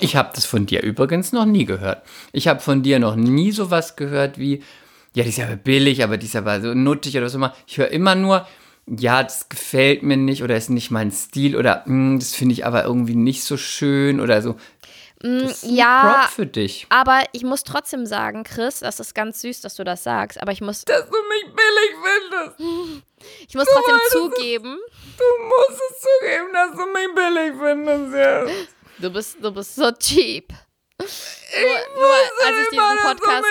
Ich 0.00 0.16
habe 0.16 0.30
das 0.34 0.44
von 0.44 0.66
dir 0.66 0.82
übrigens 0.82 1.32
noch 1.32 1.44
nie 1.44 1.64
gehört. 1.64 2.02
Ich 2.32 2.48
habe 2.48 2.60
von 2.60 2.82
dir 2.82 2.98
noch 2.98 3.14
nie 3.16 3.52
sowas 3.52 3.96
gehört 3.96 4.38
wie, 4.38 4.62
ja, 5.14 5.22
die 5.22 5.28
ist 5.28 5.38
ja 5.38 5.54
billig, 5.54 6.02
aber 6.02 6.16
die 6.16 6.26
ist 6.26 6.36
aber 6.36 6.60
so 6.60 6.74
nuttig 6.74 7.16
oder 7.16 7.26
was 7.26 7.34
immer. 7.34 7.54
Ich 7.66 7.78
höre 7.78 7.88
immer 7.88 8.14
nur, 8.14 8.46
ja, 8.86 9.22
das 9.22 9.48
gefällt 9.48 10.02
mir 10.02 10.16
nicht 10.16 10.42
oder 10.42 10.56
ist 10.56 10.68
nicht 10.70 10.90
mein 10.90 11.10
Stil 11.10 11.56
oder 11.56 11.84
"Hm, 11.86 12.18
das 12.18 12.34
finde 12.34 12.52
ich 12.54 12.66
aber 12.66 12.84
irgendwie 12.84 13.14
nicht 13.14 13.44
so 13.44 13.56
schön 13.56 14.20
oder 14.20 14.42
so. 14.42 14.56
Das 15.24 15.52
ist 15.52 15.64
ein 15.64 15.74
ja, 15.76 16.20
Prop 16.20 16.30
für 16.32 16.46
dich. 16.46 16.86
Aber 16.90 17.22
ich 17.32 17.42
muss 17.44 17.62
trotzdem 17.64 18.04
sagen, 18.04 18.44
Chris, 18.44 18.80
das 18.80 19.00
ist 19.00 19.14
ganz 19.14 19.40
süß, 19.40 19.62
dass 19.62 19.74
du 19.74 19.82
das 19.84 20.02
sagst, 20.02 20.40
aber 20.40 20.52
ich 20.52 20.60
muss, 20.60 20.84
Dass 20.84 21.08
du 21.08 21.16
mich 21.28 21.44
billig 21.54 22.54
findest. 22.58 23.02
ich 23.48 23.54
muss 23.54 23.66
trotzdem 23.66 23.98
zugeben, 24.10 24.78
Du 25.16 25.24
musst 25.44 25.80
es 25.90 26.00
zugeben, 26.02 26.52
dass 26.52 26.70
du 26.72 26.86
mich 26.86 27.14
billig 27.14 27.52
findest 27.58 28.14
jetzt. 28.14 28.74
du 28.98 29.10
bist, 29.10 29.36
du 29.40 29.50
bist 29.52 29.74
so 29.76 29.90
cheap. 29.92 30.52
Nur, 30.98 31.08
nur 31.08 32.14
als 32.46 32.56
ich 32.62 32.68
diesen 32.70 32.98
Podcast, 33.02 33.44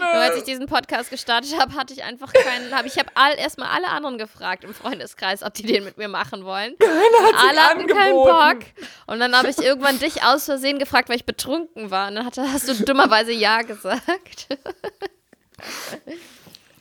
nur 0.00 0.20
als 0.20 0.36
ich 0.36 0.42
diesen 0.44 0.66
Podcast 0.66 1.10
gestartet 1.10 1.58
habe, 1.58 1.74
hatte 1.74 1.94
ich 1.94 2.02
einfach 2.02 2.32
keinen, 2.32 2.74
habe 2.74 2.88
ich 2.88 2.98
habe 2.98 3.08
all, 3.14 3.38
erstmal 3.38 3.68
alle 3.68 3.88
anderen 3.88 4.18
gefragt 4.18 4.64
im 4.64 4.74
Freundeskreis, 4.74 5.42
ob 5.42 5.54
die 5.54 5.62
den 5.62 5.84
mit 5.84 5.96
mir 5.96 6.08
machen 6.08 6.44
wollen. 6.44 6.76
Keiner 6.78 7.26
hat 7.26 7.40
sich 7.40 7.48
alle 7.48 7.60
hatten 7.60 7.86
keinen 7.86 8.16
angeboten. 8.16 8.58
Bock. 8.58 8.86
Und 9.06 9.20
dann 9.20 9.34
habe 9.36 9.48
ich 9.48 9.58
irgendwann 9.58 9.98
dich 9.98 10.22
aus 10.24 10.44
Versehen 10.44 10.78
gefragt, 10.78 11.08
weil 11.08 11.16
ich 11.16 11.24
betrunken 11.24 11.90
war. 11.90 12.08
Und 12.08 12.16
dann 12.16 12.26
hatte, 12.26 12.42
hast 12.52 12.68
du 12.68 12.74
dummerweise 12.84 13.32
Ja 13.32 13.62
gesagt. 13.62 14.48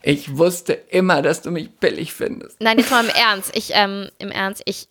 Ich 0.02 0.38
wusste 0.38 0.74
immer, 0.74 1.22
dass 1.22 1.42
du 1.42 1.50
mich 1.50 1.72
billig 1.78 2.14
findest. 2.14 2.62
Nein, 2.62 2.78
jetzt 2.78 2.92
mal 2.92 3.04
im 3.04 3.10
Ernst. 3.10 3.56
Ich, 3.56 3.72
ähm, 3.74 4.10
im 4.20 4.32
Ernst, 4.32 4.62
ich 4.66 4.88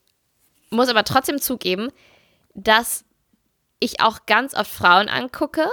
muss 0.70 0.88
aber 0.88 1.04
trotzdem 1.04 1.40
zugeben, 1.40 1.92
dass 2.54 3.03
ich 3.84 4.00
auch 4.00 4.26
ganz 4.26 4.54
oft 4.54 4.70
Frauen 4.70 5.08
angucke. 5.08 5.68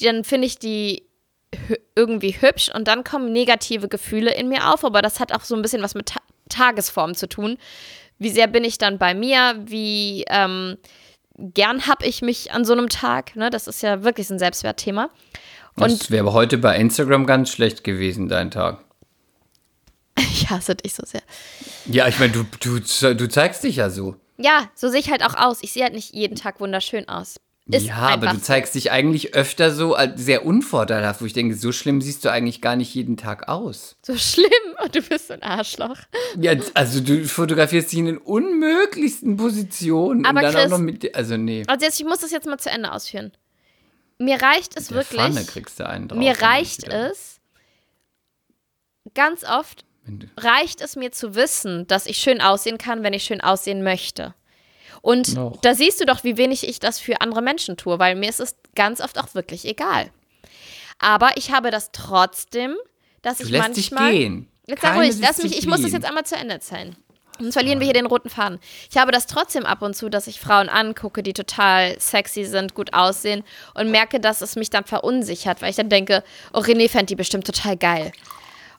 Dann 0.00 0.24
finde 0.24 0.46
ich 0.46 0.58
die 0.58 1.08
irgendwie 1.94 2.36
hübsch 2.40 2.70
und 2.74 2.88
dann 2.88 3.04
kommen 3.04 3.32
negative 3.32 3.88
Gefühle 3.88 4.32
in 4.34 4.48
mir 4.48 4.72
auf, 4.72 4.84
aber 4.84 5.02
das 5.02 5.20
hat 5.20 5.32
auch 5.32 5.44
so 5.44 5.54
ein 5.54 5.62
bisschen 5.62 5.82
was 5.82 5.94
mit 5.94 6.06
Ta 6.06 6.20
Tagesform 6.48 7.14
zu 7.14 7.28
tun. 7.28 7.56
Wie 8.18 8.28
sehr 8.28 8.46
bin 8.46 8.62
ich 8.62 8.76
dann 8.76 8.98
bei 8.98 9.14
mir? 9.14 9.54
Wie 9.64 10.24
ähm, 10.28 10.76
gern 11.38 11.86
habe 11.86 12.04
ich 12.06 12.20
mich 12.20 12.52
an 12.52 12.64
so 12.66 12.74
einem 12.74 12.90
Tag? 12.90 13.36
Ne? 13.36 13.48
Das 13.48 13.66
ist 13.66 13.82
ja 13.82 14.04
wirklich 14.04 14.28
ein 14.28 14.38
Selbstwertthema. 14.38 15.08
Und 15.76 15.90
das 15.90 16.10
wäre 16.10 16.34
heute 16.34 16.58
bei 16.58 16.76
Instagram 16.76 17.26
ganz 17.26 17.50
schlecht 17.50 17.84
gewesen, 17.84 18.28
dein 18.28 18.50
Tag. 18.50 18.84
ich 20.18 20.50
hasse 20.50 20.74
dich 20.74 20.94
so 20.94 21.04
sehr. 21.06 21.22
Ja, 21.86 22.06
ich 22.06 22.18
meine, 22.18 22.32
du, 22.32 22.44
du, 22.60 23.14
du 23.14 23.28
zeigst 23.28 23.64
dich 23.64 23.76
ja 23.76 23.88
so. 23.88 24.16
Ja, 24.42 24.70
so 24.74 24.88
sehe 24.88 25.00
ich 25.00 25.10
halt 25.10 25.24
auch 25.24 25.34
aus. 25.34 25.58
Ich 25.62 25.72
sehe 25.72 25.84
halt 25.84 25.94
nicht 25.94 26.12
jeden 26.14 26.36
Tag 26.36 26.60
wunderschön 26.60 27.08
aus. 27.08 27.36
Ist 27.70 27.86
ja, 27.86 27.94
aber 27.94 28.26
du 28.26 28.40
zeigst 28.42 28.74
dich 28.74 28.90
eigentlich 28.90 29.34
öfter 29.34 29.72
so 29.72 29.94
als 29.94 30.20
sehr 30.20 30.44
unvorteilhaft, 30.44 31.22
wo 31.22 31.26
ich 31.26 31.32
denke, 31.32 31.54
so 31.54 31.70
schlimm 31.70 32.00
siehst 32.02 32.24
du 32.24 32.28
eigentlich 32.30 32.60
gar 32.60 32.74
nicht 32.74 32.92
jeden 32.92 33.16
Tag 33.16 33.48
aus. 33.48 33.96
so 34.04 34.16
schlimm 34.16 34.48
und 34.82 34.92
du 34.96 35.00
bist 35.00 35.28
so 35.28 35.34
ein 35.34 35.42
Arschloch. 35.44 35.96
Ja, 36.40 36.54
also 36.74 37.00
du 37.00 37.24
fotografierst 37.24 37.92
dich 37.92 38.00
in 38.00 38.06
den 38.06 38.18
unmöglichsten 38.18 39.36
Positionen 39.36 40.26
Aber 40.26 40.40
und 40.40 40.44
dann 40.44 40.54
Chris- 40.54 40.64
auch 40.64 40.70
noch 40.70 40.78
mit, 40.84 41.14
also 41.14 41.36
nee. 41.36 41.62
Also 41.68 41.86
jetzt, 41.86 42.00
ich 42.00 42.04
muss 42.04 42.18
das 42.18 42.32
jetzt 42.32 42.46
mal 42.48 42.58
zu 42.58 42.68
Ende 42.68 42.90
ausführen. 42.90 43.30
Mir 44.18 44.42
reicht 44.42 44.76
es 44.76 44.88
Der 44.88 44.96
wirklich. 44.96 45.20
Pfanne 45.20 45.44
kriegst 45.44 45.78
du 45.78 45.86
einen 45.88 46.08
drauf. 46.08 46.18
mir 46.18 46.40
reicht 46.42 46.88
es 46.88 47.40
ganz 49.14 49.44
oft 49.44 49.84
reicht 50.36 50.80
es 50.80 50.96
mir 50.96 51.12
zu 51.12 51.34
wissen, 51.34 51.86
dass 51.86 52.06
ich 52.06 52.18
schön 52.18 52.40
aussehen 52.40 52.78
kann, 52.78 53.02
wenn 53.02 53.12
ich 53.12 53.24
schön 53.24 53.40
aussehen 53.40 53.82
möchte. 53.82 54.34
Und 55.00 55.34
Noch. 55.34 55.60
da 55.62 55.74
siehst 55.74 56.00
du 56.00 56.04
doch, 56.06 56.22
wie 56.24 56.36
wenig 56.36 56.66
ich 56.66 56.78
das 56.78 57.00
für 57.00 57.20
andere 57.20 57.42
Menschen 57.42 57.76
tue, 57.76 57.98
weil 57.98 58.14
mir 58.14 58.28
ist 58.28 58.40
es 58.40 58.56
ganz 58.74 59.00
oft 59.00 59.18
auch 59.18 59.34
wirklich 59.34 59.64
egal. 59.64 60.10
Aber 60.98 61.36
ich 61.36 61.50
habe 61.50 61.70
das 61.70 61.90
trotzdem, 61.92 62.76
dass 63.22 63.38
Du 63.38 63.44
ich 63.44 63.50
lässt 63.50 63.76
dich 63.76 63.90
manchmal. 63.90 64.12
gehen. 64.12 64.48
Jetzt 64.66 64.82
sag 64.82 64.96
ruhig, 64.96 65.14
lass 65.20 65.42
mich, 65.42 65.58
ich 65.58 65.66
muss 65.66 65.82
das 65.82 65.92
jetzt 65.92 66.06
einmal 66.06 66.24
zu 66.24 66.36
Ende 66.36 66.54
erzählen. 66.54 66.94
Sonst 67.40 67.54
verlieren 67.54 67.80
wir 67.80 67.84
hier 67.86 67.94
den 67.94 68.06
roten 68.06 68.28
Faden. 68.30 68.60
Ich 68.90 68.96
habe 68.98 69.10
das 69.10 69.26
trotzdem 69.26 69.64
ab 69.66 69.82
und 69.82 69.96
zu, 69.96 70.08
dass 70.08 70.26
ich 70.28 70.38
Frauen 70.38 70.68
angucke, 70.68 71.22
die 71.24 71.32
total 71.32 71.98
sexy 71.98 72.44
sind, 72.44 72.74
gut 72.74 72.92
aussehen 72.94 73.42
und 73.74 73.90
merke, 73.90 74.20
dass 74.20 74.42
es 74.42 74.54
mich 74.54 74.70
dann 74.70 74.84
verunsichert, 74.84 75.62
weil 75.62 75.70
ich 75.70 75.76
dann 75.76 75.88
denke, 75.88 76.22
oh, 76.52 76.58
René 76.60 76.88
fände 76.88 77.06
die 77.06 77.16
bestimmt 77.16 77.46
total 77.46 77.76
geil. 77.76 78.12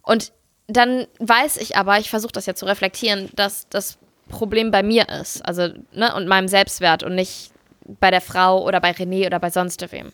Und 0.04 0.32
dann 0.68 1.08
weiß 1.20 1.58
ich 1.58 1.78
aber, 1.78 2.00
ich 2.00 2.10
versuche 2.10 2.32
das 2.32 2.46
ja 2.46 2.56
zu 2.56 2.66
reflektieren, 2.66 3.30
dass 3.36 3.68
das 3.70 3.98
Problem 4.30 4.72
bei 4.72 4.84
mir 4.84 5.10
ist, 5.10 5.46
also, 5.46 5.70
ne, 5.92 6.14
und 6.16 6.28
meinem 6.28 6.48
Selbstwert 6.48 7.04
und 7.04 7.16
nicht 7.16 7.52
bei 8.00 8.12
der 8.12 8.22
Frau 8.22 8.64
oder 8.64 8.80
bei 8.80 8.92
René 8.92 9.26
oder 9.26 9.40
bei 9.40 9.50
sonst 9.50 9.92
wem. 9.92 10.14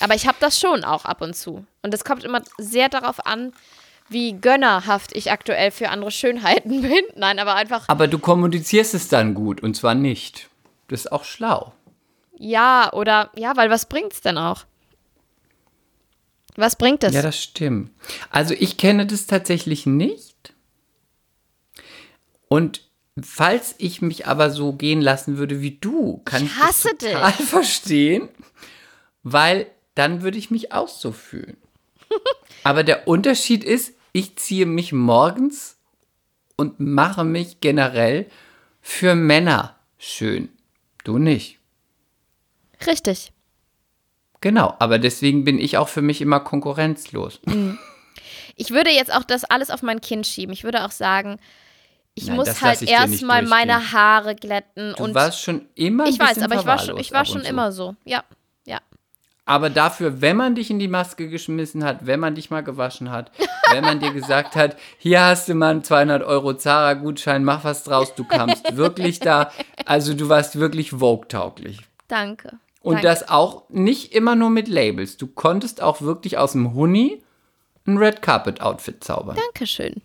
Aber 0.00 0.14
ich 0.14 0.26
habe 0.26 0.36
das 0.40 0.58
schon 0.58 0.84
auch 0.84 1.04
ab 1.04 1.22
und 1.22 1.34
zu. 1.34 1.64
Und 1.82 1.94
es 1.94 2.04
kommt 2.04 2.24
immer 2.24 2.42
sehr 2.58 2.88
darauf 2.88 3.24
an, 3.26 3.52
wie 4.08 4.32
gönnerhaft 4.32 5.14
ich 5.14 5.30
aktuell 5.30 5.70
für 5.70 5.90
andere 5.90 6.10
Schönheiten 6.10 6.82
bin. 6.82 7.04
Nein, 7.14 7.38
aber 7.38 7.54
einfach, 7.54 7.84
Aber 7.88 8.08
du 8.08 8.18
kommunizierst 8.18 8.94
es 8.94 9.08
dann 9.08 9.34
gut 9.34 9.62
und 9.62 9.74
zwar 9.74 9.94
nicht. 9.94 10.48
Das 10.88 11.00
ist 11.00 11.12
auch 11.12 11.24
schlau. 11.24 11.72
ja, 12.38 12.92
oder, 12.92 13.30
ja, 13.36 13.56
weil 13.56 13.70
was 13.70 13.86
bringt's 13.86 14.20
denn 14.20 14.38
auch? 14.38 14.64
Was 16.58 16.74
bringt 16.74 17.04
es? 17.04 17.14
Ja, 17.14 17.22
das 17.22 17.40
stimmt. 17.40 17.92
Also 18.30 18.52
ich 18.52 18.78
kenne 18.78 19.06
das 19.06 19.28
tatsächlich 19.28 19.86
nicht. 19.86 20.54
Und 22.48 22.82
falls 23.22 23.76
ich 23.78 24.02
mich 24.02 24.26
aber 24.26 24.50
so 24.50 24.72
gehen 24.72 25.00
lassen 25.00 25.38
würde 25.38 25.60
wie 25.60 25.78
du, 25.78 26.20
kann 26.24 26.44
ich, 26.44 26.50
Ich 26.50 26.58
das 26.58 26.80
total 26.80 27.32
dich. 27.32 27.46
verstehen, 27.46 28.28
weil 29.22 29.70
dann 29.94 30.22
würde 30.22 30.36
ich 30.36 30.50
mich 30.50 30.72
auch 30.72 30.88
so 30.88 31.12
fühlen. 31.12 31.58
aber 32.64 32.82
der 32.82 33.06
Unterschied 33.06 33.62
ist, 33.62 33.92
ich 34.12 34.34
ziehe 34.34 34.66
mich 34.66 34.92
morgens 34.92 35.76
und 36.56 36.80
mache 36.80 37.22
mich 37.22 37.60
generell 37.60 38.26
für 38.80 39.14
Männer 39.14 39.78
schön. 39.96 40.48
Du 41.04 41.18
nicht. 41.18 41.60
Richtig. 42.84 43.32
Genau, 44.40 44.74
aber 44.78 44.98
deswegen 44.98 45.44
bin 45.44 45.58
ich 45.58 45.78
auch 45.78 45.88
für 45.88 46.02
mich 46.02 46.20
immer 46.20 46.40
konkurrenzlos. 46.40 47.40
Ich 48.56 48.70
würde 48.70 48.90
jetzt 48.90 49.12
auch 49.12 49.24
das 49.24 49.44
alles 49.44 49.70
auf 49.70 49.82
mein 49.82 50.00
Kind 50.00 50.26
schieben. 50.26 50.52
Ich 50.52 50.64
würde 50.64 50.84
auch 50.84 50.90
sagen, 50.90 51.38
ich 52.18 52.26
Nein, 52.26 52.36
muss 52.36 52.60
halt 52.62 52.82
erstmal 52.82 53.42
meine. 53.42 53.92
Haare 53.92 54.34
glätten 54.34 54.94
Du 54.96 55.04
und 55.04 55.14
warst 55.14 55.40
schon 55.40 55.66
immer 55.76 56.04
ein 56.04 56.10
ich 56.10 56.18
weiß, 56.18 56.42
aber 56.42 56.56
ich 56.56 56.66
war 56.66 56.78
schon, 56.78 56.98
ich 56.98 57.12
war 57.12 57.24
schon 57.24 57.42
immer 57.42 57.70
so. 57.70 57.94
Ja, 58.04 58.24
ja. 58.66 58.80
Aber 59.44 59.70
dafür, 59.70 60.20
wenn 60.20 60.36
man 60.36 60.56
dich 60.56 60.70
in 60.70 60.80
die 60.80 60.88
Maske 60.88 61.28
geschmissen 61.28 61.84
hat, 61.84 62.06
wenn 62.06 62.18
man 62.20 62.34
dich 62.34 62.50
mal 62.50 62.62
gewaschen 62.62 63.10
hat, 63.10 63.30
wenn 63.70 63.82
man 63.82 64.00
dir 64.00 64.12
gesagt 64.12 64.56
hat, 64.56 64.76
hier 64.98 65.22
hast 65.22 65.48
du 65.48 65.54
mal 65.54 65.70
einen 65.70 65.84
200 65.84 66.22
Euro 66.24 66.54
Zara-Gutschein, 66.54 67.44
mach 67.44 67.64
was 67.64 67.84
draus, 67.84 68.14
du 68.14 68.24
kamst 68.24 68.76
wirklich 68.76 69.20
da, 69.20 69.52
also 69.86 70.12
du 70.12 70.28
warst 70.28 70.58
wirklich 70.58 70.90
Vogue-tauglich. 70.90 71.80
Danke. 72.08 72.58
Und 72.88 72.94
Danke. 72.94 73.08
das 73.08 73.28
auch 73.28 73.64
nicht 73.68 74.14
immer 74.14 74.34
nur 74.34 74.48
mit 74.48 74.66
Labels. 74.66 75.18
Du 75.18 75.26
konntest 75.26 75.82
auch 75.82 76.00
wirklich 76.00 76.38
aus 76.38 76.52
dem 76.52 76.72
Huni 76.72 77.22
ein 77.86 77.98
Red 77.98 78.22
Carpet 78.22 78.62
Outfit 78.62 79.04
zaubern. 79.04 79.36
Dankeschön. 79.36 80.00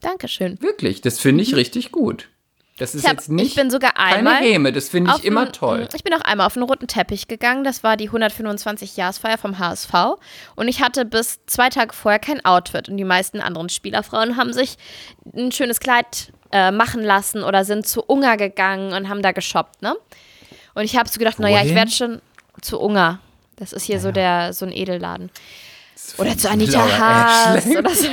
Dankeschön. 0.00 0.58
Wirklich, 0.62 1.02
das 1.02 1.18
finde 1.18 1.42
ich 1.42 1.54
richtig 1.54 1.92
gut. 1.92 2.30
Das 2.78 2.94
ist 2.94 3.06
hab, 3.06 3.12
jetzt 3.12 3.28
nicht 3.28 3.48
ich 3.48 3.54
bin 3.54 3.70
sogar 3.70 3.92
keine 3.92 4.16
einmal 4.16 4.36
Häme, 4.36 4.72
das 4.72 4.88
finde 4.88 5.12
ich 5.18 5.24
immer 5.26 5.42
einen- 5.42 5.52
toll. 5.52 5.86
Ich 5.94 6.02
bin 6.02 6.14
auch 6.14 6.22
einmal 6.22 6.46
auf 6.46 6.56
einen 6.56 6.64
roten 6.64 6.86
Teppich 6.88 7.28
gegangen. 7.28 7.64
Das 7.64 7.84
war 7.84 7.98
die 7.98 8.08
125-Jahresfeier 8.08 9.36
vom 9.36 9.58
HSV. 9.58 9.92
Und 10.56 10.68
ich 10.68 10.80
hatte 10.82 11.04
bis 11.04 11.40
zwei 11.46 11.68
Tage 11.68 11.92
vorher 11.94 12.18
kein 12.18 12.42
Outfit. 12.46 12.88
Und 12.88 12.96
die 12.96 13.04
meisten 13.04 13.40
anderen 13.40 13.68
Spielerfrauen 13.68 14.38
haben 14.38 14.54
sich 14.54 14.78
ein 15.36 15.52
schönes 15.52 15.80
Kleid 15.80 16.32
äh, 16.50 16.70
machen 16.70 17.02
lassen 17.02 17.44
oder 17.44 17.64
sind 17.66 17.86
zu 17.86 18.02
Ungar 18.02 18.38
gegangen 18.38 18.94
und 18.94 19.10
haben 19.10 19.20
da 19.20 19.32
geshoppt, 19.32 19.82
ne? 19.82 19.94
Und 20.74 20.84
ich 20.84 20.96
habe 20.96 21.08
so 21.08 21.18
gedacht, 21.18 21.38
naja, 21.38 21.62
ich 21.62 21.74
werde 21.74 21.90
schon 21.90 22.22
zu 22.60 22.80
Ungar. 22.80 23.20
Das 23.56 23.72
ist 23.72 23.84
hier 23.84 24.00
so 24.00 24.12
der 24.12 24.52
so 24.52 24.64
ein 24.64 24.72
Edelladen. 24.72 25.30
Oder 26.18 26.36
zu 26.36 26.50
Anita 26.50 26.80
Haas 26.98 27.66
oder 27.66 27.94
so. 27.94 28.08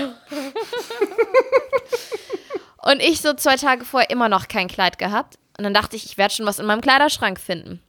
Und 2.84 3.02
ich 3.02 3.22
so 3.22 3.34
zwei 3.34 3.56
Tage 3.56 3.84
vorher 3.86 4.10
immer 4.10 4.30
noch 4.30 4.48
kein 4.48 4.68
Kleid 4.68 4.98
gehabt. 4.98 5.38
Und 5.58 5.64
dann 5.64 5.74
dachte 5.74 5.96
ich, 5.96 6.06
ich 6.06 6.18
werde 6.18 6.34
schon 6.34 6.46
was 6.46 6.60
in 6.60 6.66
meinem 6.66 6.82
Kleiderschrank 6.82 7.40
finden. 7.40 7.82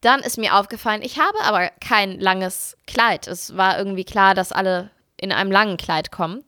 Dann 0.00 0.20
ist 0.20 0.38
mir 0.38 0.54
aufgefallen, 0.54 1.02
ich 1.02 1.18
habe 1.18 1.40
aber 1.42 1.70
kein 1.80 2.20
langes 2.20 2.76
Kleid. 2.86 3.26
Es 3.26 3.56
war 3.56 3.76
irgendwie 3.78 4.04
klar, 4.04 4.34
dass 4.34 4.52
alle 4.52 4.90
in 5.16 5.32
einem 5.32 5.50
langen 5.50 5.76
Kleid 5.76 6.12
kommen. 6.12 6.44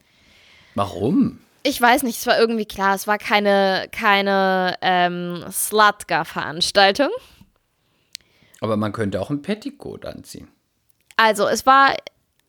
Warum? 0.76 1.40
Ich 1.62 1.80
weiß 1.80 2.04
nicht, 2.04 2.18
es 2.18 2.26
war 2.26 2.38
irgendwie 2.38 2.64
klar, 2.64 2.94
es 2.94 3.06
war 3.06 3.18
keine, 3.18 3.88
keine 3.92 4.76
ähm, 4.80 5.44
Slutka-Veranstaltung. 5.50 7.10
Aber 8.60 8.76
man 8.76 8.92
könnte 8.92 9.20
auch 9.20 9.30
ein 9.30 9.42
Petticoat 9.42 10.06
anziehen. 10.06 10.48
Also, 11.16 11.46
es 11.48 11.66
war 11.66 11.94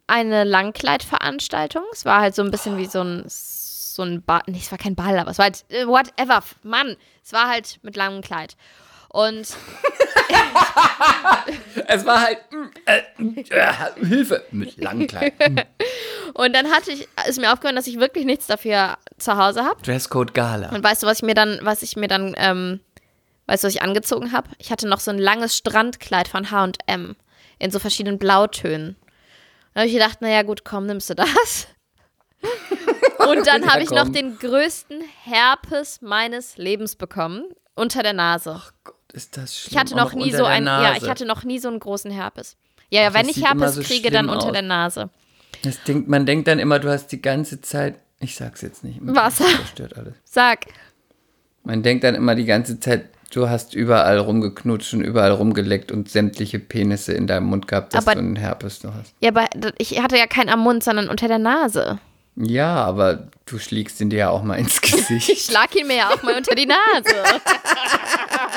eine 0.08 0.44
Langkleidveranstaltung. 0.44 1.84
Es 1.92 2.06
war 2.06 2.22
halt 2.22 2.36
so 2.36 2.42
ein 2.42 2.52
bisschen 2.52 2.78
wie 2.78 2.86
so 2.86 3.02
ein, 3.02 3.24
so 3.28 4.04
ein 4.04 4.22
Ball. 4.22 4.42
Nee, 4.48 4.60
es 4.60 4.72
war 4.72 4.78
kein 4.78 4.96
Ball, 4.96 5.18
aber 5.20 5.32
es 5.32 5.38
war 5.38 5.46
halt, 5.46 5.66
äh, 5.70 5.86
whatever. 5.88 6.42
Mann, 6.64 6.96
es 7.24 7.34
war 7.34 7.50
halt 7.50 7.80
mit 7.82 7.96
langem 7.96 8.22
Kleid. 8.22 8.56
Und 9.14 9.48
Es 11.88 12.06
war 12.06 12.22
halt 12.22 12.38
mm, 12.52 12.66
äh, 12.86 13.02
äh, 13.50 13.74
Hilfe 14.06 14.46
mit 14.52 14.78
langen 14.78 15.08
Kleidern. 15.08 15.62
Und 16.34 16.54
dann 16.56 16.72
hatte 16.72 16.92
ich, 16.92 17.08
ist 17.28 17.40
mir 17.40 17.52
aufgefallen, 17.52 17.76
dass 17.76 17.88
ich 17.88 18.00
wirklich 18.00 18.24
nichts 18.26 18.48
dafür 18.48 18.98
zu 19.18 19.36
Hause 19.38 19.66
habe. 19.66 19.82
Dresscode 19.84 20.34
Gala. 20.34 20.70
Und 20.70 20.82
weißt 20.84 21.04
du, 21.04 21.08
was 21.08 21.18
ich 21.18 21.24
mir 21.24 21.34
dann, 21.34 21.60
was 21.64 21.84
ich 21.84 21.96
mir 21.98 22.08
dann, 22.08 22.34
ähm, 22.38 22.80
weißt 23.48 23.64
du, 23.64 23.68
was 23.68 23.76
ich 23.76 23.82
angezogen 23.82 24.32
habe? 24.32 24.50
Ich 24.58 24.72
hatte 24.72 24.88
noch 24.88 25.00
so 25.02 25.12
ein 25.12 25.20
langes 25.20 25.58
Strandkleid 25.58 26.28
von 26.30 26.50
H&M 26.52 27.16
in 27.60 27.72
so 27.72 27.80
verschiedenen 27.80 28.18
Blautönen. 28.18 28.96
Da 29.74 29.82
habe 29.82 29.88
ich 29.88 29.94
gedacht, 29.94 30.22
naja 30.22 30.44
gut, 30.44 30.64
komm, 30.64 30.86
nimmst 30.86 31.10
du 31.10 31.16
das? 31.16 31.68
Und 33.30 33.46
dann 33.46 33.64
Ja, 33.64 33.74
habe 33.74 33.84
ich 33.84 33.92
noch 33.92 34.10
den 34.10 34.38
größten 34.40 35.04
Herpes 35.24 36.02
meines 36.02 36.58
Lebens 36.58 36.96
bekommen 36.96 37.44
unter 37.76 38.02
der 38.04 38.14
Nase. 38.14 38.62
Gott, 38.84 38.96
ist 39.14 39.38
das 39.38 39.58
schlimm. 39.58 39.72
Ich 39.74 39.78
hatte 39.80 39.96
Auch 39.96 40.14
noch 40.14 40.14
nie 40.14 40.32
so 40.32 40.46
einen, 40.46 40.68
ja, 40.68 40.96
ich 40.96 41.10
hatte 41.10 41.26
noch 41.26 41.44
nie 41.44 41.60
so 41.60 41.68
einen 41.70 41.80
großen 41.80 42.12
Herpes. 42.12 42.56
Ja, 42.90 43.02
ja, 43.04 43.14
wenn 43.14 43.30
ich 43.30 43.44
Herpes 43.46 43.76
so 43.76 43.82
kriege, 43.82 44.12
dann 44.12 44.30
unter 44.30 44.48
aus. 44.48 44.52
der 44.54 44.62
Nase. 44.62 45.10
Das 45.64 45.82
denkt, 45.84 46.08
man 46.10 46.26
denkt 46.26 46.48
dann 46.48 46.60
immer, 46.60 46.80
du 46.80 46.90
hast 46.90 47.08
die 47.12 47.22
ganze 47.22 47.62
Zeit. 47.62 47.96
Ich 48.20 48.36
sag's 48.36 48.62
jetzt 48.62 48.84
nicht. 48.84 49.00
Wasser. 49.02 49.46
Das 49.46 49.56
zerstört 49.58 49.98
alles. 49.98 50.14
Sag. 50.26 50.66
Man 51.64 51.84
denkt 51.84 52.04
dann 52.04 52.16
immer 52.16 52.36
die 52.36 52.46
ganze 52.46 52.80
Zeit, 52.80 53.06
du 53.32 53.48
hast 53.50 53.74
überall 53.76 54.18
rumgeknutscht 54.20 54.94
und 54.94 55.02
überall 55.02 55.32
rumgeleckt 55.32 55.92
und 55.92 56.10
sämtliche 56.10 56.60
Penisse 56.60 57.14
in 57.14 57.28
deinem 57.28 57.46
Mund 57.46 57.68
gehabt, 57.68 57.94
dass 57.94 58.06
Aber- 58.06 58.16
du 58.16 58.20
einen 58.20 58.36
Herpes 58.36 58.84
noch 58.84 58.94
hast. 58.96 59.14
Ja, 59.22 59.30
aber 59.30 59.46
ich 59.78 60.02
hatte 60.02 60.18
ja 60.18 60.28
keinen 60.28 60.50
am 60.50 60.60
Mund, 60.62 60.84
sondern 60.84 61.08
unter 61.10 61.28
der 61.28 61.40
Nase. 61.40 62.00
Ja, 62.36 62.76
aber 62.86 63.28
du 63.46 63.60
schlägst 63.60 64.00
ihn 64.02 64.10
dir 64.10 64.20
ja 64.20 64.30
auch 64.30 64.42
mal 64.44 64.56
ins 64.56 64.78
Ich 64.84 64.92
Gesicht. 64.92 65.52
schlag 65.52 65.76
ihn 65.76 65.88
mir 65.88 65.98
ja 65.98 66.10
auch 66.10 66.24
mal 66.24 66.36
unter 66.38 66.56
die 66.56 66.66
Nase. 66.66 66.80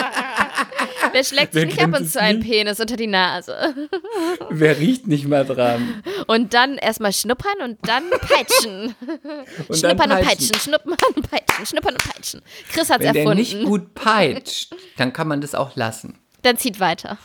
Wer 1.14 1.22
schlägt 1.22 1.52
sich 1.52 1.66
nicht 1.66 1.80
ab 1.80 1.96
und 1.96 2.02
es 2.02 2.12
zu 2.14 2.20
einen? 2.20 2.40
Penis 2.40 2.80
unter 2.80 2.96
die 2.96 3.06
Nase? 3.06 3.56
Wer 4.50 4.80
riecht 4.80 5.06
nicht 5.06 5.28
mal 5.28 5.44
dran? 5.44 6.02
Und 6.26 6.54
dann 6.54 6.76
erstmal 6.76 7.12
schnuppern 7.12 7.54
und 7.62 7.78
dann 7.86 8.02
peitschen. 8.10 8.96
Und 9.68 9.76
schnuppern 9.78 10.10
dann 10.10 10.18
und 10.18 10.26
peitschen, 10.26 10.58
schnuppern 10.58 10.96
und 11.14 11.30
peitschen, 11.30 11.66
schnuppern 11.66 11.94
und 11.94 12.04
peitschen. 12.04 12.42
Chris 12.72 12.90
hat's 12.90 13.04
Wenn 13.04 13.12
der 13.12 13.22
erfunden. 13.22 13.38
nicht 13.38 13.64
gut 13.64 13.94
peitscht, 13.94 14.74
dann 14.96 15.12
kann 15.12 15.28
man 15.28 15.40
das 15.40 15.54
auch 15.54 15.76
lassen. 15.76 16.18
Dann 16.42 16.56
zieht 16.56 16.80
weiter. 16.80 17.16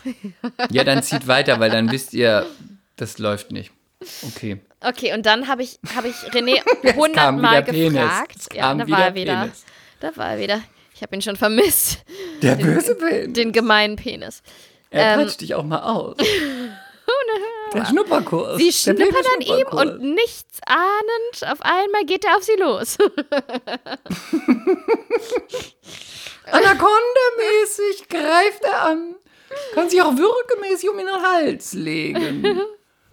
Ja, 0.69 0.84
dann 0.84 1.02
zieht 1.02 1.25
weiter, 1.25 1.60
weil 1.60 1.71
dann 1.71 1.91
wisst 1.91 2.13
ihr, 2.13 2.45
das 2.95 3.17
läuft 3.17 3.52
nicht. 3.52 3.71
Okay. 4.28 4.62
Okay, 4.82 5.13
und 5.13 5.25
dann 5.25 5.47
habe 5.47 5.63
ich, 5.63 5.80
hab 5.95 6.06
ich 6.06 6.13
René 6.32 6.62
hundertmal 6.95 7.63
gefragt. 7.63 8.36
Es 8.38 8.47
Ja, 8.54 8.73
da 8.75 8.88
war 8.88 9.06
er 9.08 9.15
wieder. 9.15 9.41
Penis. 9.41 9.65
Da 9.99 10.15
war 10.15 10.34
er 10.34 10.39
wieder. 10.39 10.62
Ich 10.99 11.03
habe 11.03 11.15
ihn 11.15 11.21
schon 11.21 11.38
vermisst. 11.38 11.99
Der 12.41 12.55
böse 12.55 12.93
Penis. 12.93 13.31
Den 13.31 13.53
gemeinen 13.53 13.95
Penis. 13.95 14.43
Er 14.89 15.13
ähm, 15.13 15.19
peitscht 15.21 15.39
dich 15.39 15.55
auch 15.55 15.63
mal 15.63 15.79
aus. 15.81 16.17
Der 17.73 17.85
Schnupperkurs. 17.85 18.57
Sie 18.57 18.65
Der 18.65 18.73
schnuppert 18.73 19.25
an 19.33 19.39
ihm 19.39 19.67
und 19.67 20.01
nichts 20.13 20.59
ahnend, 20.65 21.53
auf 21.53 21.62
einmal 21.62 22.03
geht 22.03 22.25
er 22.25 22.35
auf 22.35 22.43
sie 22.43 22.57
los. 22.59 22.97
Anaconda-mäßig 26.51 28.09
greift 28.09 28.65
er 28.65 28.81
an. 28.88 29.15
Kann 29.75 29.89
sich 29.89 30.01
auch 30.01 30.17
würgemäßig 30.17 30.89
um 30.89 30.97
den 30.97 31.07
Hals 31.07 31.71
legen. 31.71 32.59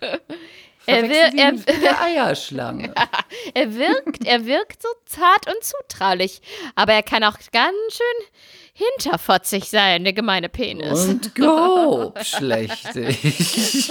Er 0.87 1.03
will- 1.03 1.39
er- 1.39 1.53
mit 1.53 1.83
der 1.83 2.01
Eierschlange. 2.01 2.93
Er 3.55 3.75
wirkt, 3.75 4.25
er 4.25 4.45
wirkt 4.47 4.83
so 4.83 4.89
zart 5.05 5.47
und 5.47 5.63
zutraulich, 5.63 6.41
aber 6.75 6.93
er 6.95 7.03
kann 7.03 7.23
auch 7.25 7.37
ganz 7.53 7.75
schön 7.91 8.27
hinterfotzig 8.73 9.69
sein, 9.69 10.05
der 10.05 10.13
gemeine 10.13 10.49
Penis. 10.49 11.07
Und 11.07 11.35
grob 11.35 12.19
schlechtig. 12.25 13.91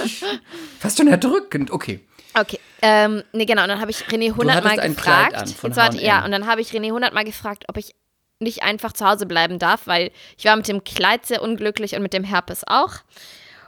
Fast 0.78 0.98
schon 0.98 1.08
erdrückend. 1.08 1.70
Okay. 1.70 2.00
Okay, 2.38 2.60
ähm, 2.82 3.22
nee, 3.32 3.46
genau, 3.46 3.62
und 3.62 3.68
dann 3.68 3.80
habe 3.80 3.90
ich 3.90 3.98
René 4.04 4.34
hundertmal 4.36 4.72
hattest 4.72 4.78
ein 4.80 4.96
Kleid 4.96 5.30
gefragt. 5.30 5.34
an 5.36 5.48
von 5.48 5.70
Jetzt 5.70 5.76
warte, 5.78 5.98
ja, 6.02 6.24
und 6.24 6.32
dann 6.32 6.46
habe 6.46 6.60
ich 6.60 6.68
René 6.70 6.90
hundertmal 6.92 7.24
gefragt, 7.24 7.64
ob 7.68 7.76
ich 7.78 7.94
nicht 8.40 8.62
einfach 8.62 8.92
zu 8.92 9.06
Hause 9.08 9.24
bleiben 9.26 9.58
darf, 9.58 9.86
weil 9.86 10.10
ich 10.36 10.44
war 10.44 10.54
mit 10.56 10.68
dem 10.68 10.84
Kleid 10.84 11.24
sehr 11.24 11.40
unglücklich 11.42 11.94
und 11.96 12.02
mit 12.02 12.12
dem 12.12 12.24
Herpes 12.24 12.62
auch. 12.66 12.92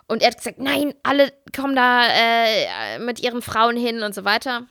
Und 0.09 0.23
er 0.23 0.31
hat 0.31 0.39
gesagt, 0.39 0.59
nein, 0.59 0.95
alle 1.03 1.33
kommen 1.55 1.77
da 1.77 2.03
äh, 2.07 2.99
mit 2.99 3.21
ihren 3.21 3.43
Frauen 3.43 3.77
hin 3.77 4.03
und 4.03 4.15
so 4.15 4.25
weiter. 4.25 4.67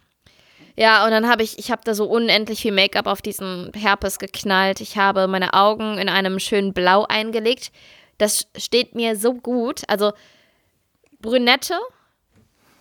Ja, 0.75 1.05
und 1.05 1.11
dann 1.11 1.27
habe 1.29 1.43
ich, 1.43 1.57
ich 1.57 1.71
habe 1.71 1.81
da 1.85 1.93
so 1.93 2.05
unendlich 2.05 2.61
viel 2.61 2.71
Make-up 2.71 3.07
auf 3.07 3.21
diesen 3.21 3.71
Herpes 3.73 4.19
geknallt. 4.19 4.81
Ich 4.81 4.97
habe 4.97 5.27
meine 5.27 5.53
Augen 5.53 5.97
in 5.97 6.09
einem 6.09 6.39
schönen 6.39 6.73
Blau 6.73 7.05
eingelegt. 7.05 7.71
Das 8.17 8.47
steht 8.57 8.93
mir 8.93 9.15
so 9.15 9.33
gut. 9.33 9.81
Also 9.87 10.13
Brünette, 11.19 11.75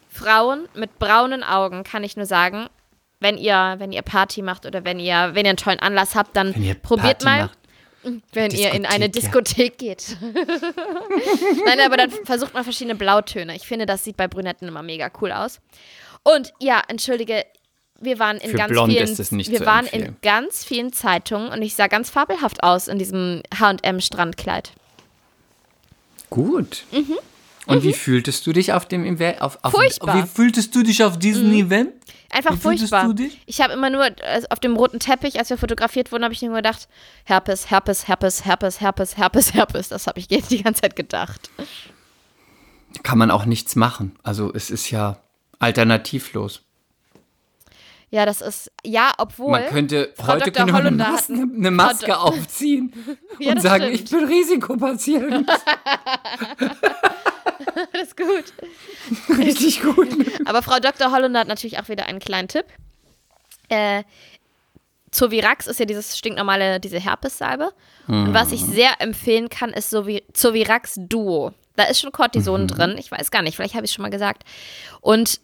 Frauen 0.08 0.68
mit 0.74 0.98
braunen 0.98 1.42
Augen, 1.42 1.84
kann 1.84 2.04
ich 2.04 2.16
nur 2.16 2.26
sagen, 2.26 2.68
wenn 3.20 3.38
ihr, 3.38 3.76
wenn 3.78 3.92
ihr 3.92 4.02
Party 4.02 4.42
macht 4.42 4.66
oder 4.66 4.84
wenn 4.84 4.98
ihr, 4.98 5.30
wenn 5.32 5.46
ihr 5.46 5.50
einen 5.50 5.56
tollen 5.56 5.80
Anlass 5.80 6.14
habt, 6.14 6.36
dann 6.36 6.52
probiert 6.82 7.20
Party 7.20 7.24
mal, 7.24 7.42
macht. 7.44 7.58
Wenn 8.32 8.50
ihr 8.52 8.72
in 8.72 8.86
eine 8.86 9.08
Diskothek, 9.08 9.78
Diskothek 9.78 9.78
geht. 9.78 10.16
Nein, 11.66 11.80
aber 11.80 11.96
dann 11.96 12.10
versucht 12.24 12.54
mal 12.54 12.64
verschiedene 12.64 12.94
Blautöne. 12.94 13.54
Ich 13.56 13.66
finde, 13.66 13.86
das 13.86 14.04
sieht 14.04 14.16
bei 14.16 14.28
Brünetten 14.28 14.68
immer 14.68 14.82
mega 14.82 15.10
cool 15.20 15.32
aus. 15.32 15.60
Und 16.22 16.52
ja, 16.60 16.82
entschuldige, 16.88 17.44
wir 18.00 18.18
waren 18.18 18.38
in 18.38 18.50
Für 18.50 18.56
ganz 18.56 18.70
blond 18.70 18.92
vielen, 18.92 19.50
wir 19.50 19.66
waren 19.66 19.86
in 19.86 20.16
ganz 20.22 20.64
vielen 20.64 20.92
Zeitungen 20.92 21.50
und 21.50 21.62
ich 21.62 21.74
sah 21.74 21.86
ganz 21.86 22.10
fabelhaft 22.10 22.62
aus 22.62 22.88
in 22.88 22.98
diesem 22.98 23.42
H&M 23.58 24.00
Strandkleid. 24.00 24.72
Gut. 26.30 26.84
Und 27.66 27.82
wie 27.82 27.92
fühltest 27.92 28.46
du 28.46 28.52
dich 28.52 28.72
auf 28.72 28.86
dem 28.86 29.04
Event? 29.04 29.40
Auf, 29.42 29.58
auf, 29.62 29.72
Mhm. 29.72 29.76
Furchtbar. 29.76 30.14
Mhm. 30.16 30.22
Wie 30.22 30.26
fühltest 30.28 30.74
du 30.74 30.82
dich 30.82 31.02
auf 31.04 31.18
diesem 31.18 31.52
Event? 31.52 31.90
Einfach 32.30 32.54
Wie 32.54 32.58
furchtbar. 32.58 33.14
Ich 33.46 33.60
habe 33.60 33.72
immer 33.72 33.88
nur 33.90 34.04
äh, 34.06 34.42
auf 34.50 34.58
dem 34.60 34.76
roten 34.76 34.98
Teppich, 35.00 35.38
als 35.38 35.50
wir 35.50 35.58
fotografiert 35.58 36.12
wurden, 36.12 36.24
habe 36.24 36.34
ich 36.34 36.42
nur 36.42 36.54
gedacht, 36.56 36.88
Herpes, 37.24 37.70
Herpes, 37.70 38.08
Herpes, 38.08 38.44
Herpes, 38.44 38.80
Herpes, 38.80 39.16
Herpes, 39.16 39.54
Herpes. 39.54 39.88
Das 39.88 40.06
habe 40.06 40.18
ich 40.20 40.28
die 40.28 40.62
ganze 40.62 40.82
Zeit 40.82 40.96
gedacht. 40.96 41.50
Kann 43.02 43.18
man 43.18 43.30
auch 43.30 43.44
nichts 43.46 43.76
machen. 43.76 44.16
Also 44.22 44.52
es 44.54 44.70
ist 44.70 44.90
ja 44.90 45.18
alternativlos. 45.58 46.62
Ja, 48.10 48.24
das 48.24 48.40
ist, 48.40 48.70
ja, 48.84 49.12
obwohl. 49.18 49.50
Man 49.50 49.66
könnte, 49.66 50.12
Frau 50.16 50.28
heute 50.34 50.50
Dr. 50.52 50.66
könnte 50.66 50.72
man 50.72 50.86
eine 50.86 51.04
ein- 51.18 51.54
eine 51.56 51.70
Maske 51.72 52.06
Frau 52.12 52.20
aufziehen 52.28 52.92
Ja, 53.40 53.52
und 53.52 53.60
sagen, 53.62 53.84
stimmt. 53.84 54.00
ich 54.00 54.10
bin 54.10 54.24
Risikopatient. 54.24 55.50
das 57.92 58.02
ist 58.02 58.16
gut. 58.16 59.38
Richtig 59.38 59.82
gut. 59.82 60.08
Aber 60.44 60.62
Frau 60.62 60.78
Dr. 60.78 61.10
Hollunder 61.10 61.40
hat 61.40 61.48
natürlich 61.48 61.78
auch 61.78 61.88
wieder 61.88 62.06
einen 62.06 62.18
kleinen 62.18 62.48
Tipp. 62.48 62.66
Äh, 63.68 64.04
Zovirax 65.10 65.66
ist 65.66 65.80
ja 65.80 65.86
dieses 65.86 66.18
stinknormale, 66.18 66.78
diese 66.80 66.98
Herpessalbe. 66.98 67.72
Und 68.06 68.34
was 68.34 68.52
ich 68.52 68.62
sehr 68.62 69.00
empfehlen 69.00 69.48
kann, 69.48 69.70
ist 69.70 69.90
Zovirax 69.90 70.94
Duo. 70.98 71.52
Da 71.74 71.84
ist 71.84 72.00
schon 72.00 72.12
Cortison 72.12 72.68
drin. 72.68 72.96
Ich 72.98 73.10
weiß 73.10 73.30
gar 73.30 73.42
nicht, 73.42 73.56
vielleicht 73.56 73.74
habe 73.74 73.84
ich 73.84 73.90
es 73.90 73.94
schon 73.94 74.02
mal 74.02 74.10
gesagt. 74.10 74.44
Und 75.00 75.40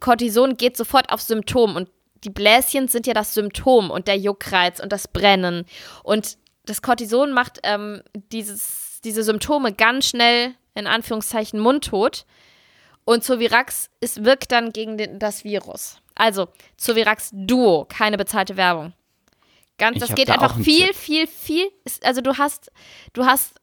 Cortison 0.00 0.56
geht 0.56 0.76
sofort 0.76 1.10
auf 1.10 1.20
Symptom. 1.20 1.76
Und 1.76 1.88
die 2.24 2.30
Bläschen 2.30 2.88
sind 2.88 3.06
ja 3.06 3.14
das 3.14 3.34
Symptom 3.34 3.90
und 3.90 4.08
der 4.08 4.16
Juckreiz 4.16 4.80
und 4.80 4.92
das 4.92 5.08
Brennen. 5.08 5.66
Und 6.02 6.38
das 6.64 6.82
Cortison 6.82 7.32
macht 7.32 7.58
ähm, 7.62 8.02
dieses, 8.32 9.00
diese 9.04 9.22
Symptome 9.22 9.72
ganz 9.72 10.06
schnell, 10.08 10.54
in 10.78 10.86
Anführungszeichen, 10.86 11.60
mundtot. 11.60 12.24
Und 13.04 13.24
Zovirax 13.24 13.90
ist, 14.00 14.24
wirkt 14.24 14.52
dann 14.52 14.72
gegen 14.72 14.98
den, 14.98 15.18
das 15.18 15.44
Virus. 15.44 16.00
Also, 16.14 16.48
Zovirax 16.76 17.30
Duo, 17.32 17.86
keine 17.88 18.16
bezahlte 18.18 18.56
Werbung. 18.56 18.92
Ganz, 19.78 19.96
Ich 19.96 20.00
das 20.00 20.14
geht 20.14 20.28
da 20.28 20.34
einfach 20.34 20.58
viel, 20.58 20.92
viel, 20.92 21.26
viel. 21.26 21.70
ist- 21.84 22.04
Also 22.04 22.20
du 22.20 22.36
hast, 22.36 22.70
du 23.12 23.24
hast 23.24 23.54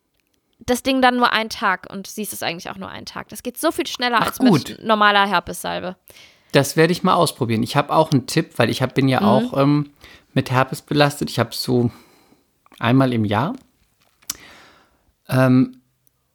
das 0.60 0.82
Ding 0.82 1.02
dann 1.02 1.18
nur 1.18 1.32
einen 1.34 1.50
Tag 1.50 1.88
und 1.92 2.08
siehst 2.08 2.32
es 2.34 2.42
eigentlich 2.42 2.70
auch 2.70 2.78
nur 2.78 2.90
einen 2.90 3.06
Tag. 3.06 3.28
Das 3.30 3.44
geht 3.44 3.58
so 3.60 3.72
viel 3.72 3.86
schneller 3.86 4.20
Ach, 4.22 4.28
als 4.28 4.38
gut. 4.40 4.70
mit 4.70 4.84
normaler 4.84 5.28
Herpessalbe. 5.28 5.98
Das 6.54 6.78
werde 6.78 6.94
ich 6.94 7.04
mal 7.04 7.14
ausprobieren. 7.16 7.62
Ich 7.62 7.76
habe 7.76 7.94
auch 7.94 8.12
einen 8.12 8.28
Tipp, 8.28 8.54
weil 8.56 8.70
ich 8.70 8.82
hab, 8.82 8.96
bin 8.96 9.10
ja 9.10 9.20
Mhm. 9.20 9.26
auch 9.28 9.58
ähm, 9.62 9.92
mit 10.34 10.50
Herpes 10.52 10.82
belastet. 10.82 11.30
Ich 11.30 11.38
habe 11.38 11.54
so 11.54 11.92
einmal 12.80 13.12
im 13.12 13.26
Jahr. 13.26 13.54
Ähm, 15.28 15.82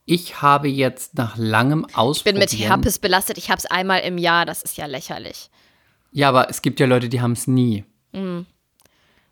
ich 0.04 0.42
habe 0.42 0.68
jetzt 0.68 1.14
nach 1.14 1.36
langem 1.36 1.80
Ich 1.80 1.86
bin 1.88 1.96
Ausprobieren. 1.96 2.38
mit 2.40 2.58
Herpes 2.58 2.98
belastet. 2.98 3.38
Ich 3.38 3.50
habe 3.50 3.58
es 3.58 3.66
einmal 3.66 4.00
im 4.00 4.18
Jahr. 4.18 4.46
Das 4.46 4.62
ist 4.62 4.76
ja 4.76 4.86
lächerlich. 4.86 5.50
Ja, 6.12 6.28
aber 6.28 6.50
es 6.50 6.62
gibt 6.62 6.80
ja 6.80 6.86
Leute, 6.86 7.08
die 7.08 7.20
haben 7.20 7.32
es 7.32 7.46
nie. 7.46 7.84
Mhm. 8.12 8.46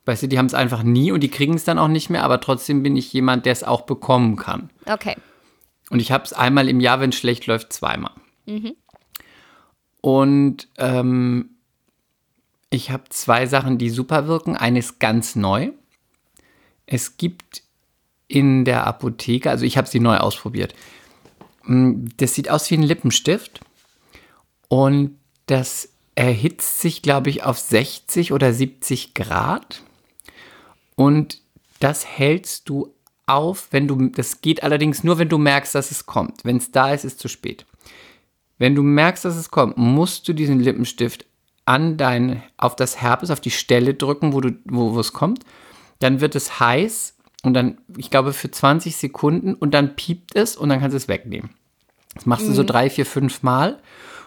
Weißt 0.04 0.22
du, 0.22 0.26
die 0.28 0.38
haben 0.38 0.46
es 0.46 0.54
einfach 0.54 0.82
nie 0.82 1.12
und 1.12 1.20
die 1.20 1.28
kriegen 1.30 1.54
es 1.54 1.64
dann 1.64 1.78
auch 1.78 1.88
nicht 1.88 2.08
mehr, 2.08 2.22
aber 2.22 2.40
trotzdem 2.40 2.82
bin 2.82 2.96
ich 2.96 3.12
jemand, 3.12 3.44
der 3.44 3.52
es 3.52 3.62
auch 3.64 3.82
bekommen 3.82 4.36
kann. 4.36 4.70
Okay. 4.86 5.16
Und 5.90 6.00
ich 6.00 6.12
habe 6.12 6.24
es 6.24 6.32
einmal 6.32 6.68
im 6.68 6.80
Jahr, 6.80 7.00
wenn 7.00 7.10
es 7.10 7.16
schlecht 7.16 7.46
läuft, 7.46 7.72
zweimal. 7.72 8.12
Mhm. 8.46 8.74
Und 10.00 10.68
ähm, 10.78 11.50
ich 12.70 12.90
habe 12.90 13.04
zwei 13.10 13.46
Sachen, 13.46 13.78
die 13.78 13.90
super 13.90 14.26
wirken. 14.28 14.56
Eine 14.56 14.78
ist 14.78 15.00
ganz 15.00 15.34
neu. 15.34 15.72
Es 16.86 17.16
gibt 17.16 17.62
in 18.28 18.64
der 18.64 18.86
Apotheke, 18.86 19.50
also 19.50 19.64
ich 19.64 19.76
habe 19.76 19.88
sie 19.88 20.00
neu 20.00 20.18
ausprobiert. 20.18 20.74
Mm, 21.64 22.06
Das 22.18 22.34
sieht 22.34 22.50
aus 22.50 22.70
wie 22.70 22.74
ein 22.74 22.82
Lippenstift 22.82 23.60
und 24.68 25.16
das 25.46 25.88
erhitzt 26.14 26.80
sich, 26.80 27.02
glaube 27.02 27.30
ich, 27.30 27.42
auf 27.44 27.58
60 27.58 28.32
oder 28.32 28.52
70 28.52 29.14
Grad. 29.14 29.82
Und 30.94 31.40
das 31.80 32.04
hältst 32.06 32.68
du 32.68 32.92
auf, 33.26 33.68
wenn 33.70 33.86
du, 33.86 34.08
das 34.08 34.40
geht 34.40 34.62
allerdings 34.62 35.04
nur, 35.04 35.18
wenn 35.18 35.28
du 35.28 35.38
merkst, 35.38 35.74
dass 35.74 35.90
es 35.90 36.06
kommt. 36.06 36.44
Wenn 36.44 36.56
es 36.56 36.72
da 36.72 36.92
ist, 36.92 37.04
ist 37.04 37.14
es 37.14 37.18
zu 37.18 37.28
spät. 37.28 37.64
Wenn 38.58 38.74
du 38.74 38.82
merkst, 38.82 39.24
dass 39.24 39.36
es 39.36 39.50
kommt, 39.50 39.76
musst 39.76 40.26
du 40.26 40.32
diesen 40.32 40.58
Lippenstift 40.58 41.24
an 41.64 41.96
dein, 41.96 42.42
auf 42.56 42.74
das 42.74 43.00
Herpes, 43.00 43.30
auf 43.30 43.40
die 43.40 43.52
Stelle 43.52 43.94
drücken, 43.94 44.32
wo, 44.32 44.40
du, 44.40 44.58
wo, 44.64 44.94
wo 44.94 45.00
es 45.00 45.12
kommt. 45.12 45.44
Dann 46.00 46.20
wird 46.20 46.34
es 46.34 46.58
heiß 46.58 47.14
und 47.48 47.54
dann, 47.54 47.78
ich 47.96 48.10
glaube, 48.10 48.32
für 48.32 48.50
20 48.50 48.96
Sekunden 48.96 49.54
und 49.54 49.72
dann 49.74 49.96
piept 49.96 50.36
es 50.36 50.56
und 50.56 50.68
dann 50.68 50.78
kannst 50.80 50.92
du 50.92 50.98
es 50.98 51.08
wegnehmen. 51.08 51.50
Das 52.14 52.26
machst 52.26 52.46
du 52.46 52.52
so 52.52 52.62
drei, 52.62 52.88
vier, 52.90 53.06
fünf 53.06 53.42
Mal. 53.42 53.80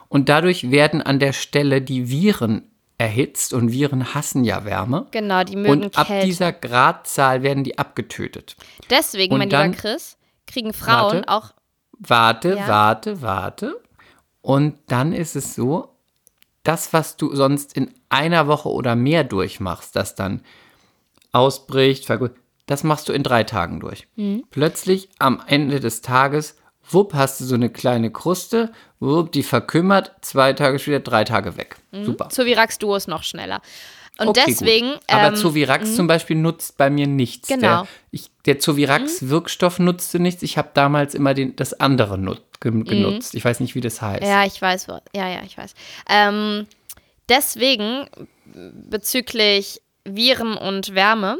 Und 0.10 0.27
dadurch 0.27 0.71
werden 0.71 1.01
an 1.01 1.19
der 1.19 1.31
Stelle 1.34 1.81
die 1.81 2.10
Viren 2.10 2.63
erhitzt 2.97 3.53
und 3.53 3.71
Viren 3.71 4.13
hassen 4.13 4.43
ja 4.43 4.65
Wärme. 4.65 5.07
Genau, 5.12 5.43
die 5.43 5.55
mögen 5.55 5.84
Und 5.86 5.97
ab 5.97 6.07
Kälte. 6.07 6.25
dieser 6.27 6.51
Gradzahl 6.51 7.41
werden 7.43 7.63
die 7.63 7.77
abgetötet. 7.77 8.55
Deswegen, 8.89 9.34
und 9.34 9.39
mein 9.39 9.49
dann- 9.49 9.71
lieber 9.71 9.81
Chris, 9.81 10.17
kriegen 10.47 10.73
Frauen 10.73 11.23
Warte. 11.25 11.27
auch. 11.29 11.53
Warte, 11.99 12.55
Ja. 12.55 12.67
warte, 12.67 13.21
warte. 13.21 13.79
Und 14.41 14.77
dann 14.88 15.13
ist 15.13 15.36
es 15.36 15.55
so, 15.55 15.95
das, 16.63 16.93
was 16.93 17.17
du 17.17 17.34
sonst 17.36 17.73
in 17.75 17.91
einer 18.10 18.47
Woche 18.47 18.69
oder 18.69 18.95
mehr 18.95 19.23
durchmachst, 19.23 19.95
das 19.95 20.15
dann 20.15 20.41
ausbricht, 21.31 22.05
vergut- 22.10 22.36
das 22.71 22.84
machst 22.84 23.07
du 23.10 23.13
in 23.13 23.23
drei 23.23 23.43
Tagen 23.43 23.79
durch. 23.79 24.07
Mhm. 24.15 24.43
Plötzlich 24.49 25.10
am 25.19 25.41
Ende 25.45 25.79
des 25.79 26.01
Tages, 26.01 26.55
wupp, 26.89 27.13
hast 27.13 27.39
du 27.39 27.45
so 27.45 27.55
eine 27.55 27.69
kleine 27.69 28.12
Kruste, 28.12 28.71
wupp, 28.99 29.31
die 29.31 29.43
verkümmert, 29.43 30.12
zwei 30.21 30.53
Tage 30.53 30.79
später, 30.79 30.99
drei 31.01 31.23
Tage 31.23 31.57
weg. 31.57 31.77
Super. 31.91 32.29
Zovirax 32.29 32.79
Duo 32.79 32.95
ist 32.95 33.07
noch 33.07 33.23
schneller. 33.23 33.62
Und 34.19 34.27
Okay, 34.29 34.43
deswegen. 34.47 34.91
Gut. 34.91 34.99
Aber 35.07 35.27
ähm, 35.29 35.36
Zovirax 35.36 35.95
zum 35.95 36.05
Beispiel 36.05 36.36
nutzt 36.36 36.77
bei 36.77 36.89
mir 36.89 37.07
nichts. 37.07 37.47
Genau. 37.47 37.62
Der, 37.84 37.88
ich, 38.12 38.29
der 38.45 38.60
Zovirax-Wirkstoff 38.60 39.79
nutzte 39.79 40.19
nichts. 40.19 40.43
Ich 40.43 40.57
habe 40.57 40.69
damals 40.73 41.15
immer 41.15 41.34
den, 41.34 41.55
das 41.55 41.73
andere 41.79 42.17
nut, 42.17 42.41
ge- 42.60 42.84
genutzt. 42.84 43.34
Ich 43.36 43.43
weiß 43.45 43.62
nicht, 43.62 43.73
wie 43.73 43.81
das 43.81 44.01
heißt. 44.01 44.23
Ja, 44.23 44.45
ich 44.45 44.62
weiß. 44.62 44.88
Ja, 45.15 45.27
ja, 45.29 45.39
ich 45.45 45.57
weiß. 45.57 45.73
Ähm, 46.10 46.67
deswegen 47.29 48.05
bezüglich 48.89 49.81
Viren 50.03 50.55
und 50.57 50.93
Wärme, 50.93 51.38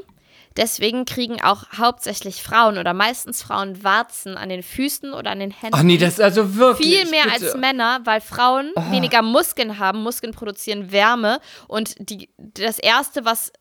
deswegen 0.58 1.06
kriegen 1.06 1.42
auch 1.42 1.64
hauptsächlich 1.78 2.44
Frauen 2.44 2.78
oder 2.78 2.94
meistens 2.94 3.42
Frauen 3.42 3.84
Warzen 3.84 4.38
an 4.38 4.50
den 4.50 4.64
Füßen 4.64 5.14
oder 5.14 5.32
an 5.32 5.40
den 5.40 5.52
Händen. 5.52 5.76
Ach 5.78 5.84
nee, 5.84 5.98
das 5.98 6.14
ist 6.14 6.22
also 6.22 6.56
wirklich. 6.56 6.88
Viel 6.88 7.10
mehr 7.10 7.24
bitte. 7.24 7.46
als 7.46 7.58
Männer, 7.58 8.00
weil 8.04 8.22
Frauen 8.22 8.72
weniger 8.90 9.22
Muskeln 9.22 9.80
haben. 9.80 10.04
Muskeln 10.04 10.34
produzieren 10.34 10.92
Wärme. 10.92 11.40
Und 11.68 11.96
die, 12.00 12.30
das 12.38 12.80
Erste, 12.80 13.26
was 13.26 13.52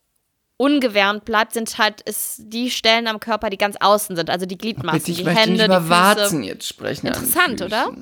ungewärmt 0.57 1.24
bleibt, 1.24 1.55
sind 1.55 1.79
halt 1.79 2.03
ist 2.03 2.42
die 2.44 2.70
Stellen 2.70 3.07
am 3.07 3.18
Körper, 3.18 3.48
die 3.48 3.57
ganz 3.57 3.76
außen 3.81 4.14
sind. 4.14 4.29
Also 4.29 4.44
die 4.44 4.59
Gliedmaßen, 4.59 4.98
Bitte, 4.98 5.11
ich 5.12 5.18
die 5.18 5.24
möchte 5.24 5.40
Hände, 5.40 5.53
nicht 5.55 5.64
über 5.64 5.76
die 5.76 5.83
Füße. 5.83 5.90
Warzen 5.90 6.42
jetzt 6.42 6.68
sprechen. 6.68 7.07
Interessant, 7.07 7.62
oder? 7.62 7.92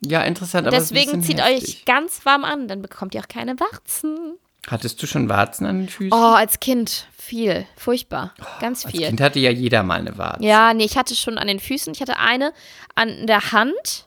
Ja, 0.00 0.22
interessant, 0.22 0.66
aber 0.66 0.76
Deswegen 0.76 1.22
zieht 1.22 1.42
heftig. 1.44 1.78
euch 1.78 1.84
ganz 1.84 2.24
warm 2.24 2.44
an, 2.44 2.68
dann 2.68 2.80
bekommt 2.80 3.14
ihr 3.14 3.20
auch 3.20 3.28
keine 3.28 3.58
Warzen. 3.58 4.38
Hattest 4.70 5.02
du 5.02 5.06
schon 5.06 5.28
Warzen 5.28 5.66
an 5.66 5.78
den 5.80 5.88
Füßen? 5.88 6.12
Oh, 6.12 6.34
als 6.34 6.60
Kind 6.60 7.06
viel. 7.16 7.66
Furchtbar. 7.76 8.34
Ganz 8.60 8.84
Als 8.84 8.94
viel. 8.94 9.06
Kind 9.06 9.20
hatte 9.20 9.38
ja 9.38 9.50
jeder 9.50 9.82
mal 9.82 9.98
eine 9.98 10.16
Warze. 10.18 10.44
Ja, 10.44 10.74
nee, 10.74 10.84
ich 10.84 10.96
hatte 10.96 11.14
schon 11.14 11.38
an 11.38 11.46
den 11.48 11.60
Füßen. 11.60 11.92
Ich 11.94 12.00
hatte 12.00 12.18
eine 12.18 12.52
an 12.94 13.26
der 13.26 13.52
Hand, 13.52 14.06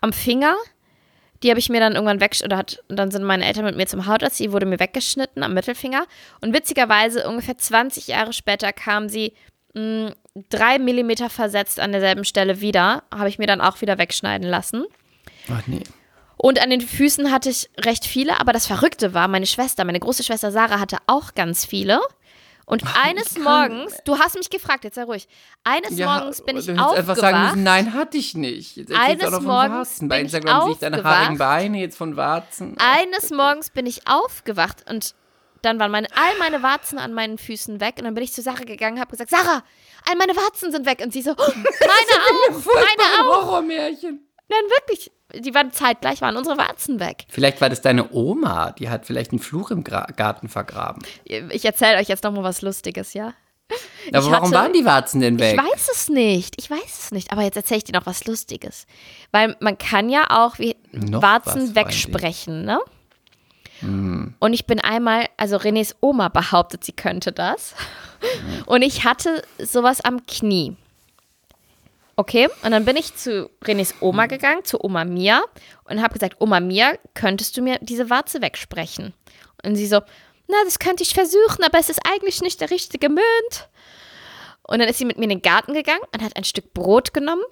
am 0.00 0.12
Finger. 0.12 0.54
Die 1.42 1.50
habe 1.50 1.60
ich 1.60 1.68
mir 1.68 1.80
dann 1.80 1.94
irgendwann 1.94 2.20
weg 2.20 2.36
oder 2.44 2.56
hat, 2.56 2.82
dann 2.88 3.10
sind 3.10 3.22
meine 3.24 3.44
Eltern 3.44 3.64
mit 3.64 3.76
mir 3.76 3.86
zum 3.86 4.06
Hautarzt. 4.06 4.40
Die 4.40 4.52
wurde 4.52 4.66
mir 4.66 4.80
weggeschnitten 4.80 5.42
am 5.42 5.54
Mittelfinger. 5.54 6.06
Und 6.40 6.54
witzigerweise, 6.54 7.28
ungefähr 7.28 7.58
20 7.58 8.06
Jahre 8.06 8.32
später 8.32 8.72
kam 8.72 9.08
sie 9.08 9.34
mh, 9.74 10.14
drei 10.50 10.78
Millimeter 10.78 11.28
versetzt 11.28 11.78
an 11.78 11.92
derselben 11.92 12.24
Stelle 12.24 12.60
wieder. 12.60 13.02
Habe 13.14 13.28
ich 13.28 13.38
mir 13.38 13.46
dann 13.46 13.60
auch 13.60 13.80
wieder 13.82 13.98
wegschneiden 13.98 14.48
lassen. 14.48 14.84
Ach 15.50 15.62
nee. 15.66 15.82
Und 16.46 16.62
an 16.62 16.70
den 16.70 16.80
Füßen 16.80 17.32
hatte 17.32 17.50
ich 17.50 17.68
recht 17.76 18.04
viele, 18.04 18.38
aber 18.38 18.52
das 18.52 18.68
Verrückte 18.68 19.14
war, 19.14 19.26
meine 19.26 19.46
Schwester, 19.46 19.84
meine 19.84 19.98
große 19.98 20.22
Schwester 20.22 20.52
Sarah 20.52 20.78
hatte 20.78 20.98
auch 21.08 21.34
ganz 21.34 21.64
viele. 21.64 22.00
Und 22.66 22.84
eines 23.04 23.36
Morgens, 23.36 23.96
du 24.04 24.16
hast 24.20 24.36
mich 24.36 24.48
gefragt, 24.48 24.84
jetzt 24.84 24.94
sei 24.94 25.02
ruhig. 25.02 25.26
Eines 25.64 25.98
Morgens 25.98 26.42
bin 26.42 26.56
ich 26.56 26.66
du 26.66 26.72
hättest 26.74 26.98
einfach 26.98 27.16
sagen 27.16 27.34
aufgewacht. 27.34 27.50
müssen, 27.56 27.64
nein, 27.64 27.94
hatte 27.94 28.16
ich 28.16 28.34
nicht. 28.34 28.76
Jetzt 28.76 28.90
du 28.90 28.94
auch 28.94 29.00
Eines 29.00 29.22
noch 29.24 29.32
von 29.32 29.44
Morgens 29.44 29.72
Warzen. 29.72 30.08
Bei 30.08 30.20
Instagram 30.20 30.62
sehe 30.62 30.72
ich 30.74 30.78
deine 30.78 31.02
haarigen 31.02 31.32
aufgewacht. 31.32 31.38
Beine 31.38 31.78
jetzt 31.80 31.98
von 31.98 32.16
Warzen. 32.16 32.76
Eines 32.78 33.30
Morgens 33.30 33.70
bin 33.70 33.86
ich 33.86 34.06
aufgewacht 34.06 34.88
und 34.88 35.16
dann 35.62 35.80
waren 35.80 35.90
meine, 35.90 36.06
all 36.14 36.38
meine 36.38 36.62
Warzen 36.62 37.00
an 37.00 37.12
meinen 37.12 37.38
Füßen 37.38 37.80
weg. 37.80 37.96
Und 37.98 38.04
dann 38.04 38.14
bin 38.14 38.22
ich 38.22 38.32
zu 38.32 38.42
Sarah 38.42 38.62
gegangen 38.62 38.98
und 38.98 39.00
habe 39.00 39.10
gesagt, 39.10 39.30
Sarah, 39.30 39.64
all 40.08 40.14
meine 40.16 40.36
Warzen 40.36 40.70
sind 40.70 40.86
weg. 40.86 41.00
Und 41.02 41.12
sie 41.12 41.22
so, 41.22 41.32
oh, 41.32 41.34
meine 41.56 42.54
auch, 42.54 42.64
meine 42.64 43.30
auch. 43.30 43.42
Horrormärchen. 43.42 44.20
Nein, 44.48 44.60
wirklich. 44.78 45.10
Die 45.34 45.54
waren 45.54 45.72
zeitgleich, 45.72 46.20
waren 46.20 46.36
unsere 46.36 46.56
Warzen 46.56 47.00
weg. 47.00 47.24
Vielleicht 47.28 47.60
war 47.60 47.68
das 47.68 47.80
deine 47.82 48.12
Oma, 48.12 48.70
die 48.72 48.88
hat 48.88 49.04
vielleicht 49.06 49.32
einen 49.32 49.40
Fluch 49.40 49.70
im 49.72 49.82
Gra 49.82 50.06
Garten 50.16 50.48
vergraben. 50.48 51.02
Ich 51.24 51.64
erzähle 51.64 51.98
euch 51.98 52.08
jetzt 52.08 52.22
noch 52.24 52.32
mal 52.32 52.44
was 52.44 52.62
Lustiges, 52.62 53.12
ja? 53.12 53.32
Aber 54.12 54.18
Ich 54.24 54.30
warum 54.30 54.32
hatte- 54.44 54.52
waren 54.52 54.72
die 54.72 54.84
Warzen 54.84 55.20
denn 55.20 55.40
weg? 55.40 55.58
Ich 55.60 55.66
weiß 55.72 55.88
es 55.92 56.08
nicht. 56.08 56.54
Ich 56.58 56.70
weiß 56.70 56.98
es 57.00 57.10
nicht. 57.10 57.32
Aber 57.32 57.42
jetzt 57.42 57.56
erzähle 57.56 57.78
ich 57.78 57.84
dir 57.84 57.92
noch 57.98 58.06
was 58.06 58.24
Lustiges. 58.26 58.86
Weil 59.32 59.56
man 59.58 59.76
kann 59.76 60.08
ja 60.08 60.26
auch 60.30 60.60
wie 60.60 60.76
Noch 60.92 61.20
Warzen 61.22 61.74
wegsprechen, 61.74 62.64
ne? 62.64 62.78
Und 63.82 64.52
ich 64.54 64.64
bin 64.66 64.80
einmal, 64.80 65.26
also 65.36 65.56
Renés 65.56 65.94
Oma 66.00 66.28
behauptet, 66.28 66.82
sie 66.84 66.92
könnte 66.92 67.30
das. 67.32 67.74
Und 68.64 68.80
ich 68.82 69.04
hatte 69.04 69.42
sowas 69.58 70.00
am 70.00 70.24
Knie. 70.26 70.76
Okay, 72.18 72.48
und 72.62 72.70
dann 72.70 72.86
bin 72.86 72.96
ich 72.96 73.14
zu 73.14 73.50
Renés 73.62 73.92
Oma 74.00 74.24
gegangen, 74.24 74.64
zu 74.64 74.82
Oma 74.82 75.04
Mia, 75.04 75.42
und 75.84 76.02
habe 76.02 76.14
gesagt, 76.14 76.36
Oma 76.40 76.60
Mia, 76.60 76.94
könntest 77.12 77.56
du 77.56 77.62
mir 77.62 77.78
diese 77.82 78.08
Warze 78.08 78.40
wegsprechen? 78.40 79.12
Und 79.62 79.76
sie 79.76 79.86
so, 79.86 80.00
na, 80.48 80.56
das 80.64 80.78
könnte 80.78 81.02
ich 81.02 81.12
versuchen, 81.12 81.62
aber 81.62 81.78
es 81.78 81.90
ist 81.90 82.00
eigentlich 82.10 82.40
nicht 82.40 82.60
der 82.62 82.70
richtige 82.70 83.10
Mund. 83.10 83.68
Und 84.62 84.78
dann 84.78 84.88
ist 84.88 84.98
sie 84.98 85.04
mit 85.04 85.18
mir 85.18 85.24
in 85.24 85.30
den 85.30 85.42
Garten 85.42 85.74
gegangen 85.74 86.02
und 86.14 86.22
hat 86.22 86.36
ein 86.36 86.44
Stück 86.44 86.72
Brot 86.72 87.12
genommen 87.12 87.44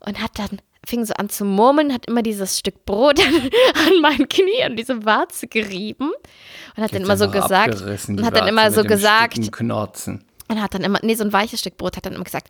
und 0.00 0.20
hat 0.20 0.32
dann, 0.38 0.60
fing 0.86 1.04
so 1.04 1.14
an 1.14 1.28
zu 1.28 1.44
murmeln, 1.44 1.92
hat 1.92 2.06
immer 2.06 2.22
dieses 2.22 2.58
Stück 2.58 2.86
Brot 2.86 3.20
an 3.86 4.00
mein 4.00 4.28
Knie 4.28 4.64
und 4.66 4.76
diese 4.76 5.04
Warze 5.04 5.46
gerieben 5.46 6.10
und 6.76 6.82
hat 6.82 6.94
dann 6.94 7.02
immer 7.02 7.16
so 7.16 7.30
gesagt, 7.30 7.82
und 8.08 8.24
hat 8.24 8.34
dann 8.34 8.48
immer 8.48 8.70
so 8.70 8.82
gesagt, 8.82 9.52
Knorzen. 9.52 10.24
und 10.48 10.62
hat 10.62 10.72
dann 10.74 10.84
immer, 10.84 11.00
nee, 11.02 11.14
so 11.14 11.24
ein 11.24 11.32
weiches 11.32 11.60
Stück 11.60 11.76
Brot, 11.76 11.96
hat 11.96 12.06
dann 12.06 12.14
immer 12.14 12.24
gesagt, 12.24 12.48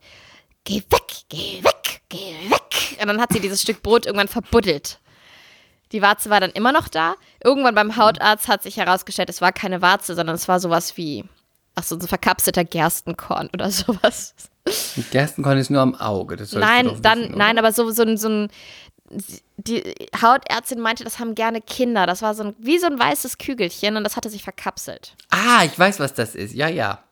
geh 0.65 0.83
weg, 0.91 1.25
geh 1.29 1.63
weg, 1.63 2.01
geh 2.09 2.35
weg. 2.51 2.99
Und 3.01 3.09
dann 3.09 3.21
hat 3.21 3.33
sie 3.33 3.41
dieses 3.41 3.63
Stück 3.63 3.83
Brot 3.83 4.07
irgendwann 4.07 4.29
verbuddelt. 4.29 4.99
Die 5.93 6.03
Warze 6.03 6.31
war 6.31 6.41
dann 6.41 6.51
immer 6.51 6.73
noch 6.73 6.89
da. 6.89 7.15
Irgendwann 7.43 7.75
beim 7.75 7.97
Hautarzt 7.97 8.49
hat 8.49 8.63
sich 8.63 8.77
herausgestellt, 8.79 9.29
es 9.31 9.41
war 9.41 9.53
keine 9.53 9.83
Warze, 9.83 10.15
sondern 10.15 10.35
es 10.35 10.49
war 10.49 10.59
sowas 10.61 10.97
wie, 10.97 11.25
ach 11.75 11.85
so, 11.85 11.95
ein 11.97 12.01
verkapselter 12.01 12.65
Gerstenkorn 12.65 13.49
oder 13.53 13.71
sowas. 13.71 14.35
Gerstenkorn 15.11 15.59
ist 15.59 15.71
nur 15.71 15.83
am 15.83 15.95
Auge. 15.95 16.37
Das 16.37 16.53
Nein, 16.53 16.99
dann, 17.03 17.21
wissen, 17.21 17.39
nein, 17.39 17.59
aber 17.59 17.71
so, 17.73 17.91
so, 17.91 18.03
ein- 18.03 18.17
so 18.17 18.29
ein, 18.29 18.49
die 19.59 19.83
Hautärztin 20.21 20.81
meinte, 20.81 21.05
das 21.05 21.19
haben 21.19 21.35
gerne 21.35 21.61
Kinder. 21.61 22.07
Das 22.07 22.23
war 22.23 22.35
so 22.35 22.45
ein, 22.45 22.55
wie 22.59 22.79
so 22.79 22.87
ein 22.87 22.99
weißes 22.99 23.39
Kügelchen 23.39 23.97
und 23.97 24.03
das 24.05 24.17
hatte 24.17 24.31
sich 24.31 24.43
verkapselt. 24.43 25.15
Ah, 25.31 25.63
ich 25.65 25.79
weiß, 25.79 26.01
was 26.01 26.15
das 26.15 26.35
ist. 26.35 26.55
Ja, 26.55 26.69
ja. 26.69 27.05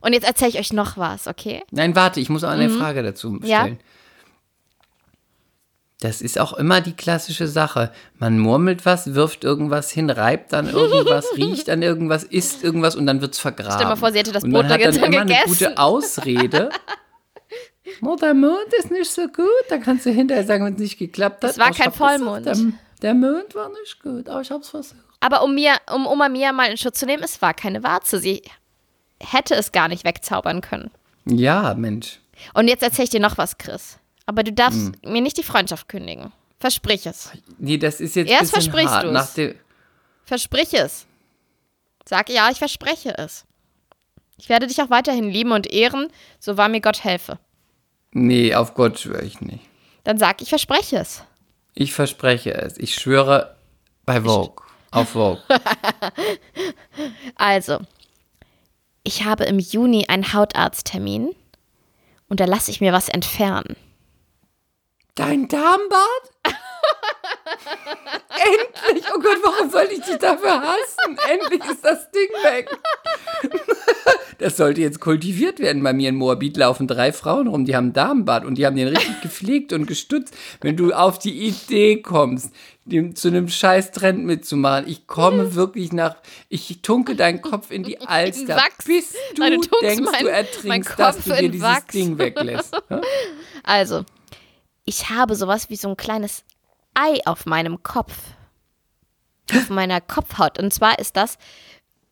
Und 0.00 0.12
jetzt 0.12 0.26
erzähle 0.26 0.50
ich 0.50 0.58
euch 0.58 0.72
noch 0.72 0.96
was, 0.96 1.26
okay? 1.26 1.62
Nein, 1.70 1.94
warte, 1.96 2.20
ich 2.20 2.28
muss 2.28 2.44
auch 2.44 2.50
eine 2.50 2.70
Frage 2.70 3.02
dazu 3.02 3.30
Mhm. 3.30 3.44
Ja. 3.44 3.60
stellen. 3.62 3.78
Das 6.02 6.22
ist 6.22 6.38
auch 6.38 6.54
immer 6.54 6.80
die 6.80 6.94
klassische 6.94 7.46
Sache. 7.46 7.92
Man 8.18 8.38
murmelt 8.38 8.86
was, 8.86 9.14
wirft 9.14 9.44
irgendwas 9.44 9.90
hin, 9.90 10.08
reibt 10.08 10.52
dann 10.54 10.66
irgendwas, 10.70 11.26
riecht 11.36 11.68
an 11.68 11.82
irgendwas, 11.82 12.24
isst 12.24 12.64
irgendwas 12.64 12.96
und 12.96 13.06
dann 13.06 13.20
wird's 13.20 13.38
vergraben. 13.38 13.72
Stell 13.72 13.84
dir 13.84 13.90
mal 13.90 13.96
vor, 13.96 14.10
sie 14.10 14.18
hätte 14.20 14.32
das 14.32 14.42
und 14.44 14.50
man 14.50 14.62
Brot 14.66 14.72
hat 14.72 14.82
dann 14.82 14.94
immer 15.12 15.20
eine 15.20 15.36
gute 15.44 15.76
Ausrede. 15.76 16.70
Oh, 18.02 18.16
der 18.16 18.32
Mond 18.32 18.72
ist 18.78 18.90
nicht 18.90 19.10
so 19.10 19.26
gut. 19.26 19.44
Dann 19.68 19.82
kannst 19.82 20.06
du 20.06 20.10
hinterher 20.10 20.44
sagen, 20.46 20.64
wenn 20.64 20.74
es 20.74 20.80
nicht 20.80 20.98
geklappt 20.98 21.44
hat. 21.44 21.50
Es 21.50 21.58
war 21.58 21.70
oh, 21.70 21.74
kein 21.74 21.92
Vollmond. 21.92 22.46
Der, 22.46 22.56
der 23.02 23.14
Mond 23.14 23.54
war 23.54 23.68
nicht 23.68 24.00
gut, 24.02 24.26
aber 24.28 24.40
ich 24.40 24.50
hab's 24.50 24.70
versucht. 24.70 24.96
Aber 25.18 25.42
um 25.44 25.54
mir, 25.54 25.72
um 25.92 26.06
Oma 26.06 26.30
Mia 26.30 26.52
mal 26.52 26.70
in 26.70 26.78
Schutz 26.78 26.98
zu 27.00 27.04
nehmen, 27.04 27.22
es 27.22 27.42
war 27.42 27.52
keine 27.52 27.82
Warze. 27.82 28.18
Sie 28.20 28.42
hätte 29.20 29.54
es 29.54 29.72
gar 29.72 29.88
nicht 29.88 30.04
wegzaubern 30.04 30.60
können. 30.60 30.90
Ja, 31.26 31.74
Mensch. 31.74 32.18
Und 32.54 32.68
jetzt 32.68 32.82
erzähle 32.82 33.04
ich 33.04 33.10
dir 33.10 33.20
noch 33.20 33.38
was, 33.38 33.58
Chris. 33.58 33.98
Aber 34.26 34.42
du 34.42 34.52
darfst 34.52 34.78
Hm. 34.78 34.94
mir 35.12 35.20
nicht 35.20 35.36
die 35.36 35.42
Freundschaft 35.42 35.88
kündigen. 35.88 36.32
Versprich 36.58 37.06
es. 37.06 37.30
Nee, 37.58 37.78
das 37.78 38.00
ist 38.00 38.16
jetzt 38.16 38.30
Erst 38.30 38.52
versprichst 38.52 39.02
dem, 39.02 39.54
Versprich 40.24 40.74
es. 40.74 41.06
Sag 42.06 42.28
ja, 42.30 42.50
ich 42.50 42.58
verspreche 42.58 43.16
es. 43.18 43.44
Ich 44.36 44.48
werde 44.48 44.66
dich 44.66 44.80
auch 44.82 44.90
weiterhin 44.90 45.28
lieben 45.30 45.52
und 45.52 45.70
ehren, 45.72 46.08
so 46.38 46.56
wahr 46.56 46.68
mir 46.68 46.80
Gott 46.80 47.04
helfe. 47.04 47.38
nee, 48.12 48.54
auf 48.54 48.74
Gott 48.74 48.98
schwöre 48.98 49.22
ich 49.24 49.40
nicht. 49.40 49.64
Dann 50.04 50.18
sag, 50.18 50.40
ich 50.42 50.48
verspreche 50.48 50.96
es. 50.98 51.22
Ich 51.74 51.92
verspreche 51.92 52.54
es. 52.54 52.78
Ich 52.78 52.94
schwöre 52.94 53.56
bei 54.06 54.20
Vogue. 54.22 54.64
Auf 54.90 55.10
Vogue. 55.10 55.42
Also, 57.36 57.78
ich 59.10 59.24
habe 59.24 59.42
im 59.42 59.58
Juni 59.58 60.06
einen 60.06 60.32
Hautarzttermin 60.32 61.34
und 62.28 62.38
da 62.38 62.44
lasse 62.44 62.70
ich 62.70 62.80
mir 62.80 62.92
was 62.92 63.08
entfernen. 63.08 63.74
Dein 65.16 65.48
Darmbad? 65.48 66.22
Endlich! 68.28 69.04
Oh 69.12 69.18
Gott, 69.18 69.38
warum 69.42 69.68
soll 69.68 69.88
ich 69.90 70.02
dich 70.02 70.16
dafür 70.18 70.62
hassen? 70.62 71.18
Endlich 71.28 71.60
ist 71.68 71.84
das 71.84 72.08
Ding 72.12 72.28
weg. 72.44 72.70
Das 74.38 74.56
sollte 74.56 74.80
jetzt 74.80 75.00
kultiviert 75.00 75.58
werden. 75.58 75.82
Bei 75.82 75.92
mir 75.92 76.08
in 76.08 76.14
Moabit 76.14 76.56
laufen 76.56 76.86
drei 76.86 77.12
Frauen 77.12 77.48
rum, 77.48 77.64
die 77.64 77.74
haben 77.74 77.92
Darmbad 77.92 78.44
und 78.44 78.58
die 78.58 78.64
haben 78.64 78.76
den 78.76 78.88
richtig 78.88 79.20
gepflegt 79.22 79.72
und 79.72 79.86
gestutzt. 79.86 80.36
Wenn 80.60 80.76
du 80.76 80.92
auf 80.92 81.18
die 81.18 81.48
Idee 81.48 82.00
kommst, 82.00 82.54
dem, 82.90 83.16
zu 83.16 83.28
einem 83.28 83.48
scheiß 83.48 83.92
Trend 83.92 84.24
mitzumachen, 84.24 84.86
ich 84.88 85.06
komme 85.06 85.54
wirklich 85.54 85.92
nach, 85.92 86.16
ich 86.48 86.82
tunke 86.82 87.16
deinen 87.16 87.40
Kopf 87.40 87.70
in 87.70 87.82
die 87.82 88.00
Alster, 88.06 88.56
Wachs. 88.56 88.84
bis 88.84 89.12
du, 89.34 89.40
Nein, 89.40 89.60
du 89.60 89.68
denkst, 89.80 90.10
mein- 90.12 90.24
du 90.24 90.30
ertrinkst, 90.30 90.98
dass 90.98 91.24
du 91.24 91.30
dir 91.34 91.48
dieses 91.48 91.66
Wachs. 91.66 91.86
Ding 91.92 92.18
weglässt. 92.18 92.74
Ja? 92.90 93.00
Also, 93.62 94.04
ich 94.84 95.10
habe 95.10 95.34
sowas 95.36 95.70
wie 95.70 95.76
so 95.76 95.88
ein 95.88 95.96
kleines 95.96 96.44
Ei 96.94 97.20
auf 97.26 97.46
meinem 97.46 97.82
Kopf. 97.82 98.14
Auf 99.52 99.68
meiner 99.68 100.00
Kopfhaut. 100.00 100.58
Und 100.58 100.72
zwar 100.72 100.98
ist 100.98 101.16
das 101.16 101.36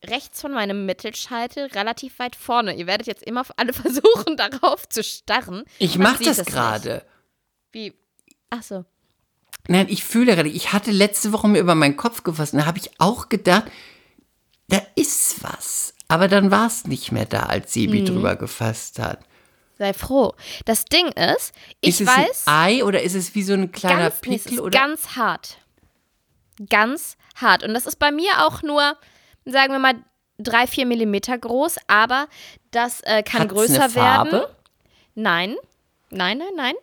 rechts 0.04 0.40
von 0.40 0.52
meinem 0.52 0.86
Mittelscheitel 0.86 1.66
relativ 1.66 2.18
weit 2.18 2.36
vorne. 2.36 2.74
Ihr 2.74 2.86
werdet 2.86 3.06
jetzt 3.06 3.22
immer 3.22 3.44
alle 3.56 3.72
versuchen, 3.72 4.36
darauf 4.36 4.88
zu 4.88 5.02
starren. 5.02 5.64
Ich 5.78 5.96
Man 5.98 6.12
mach 6.12 6.18
sieht 6.18 6.26
das 6.28 6.44
gerade. 6.44 7.02
Wie? 7.72 7.94
Ach 8.50 8.62
so. 8.62 8.84
Nein, 9.68 9.86
ich 9.88 10.02
fühle 10.02 10.34
gerade, 10.34 10.48
ich 10.48 10.72
hatte 10.72 10.90
letzte 10.90 11.32
Woche 11.32 11.46
mir 11.46 11.60
über 11.60 11.74
meinen 11.74 11.96
Kopf 11.96 12.22
gefasst 12.24 12.54
und 12.54 12.60
da 12.60 12.66
habe 12.66 12.78
ich 12.78 12.90
auch 12.98 13.28
gedacht, 13.28 13.64
da 14.68 14.80
ist 14.96 15.42
was. 15.42 15.94
Aber 16.08 16.26
dann 16.26 16.50
war 16.50 16.66
es 16.66 16.86
nicht 16.86 17.12
mehr 17.12 17.26
da, 17.26 17.44
als 17.44 17.66
Mhm. 17.76 17.80
Sebi 17.80 18.04
drüber 18.04 18.36
gefasst 18.36 18.98
hat. 18.98 19.20
Sei 19.78 19.92
froh. 19.92 20.34
Das 20.64 20.86
Ding 20.86 21.08
ist, 21.08 21.52
ich 21.80 21.90
ist 21.90 22.00
es 22.00 22.06
weiß. 22.08 22.42
ein 22.46 22.78
Ei 22.80 22.84
oder 22.84 23.02
ist 23.02 23.14
es 23.14 23.34
wie 23.34 23.42
so 23.44 23.52
ein 23.52 23.70
kleiner 23.70 24.08
ganz, 24.10 24.20
Pickel? 24.20 24.54
ist 24.54 24.60
oder? 24.60 24.76
ganz 24.78 25.16
hart. 25.16 25.58
Ganz 26.68 27.16
hart. 27.36 27.62
Und 27.62 27.74
das 27.74 27.86
ist 27.86 27.98
bei 27.98 28.10
mir 28.10 28.46
auch 28.46 28.62
nur, 28.62 28.96
sagen 29.44 29.72
wir 29.72 29.78
mal, 29.78 29.94
drei, 30.38 30.66
vier 30.66 30.86
Millimeter 30.86 31.36
groß, 31.38 31.76
aber 31.86 32.26
das 32.70 33.00
äh, 33.02 33.22
kann 33.22 33.42
Hat's 33.42 33.52
größer 33.54 33.94
werden. 33.94 34.40
Nein. 35.14 35.54
Nein, 36.10 36.38
nein, 36.38 36.48
nein. 36.56 36.74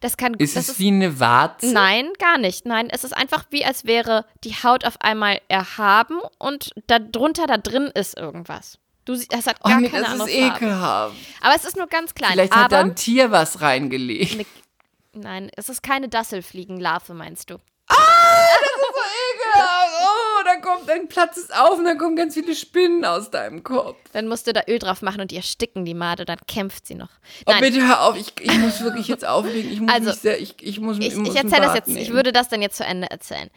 Das 0.00 0.16
kann 0.16 0.34
Ist 0.34 0.56
das 0.56 0.68
es 0.68 0.78
wie 0.78 0.88
eine 0.88 1.18
Warze? 1.20 1.72
Nein, 1.72 2.10
gar 2.18 2.38
nicht. 2.38 2.66
Nein, 2.66 2.88
es 2.90 3.04
ist 3.04 3.16
einfach 3.16 3.44
wie, 3.50 3.64
als 3.64 3.84
wäre 3.86 4.26
die 4.44 4.52
Haut 4.54 4.84
auf 4.84 5.00
einmal 5.00 5.40
erhaben 5.48 6.20
und 6.38 6.70
darunter, 6.86 7.46
da 7.46 7.56
drin 7.56 7.90
ist 7.94 8.16
irgendwas. 8.16 8.78
Du 9.06 9.14
siehst, 9.14 9.32
das 9.32 9.46
hat 9.46 9.56
Oh 9.64 9.68
gar 9.68 9.80
nee, 9.80 9.88
keine 9.88 10.02
das 10.04 10.12
ist 10.14 10.18
Farbe. 10.18 10.32
ekelhaft. 10.32 11.16
Aber 11.40 11.54
es 11.56 11.64
ist 11.64 11.76
nur 11.76 11.86
ganz 11.86 12.14
klein. 12.14 12.32
Vielleicht 12.32 12.54
hat 12.54 12.72
da 12.72 12.80
ein 12.80 12.96
Tier 12.96 13.30
was 13.30 13.60
reingelegt. 13.60 14.34
eine, 14.34 14.44
nein, 15.12 15.50
es 15.56 15.68
ist 15.68 15.82
keine 15.82 16.08
Dasselfliegenlarve, 16.08 17.14
meinst 17.14 17.50
du? 17.50 17.54
Ekelhaft. 17.54 17.60
Oh, 20.56 20.60
da 20.62 20.68
kommt, 20.68 20.88
dann 20.88 21.08
platzt 21.08 21.38
es 21.38 21.50
auf 21.50 21.78
und 21.78 21.84
dann 21.84 21.98
kommen 21.98 22.16
ganz 22.16 22.34
viele 22.34 22.54
Spinnen 22.54 23.04
aus 23.04 23.30
deinem 23.30 23.62
Kopf. 23.62 23.96
Dann 24.12 24.28
musst 24.28 24.46
du 24.46 24.52
da 24.52 24.62
Öl 24.68 24.78
drauf 24.78 25.02
machen 25.02 25.20
und 25.20 25.30
die 25.30 25.36
ersticken 25.36 25.84
die 25.84 25.94
Made, 25.94 26.24
dann 26.24 26.38
kämpft 26.46 26.86
sie 26.86 26.94
noch. 26.94 27.08
Oh, 27.46 27.50
Nein, 27.52 27.60
bitte 27.60 27.86
hör 27.86 28.02
auf, 28.02 28.16
ich, 28.16 28.32
ich 28.40 28.58
muss 28.58 28.82
wirklich 28.82 29.08
jetzt 29.08 29.24
auflegen. 29.26 29.72
Ich 29.72 29.80
muss 29.80 29.92
Also, 29.92 30.10
mich 30.10 30.18
sehr, 30.20 30.40
ich, 30.40 30.54
ich 30.60 30.80
muss, 30.80 30.98
ich, 30.98 31.14
muss 31.16 31.30
ich 31.34 31.38
ein 31.38 31.46
erzähle 31.46 31.66
das 31.66 31.74
jetzt, 31.74 31.88
ich 31.88 31.94
nehmen. 31.94 32.14
würde 32.14 32.32
das 32.32 32.48
dann 32.48 32.62
jetzt 32.62 32.76
zu 32.76 32.84
Ende 32.84 33.10
erzählen. 33.10 33.50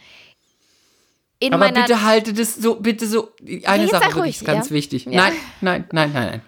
In 1.40 1.54
Aber 1.54 1.72
bitte 1.72 2.02
halte 2.04 2.34
das 2.34 2.56
so, 2.56 2.76
bitte 2.76 3.06
so. 3.06 3.32
Eine 3.66 3.84
jetzt 3.84 3.92
Sache 3.92 4.20
ruhig, 4.20 4.38
ist 4.38 4.46
ganz 4.46 4.70
ja? 4.70 4.76
wichtig. 4.76 5.06
Ja. 5.06 5.12
Nein, 5.12 5.34
nein, 5.62 5.86
nein, 5.92 6.12
nein, 6.14 6.26
nein. 6.32 6.42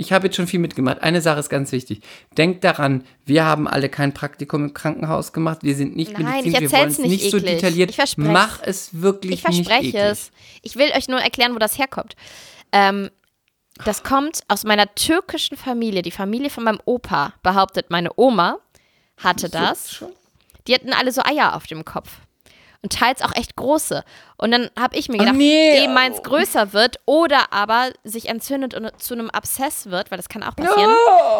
Ich 0.00 0.12
habe 0.12 0.28
jetzt 0.28 0.36
schon 0.36 0.46
viel 0.46 0.60
mitgemacht. 0.60 1.02
Eine 1.02 1.20
Sache 1.20 1.40
ist 1.40 1.50
ganz 1.50 1.72
wichtig. 1.72 2.00
Denkt 2.38 2.64
daran, 2.64 3.04
wir 3.26 3.44
haben 3.44 3.68
alle 3.68 3.90
kein 3.90 4.14
Praktikum 4.14 4.64
im 4.64 4.74
Krankenhaus 4.74 5.34
gemacht. 5.34 5.58
Wir 5.60 5.74
sind 5.74 5.94
nicht 5.94 6.18
Nein, 6.18 6.46
ich 6.46 6.58
wir 6.58 6.72
wollen 6.72 6.88
es 6.88 6.96
nicht 6.96 7.10
nicht 7.10 7.30
so 7.30 7.38
detailliert. 7.38 7.90
Ich 7.90 7.96
verspreche. 7.96 8.30
Mach 8.30 8.62
es 8.62 9.02
wirklich 9.02 9.34
ich 9.34 9.42
verspreche 9.42 9.82
nicht 9.82 9.94
eklig. 9.94 10.02
es. 10.02 10.30
Ich 10.62 10.76
will 10.76 10.90
euch 10.96 11.08
nur 11.08 11.20
erklären, 11.20 11.54
wo 11.54 11.58
das 11.58 11.78
herkommt. 11.78 12.16
Ähm, 12.72 13.10
das 13.84 14.02
kommt 14.02 14.40
aus 14.48 14.64
meiner 14.64 14.94
türkischen 14.94 15.58
Familie. 15.58 16.00
Die 16.00 16.10
Familie 16.10 16.48
von 16.48 16.64
meinem 16.64 16.80
Opa 16.86 17.34
behauptet, 17.42 17.90
meine 17.90 18.10
Oma 18.16 18.56
hatte 19.18 19.50
das. 19.50 20.02
Die 20.66 20.74
hatten 20.74 20.94
alle 20.94 21.12
so 21.12 21.20
Eier 21.22 21.54
auf 21.54 21.66
dem 21.66 21.84
Kopf. 21.84 22.10
Und 22.82 22.94
teils 22.94 23.20
auch 23.20 23.34
echt 23.36 23.56
große. 23.56 24.02
Und 24.38 24.52
dann 24.52 24.70
habe 24.78 24.96
ich 24.96 25.08
mir 25.08 25.16
Oh, 25.16 25.18
gedacht, 25.18 25.36
nee. 25.36 25.84
eh 25.84 25.88
meins 25.88 26.22
größer 26.22 26.72
wird 26.72 26.98
oder 27.04 27.52
aber 27.52 27.90
sich 28.04 28.28
entzündet 28.30 28.72
und 28.72 28.90
zu 29.02 29.12
einem 29.12 29.28
Abszess 29.28 29.90
wird, 29.90 30.10
weil 30.10 30.16
das 30.16 30.30
kann 30.30 30.42
auch 30.42 30.56
passieren, 30.56 30.90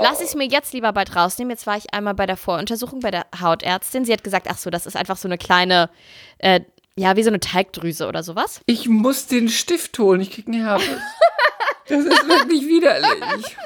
lasse 0.02 0.22
ich 0.22 0.28
es 0.28 0.34
mir 0.34 0.46
jetzt 0.46 0.74
lieber 0.74 0.92
bald 0.92 1.16
rausnehmen. 1.16 1.50
Jetzt 1.50 1.66
war 1.66 1.78
ich 1.78 1.94
einmal 1.94 2.12
bei 2.14 2.26
der 2.26 2.36
Voruntersuchung 2.36 3.00
bei 3.00 3.10
der 3.10 3.24
Hautärztin. 3.40 4.04
Sie 4.04 4.12
hat 4.12 4.22
gesagt, 4.22 4.48
ach 4.50 4.58
so, 4.58 4.68
das 4.68 4.84
ist 4.84 4.96
einfach 4.96 5.16
so 5.16 5.28
eine 5.28 5.38
kleine, 5.38 5.88
äh, 6.38 6.60
ja, 6.96 7.16
wie 7.16 7.22
so 7.22 7.30
eine 7.30 7.40
Teigdrüse 7.40 8.06
oder 8.06 8.22
sowas. 8.22 8.60
Ich 8.66 8.86
muss 8.86 9.26
den 9.26 9.48
Stift 9.48 9.98
holen, 9.98 10.20
ich 10.20 10.30
krieg 10.32 10.46
einen 10.46 10.62
Herpes. 10.62 10.88
Das 11.88 12.00
ist 12.04 12.28
wirklich 12.28 12.66
widerlich. 12.68 13.08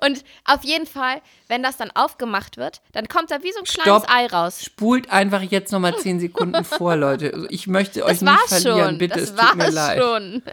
Und 0.00 0.22
auf 0.44 0.62
jeden 0.64 0.86
Fall, 0.86 1.20
wenn 1.48 1.62
das 1.62 1.76
dann 1.76 1.90
aufgemacht 1.92 2.56
wird, 2.56 2.80
dann 2.92 3.08
kommt 3.08 3.30
da 3.30 3.42
wie 3.42 3.52
so 3.52 3.58
ein 3.58 3.64
kleines 3.64 4.02
Stopp. 4.04 4.06
Ei 4.14 4.26
raus. 4.26 4.62
Spult 4.64 5.10
einfach 5.10 5.42
jetzt 5.42 5.72
nochmal 5.72 5.96
10 5.96 6.20
Sekunden 6.20 6.64
vor, 6.64 6.96
Leute. 6.96 7.32
Also 7.34 7.46
Ich 7.50 7.66
möchte 7.66 8.04
euch 8.04 8.20
Das 8.20 8.22
nicht 8.22 8.62
verlieren, 8.62 8.88
schon. 8.90 8.98
bitte, 8.98 9.20
das 9.20 9.30
es 9.30 9.36
war 9.36 9.48
tut 9.50 9.56
mir 9.58 9.70
leid. 9.70 9.98
schon. 10.00 10.42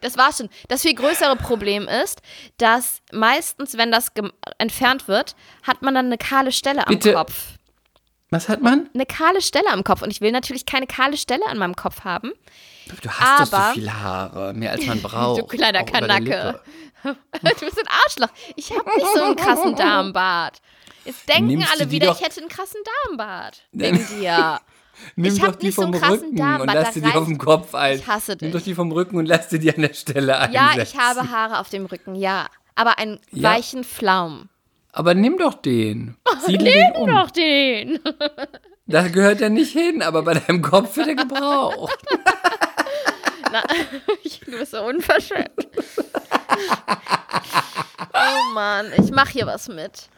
Das 0.00 0.16
war 0.18 0.32
schon. 0.32 0.48
Das 0.66 0.82
viel 0.82 0.96
größere 0.96 1.36
Problem 1.36 1.86
ist, 1.86 2.22
dass 2.58 3.02
meistens, 3.12 3.78
wenn 3.78 3.92
das 3.92 4.08
entfernt 4.58 5.06
wird, 5.06 5.36
hat 5.62 5.82
man 5.82 5.94
dann 5.94 6.06
eine 6.06 6.18
kahle 6.18 6.50
Stelle 6.50 6.84
am 6.88 6.92
Bitte. 6.92 7.12
Kopf. 7.12 7.50
Was 8.30 8.48
hat 8.48 8.62
man? 8.62 8.90
Eine 8.94 9.06
kahle 9.06 9.40
Stelle 9.40 9.68
am 9.70 9.84
Kopf. 9.84 10.02
Und 10.02 10.10
ich 10.10 10.20
will 10.20 10.32
natürlich 10.32 10.66
keine 10.66 10.88
kahle 10.88 11.16
Stelle 11.16 11.46
an 11.46 11.56
meinem 11.56 11.76
Kopf 11.76 12.00
haben. 12.02 12.32
Du 13.00 13.08
hast 13.10 13.52
doch 13.52 13.58
Aber- 13.58 13.68
so 13.68 13.74
viele 13.74 14.02
Haare, 14.02 14.52
mehr 14.54 14.72
als 14.72 14.84
man 14.86 15.00
braucht. 15.02 15.40
Du 15.40 15.46
kleiner 15.46 15.84
Kanacke. 15.84 16.60
Du 17.04 17.64
bist 17.66 17.78
ein 17.78 17.88
Arschloch. 18.04 18.28
Ich 18.56 18.70
habe 18.70 18.88
nicht 18.96 19.06
so 19.14 19.22
einen 19.22 19.36
krassen 19.36 19.74
Darmbart. 19.76 20.60
Jetzt 21.04 21.28
denken 21.28 21.46
Nimmst 21.48 21.68
alle 21.72 21.90
wieder, 21.90 22.06
doch- 22.08 22.20
ich 22.20 22.24
hätte 22.26 22.40
einen 22.40 22.48
krassen 22.48 22.80
Darmbart. 23.08 23.62
Wegen 23.72 24.06
dir. 24.08 24.60
Nimm 25.16 25.34
Ich 25.34 25.40
doch 25.40 25.56
die 25.56 25.66
nicht 25.66 25.74
so 25.74 25.82
vom 25.82 25.92
einen 25.92 26.00
krassen 26.00 26.18
Rücken 26.18 26.30
und 26.30 26.38
Darmbart, 26.38 26.74
lass 26.74 26.94
da 26.94 27.00
dir 27.00 27.00
die 27.10 27.16
auf 27.16 27.24
dem 27.24 27.38
Kopf 27.38 27.74
ein. 27.74 27.98
Ich 27.98 28.06
hasse 28.06 28.32
Nimm 28.32 28.38
dich. 28.38 28.52
doch 28.52 28.60
die 28.62 28.74
vom 28.74 28.92
Rücken 28.92 29.16
und 29.16 29.26
lass 29.26 29.48
dir 29.48 29.58
die 29.58 29.74
an 29.74 29.80
der 29.82 29.94
Stelle 29.94 30.38
einsetzen. 30.38 30.54
Ja, 30.76 30.82
ich 30.82 30.96
habe 30.98 31.30
Haare 31.30 31.58
auf 31.58 31.70
dem 31.70 31.86
Rücken, 31.86 32.14
ja. 32.14 32.46
Aber 32.76 32.98
einen 32.98 33.18
Ja. 33.32 33.50
weichen 33.50 33.82
Flaum. 33.84 34.48
Aber 34.92 35.14
nimm 35.14 35.38
doch 35.38 35.54
den. 35.54 36.16
Siedle 36.46 36.70
den 36.70 36.92
um. 36.94 37.08
Doch 37.08 37.30
den. 37.30 37.98
Da 38.86 39.08
gehört 39.08 39.40
er 39.40 39.48
nicht 39.48 39.72
hin, 39.72 40.02
aber 40.02 40.22
bei 40.22 40.34
deinem 40.34 40.60
Kopf 40.62 40.96
wird 40.96 41.08
er 41.08 41.14
gebraucht. 41.16 41.98
Na, 43.52 43.62
du 44.46 44.58
bist 44.58 44.72
so 44.72 44.82
unverschämt. 44.82 45.50
oh 48.14 48.54
Mann, 48.54 48.86
ich 48.96 49.10
mache 49.10 49.32
hier 49.32 49.46
was 49.46 49.68
mit. 49.68 50.08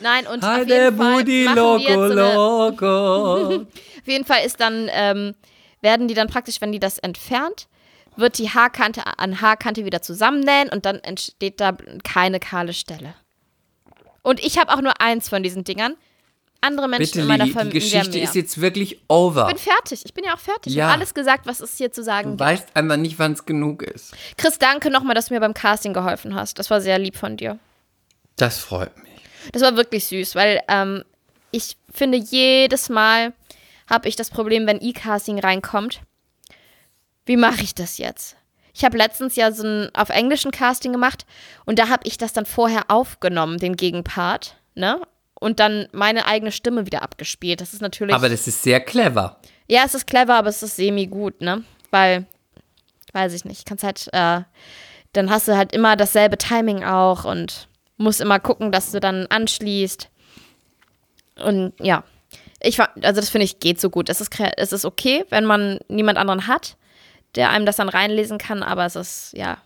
Nein, 0.00 0.26
und 0.26 0.44
auf 0.44 0.48
Heide 0.48 0.74
jeden 0.74 0.96
Fall 0.96 1.16
Budi 1.16 1.44
jetzt 1.44 1.56
Loco 1.56 1.92
so 1.94 2.02
eine, 2.02 2.34
Loco. 2.34 3.66
Auf 3.98 4.06
jeden 4.06 4.24
Fall 4.24 4.44
ist 4.44 4.60
dann, 4.60 4.88
ähm, 4.92 5.34
werden 5.80 6.06
die 6.08 6.14
dann 6.14 6.28
praktisch, 6.28 6.60
wenn 6.60 6.70
die 6.70 6.78
das 6.78 6.98
entfernt, 6.98 7.68
wird 8.16 8.38
die 8.38 8.50
Haarkante 8.50 9.02
an 9.18 9.40
Haarkante 9.40 9.84
wieder 9.84 10.00
zusammennähen 10.00 10.68
und 10.68 10.86
dann 10.86 11.00
entsteht 11.00 11.60
da 11.60 11.76
keine 12.04 12.40
kahle 12.40 12.72
Stelle. 12.72 13.14
Und 14.22 14.40
ich 14.44 14.58
habe 14.58 14.72
auch 14.72 14.80
nur 14.80 15.00
eins 15.00 15.28
von 15.28 15.42
diesen 15.42 15.64
Dingern. 15.64 15.96
Andere 16.60 16.88
Menschen 16.88 17.04
Bitte, 17.06 17.20
in 17.20 17.26
meiner 17.28 17.44
Lili, 17.44 17.54
die 17.54 17.58
Familie 17.58 17.80
Geschichte 17.80 18.18
ist 18.18 18.34
jetzt 18.34 18.60
wirklich 18.60 19.00
over. 19.08 19.46
ich 19.48 19.54
bin 19.54 19.72
fertig. 19.72 20.02
Ich 20.04 20.12
bin 20.14 20.24
ja 20.24 20.34
auch 20.34 20.38
fertig. 20.40 20.72
Ich 20.72 20.74
Ja. 20.76 20.86
habe 20.86 20.94
alles 20.94 21.14
gesagt, 21.14 21.46
was 21.46 21.60
es 21.60 21.76
hier 21.76 21.92
zu 21.92 22.02
sagen 22.02 22.30
Du 22.30 22.30
gibt. 22.32 22.40
weißt 22.40 22.68
einfach 22.74 22.96
nicht, 22.96 23.18
wann 23.18 23.32
es 23.32 23.46
genug 23.46 23.82
ist. 23.82 24.12
Chris, 24.36 24.58
danke 24.58 24.90
nochmal, 24.90 25.14
dass 25.14 25.26
du 25.26 25.34
mir 25.34 25.40
beim 25.40 25.54
Casting 25.54 25.92
geholfen 25.92 26.34
hast. 26.34 26.58
Das 26.58 26.68
war 26.70 26.80
sehr 26.80 26.98
lieb 26.98 27.16
von 27.16 27.36
dir. 27.36 27.58
Das 28.36 28.58
freut 28.58 28.96
mich. 28.98 29.08
Das 29.52 29.62
war 29.62 29.76
wirklich 29.76 30.06
süß, 30.06 30.34
weil 30.34 30.60
ähm, 30.68 31.04
ich 31.52 31.76
finde, 31.92 32.18
jedes 32.18 32.88
Mal 32.88 33.32
habe 33.88 34.08
ich 34.08 34.16
das 34.16 34.30
Problem, 34.30 34.66
wenn 34.66 34.80
E-Casting 34.82 35.38
reinkommt. 35.38 36.00
Wie 37.24 37.36
mache 37.36 37.62
ich 37.62 37.74
das 37.74 37.98
jetzt? 37.98 38.36
Ich 38.74 38.84
habe 38.84 38.96
letztens 38.98 39.34
ja 39.36 39.50
so 39.52 39.64
ein 39.66 39.90
auf 39.94 40.08
englischen 40.10 40.50
Casting 40.50 40.92
gemacht 40.92 41.24
und 41.66 41.78
da 41.78 41.88
habe 41.88 42.02
ich 42.06 42.16
das 42.18 42.32
dann 42.32 42.46
vorher 42.46 42.90
aufgenommen, 42.90 43.58
den 43.58 43.76
Gegenpart, 43.76 44.56
ne? 44.74 45.00
Und 45.40 45.60
dann 45.60 45.88
meine 45.92 46.26
eigene 46.26 46.50
Stimme 46.50 46.86
wieder 46.86 47.02
abgespielt. 47.02 47.60
Das 47.60 47.72
ist 47.72 47.80
natürlich. 47.80 48.14
Aber 48.14 48.28
das 48.28 48.48
ist 48.48 48.62
sehr 48.62 48.80
clever. 48.80 49.38
Ja, 49.68 49.82
es 49.84 49.94
ist 49.94 50.06
clever, 50.06 50.34
aber 50.34 50.48
es 50.48 50.62
ist 50.62 50.76
semi-gut, 50.76 51.40
ne? 51.40 51.62
Weil, 51.90 52.26
weiß 53.12 53.32
ich 53.34 53.44
nicht, 53.44 53.66
kannst 53.66 53.84
halt, 53.84 54.08
äh, 54.12 54.42
dann 55.12 55.30
hast 55.30 55.46
du 55.46 55.56
halt 55.56 55.72
immer 55.72 55.96
dasselbe 55.96 56.38
Timing 56.38 56.84
auch 56.84 57.24
und 57.24 57.68
musst 57.96 58.20
immer 58.20 58.40
gucken, 58.40 58.72
dass 58.72 58.90
du 58.90 59.00
dann 59.00 59.26
anschließt. 59.26 60.08
Und 61.44 61.72
ja, 61.80 62.02
ich 62.60 62.80
also 62.80 63.20
das 63.20 63.28
finde 63.28 63.44
ich 63.44 63.60
geht 63.60 63.80
so 63.80 63.90
gut. 63.90 64.08
Es 64.08 64.20
ist, 64.20 64.30
es 64.56 64.72
ist 64.72 64.84
okay, 64.84 65.24
wenn 65.30 65.44
man 65.44 65.78
niemand 65.88 66.18
anderen 66.18 66.46
hat, 66.46 66.76
der 67.36 67.50
einem 67.50 67.66
das 67.66 67.76
dann 67.76 67.88
reinlesen 67.88 68.38
kann, 68.38 68.62
aber 68.62 68.86
es 68.86 68.96
ist, 68.96 69.32
ja, 69.34 69.58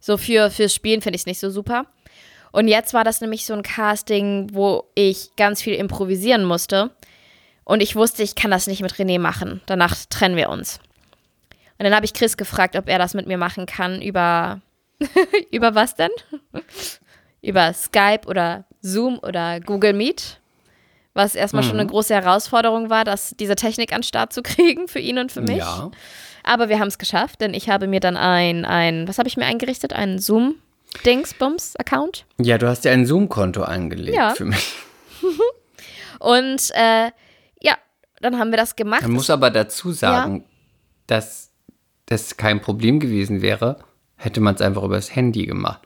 so 0.00 0.16
für, 0.16 0.50
fürs 0.50 0.74
Spielen 0.74 1.02
finde 1.02 1.16
ich 1.16 1.22
es 1.22 1.26
nicht 1.26 1.40
so 1.40 1.50
super. 1.50 1.86
Und 2.52 2.68
jetzt 2.68 2.94
war 2.94 3.04
das 3.04 3.20
nämlich 3.20 3.44
so 3.44 3.54
ein 3.54 3.62
Casting, 3.62 4.48
wo 4.52 4.84
ich 4.94 5.30
ganz 5.36 5.62
viel 5.62 5.74
improvisieren 5.74 6.44
musste. 6.44 6.90
Und 7.64 7.82
ich 7.82 7.96
wusste, 7.96 8.22
ich 8.22 8.34
kann 8.34 8.50
das 8.50 8.66
nicht 8.66 8.80
mit 8.80 8.94
René 8.94 9.18
machen. 9.18 9.60
Danach 9.66 9.94
trennen 10.08 10.36
wir 10.36 10.48
uns. 10.48 10.80
Und 11.78 11.84
dann 11.84 11.94
habe 11.94 12.06
ich 12.06 12.14
Chris 12.14 12.36
gefragt, 12.36 12.76
ob 12.76 12.88
er 12.88 12.98
das 12.98 13.14
mit 13.14 13.26
mir 13.26 13.38
machen 13.38 13.66
kann 13.66 14.02
über. 14.02 14.60
über 15.52 15.74
was 15.74 15.94
denn? 15.94 16.10
über 17.42 17.72
Skype 17.72 18.26
oder 18.26 18.64
Zoom 18.80 19.18
oder 19.22 19.60
Google 19.60 19.92
Meet. 19.92 20.40
Was 21.14 21.34
erstmal 21.34 21.62
schon 21.62 21.78
eine 21.78 21.86
große 21.88 22.14
Herausforderung 22.14 22.90
war, 22.90 23.04
das, 23.04 23.34
diese 23.38 23.56
Technik 23.56 23.92
an 23.92 24.00
den 24.00 24.04
Start 24.04 24.32
zu 24.32 24.42
kriegen 24.44 24.88
für 24.88 25.00
ihn 25.00 25.18
und 25.18 25.32
für 25.32 25.40
mich. 25.40 25.58
Ja. 25.58 25.90
Aber 26.44 26.68
wir 26.68 26.78
haben 26.78 26.88
es 26.88 26.98
geschafft, 26.98 27.40
denn 27.40 27.54
ich 27.54 27.68
habe 27.68 27.86
mir 27.86 28.00
dann 28.00 28.16
ein, 28.16 28.64
ein 28.64 29.06
was 29.08 29.18
habe 29.18 29.28
ich 29.28 29.36
mir 29.36 29.44
eingerichtet? 29.44 29.92
Einen 29.92 30.18
Zoom-Dingsbums-Account. 30.94 32.26
Ja, 32.40 32.58
du 32.58 32.68
hast 32.68 32.84
ja 32.84 32.92
ein 32.92 33.06
Zoom-Konto 33.06 33.62
angelegt 33.62 34.16
Ja. 34.16 34.34
für 34.34 34.44
mich. 34.44 34.74
Und 36.20 36.70
äh, 36.74 37.10
ja, 37.60 37.76
dann 38.20 38.38
haben 38.38 38.50
wir 38.50 38.56
das 38.56 38.76
gemacht. 38.76 39.02
Man 39.02 39.12
muss 39.12 39.30
aber 39.30 39.50
dazu 39.50 39.92
sagen, 39.92 40.44
dass 41.06 41.50
das 42.06 42.36
kein 42.36 42.60
Problem 42.60 43.00
gewesen 43.00 43.42
wäre, 43.42 43.78
hätte 44.16 44.40
man 44.40 44.54
es 44.54 44.60
einfach 44.60 44.82
übers 44.82 45.14
Handy 45.14 45.46
gemacht. 45.46 45.80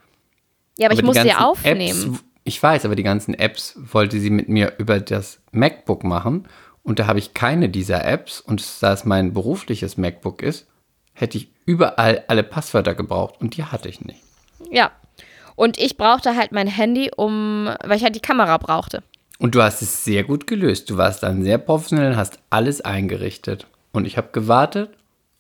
ja, 0.78 0.86
aber, 0.86 0.94
ich 0.94 1.00
die 1.00 1.06
musste 1.06 1.26
ja 1.26 1.38
aufnehmen. 1.44 2.14
Apps, 2.14 2.24
ich 2.44 2.62
weiß, 2.62 2.84
aber 2.84 2.96
die 2.96 3.02
ganzen 3.02 3.34
Apps 3.34 3.74
wollte 3.76 4.18
sie 4.20 4.30
mit 4.30 4.48
mir 4.48 4.74
über 4.78 5.00
das 5.00 5.40
MacBook 5.52 6.04
machen. 6.04 6.48
Und 6.82 6.98
da 6.98 7.06
habe 7.06 7.18
ich 7.18 7.34
keine 7.34 7.68
dieser 7.68 8.04
Apps. 8.04 8.40
Und 8.40 8.64
da 8.82 8.92
es 8.92 9.04
mein 9.04 9.32
berufliches 9.32 9.96
MacBook 9.96 10.42
ist, 10.42 10.66
hätte 11.12 11.38
ich 11.38 11.52
überall 11.66 12.24
alle 12.26 12.42
Passwörter 12.42 12.94
gebraucht. 12.94 13.40
Und 13.40 13.56
die 13.56 13.64
hatte 13.64 13.88
ich 13.88 14.00
nicht. 14.00 14.20
Ja. 14.72 14.90
Und 15.54 15.78
ich 15.78 15.96
brauchte 15.96 16.34
halt 16.34 16.50
mein 16.50 16.66
Handy, 16.66 17.10
um, 17.14 17.68
weil 17.84 17.98
ich 17.98 18.02
halt 18.02 18.16
die 18.16 18.20
Kamera 18.20 18.56
brauchte. 18.56 19.02
Und 19.38 19.54
du 19.54 19.62
hast 19.62 19.82
es 19.82 20.04
sehr 20.04 20.24
gut 20.24 20.46
gelöst. 20.46 20.88
Du 20.88 20.96
warst 20.96 21.22
dann 21.22 21.42
sehr 21.42 21.58
professionell 21.58 22.12
und 22.12 22.16
hast 22.16 22.38
alles 22.50 22.80
eingerichtet. 22.80 23.66
Und 23.92 24.06
ich 24.06 24.16
habe 24.16 24.28
gewartet 24.32 24.90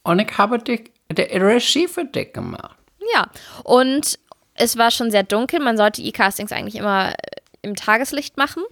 und 0.02 0.18
ich 0.18 0.36
habe 0.36 0.58
die, 0.58 0.84
die 1.10 1.22
Regie 1.22 1.88
für 1.88 2.04
dich 2.04 2.32
gemacht. 2.32 2.76
Ja. 3.14 3.28
Und 3.64 4.18
es 4.54 4.76
war 4.76 4.90
schon 4.90 5.10
sehr 5.10 5.22
dunkel. 5.22 5.60
Man 5.60 5.76
sollte 5.76 6.02
E-Castings 6.02 6.52
eigentlich 6.52 6.76
immer 6.76 7.10
äh, 7.10 7.14
im 7.62 7.74
Tageslicht 7.74 8.36
machen. 8.36 8.62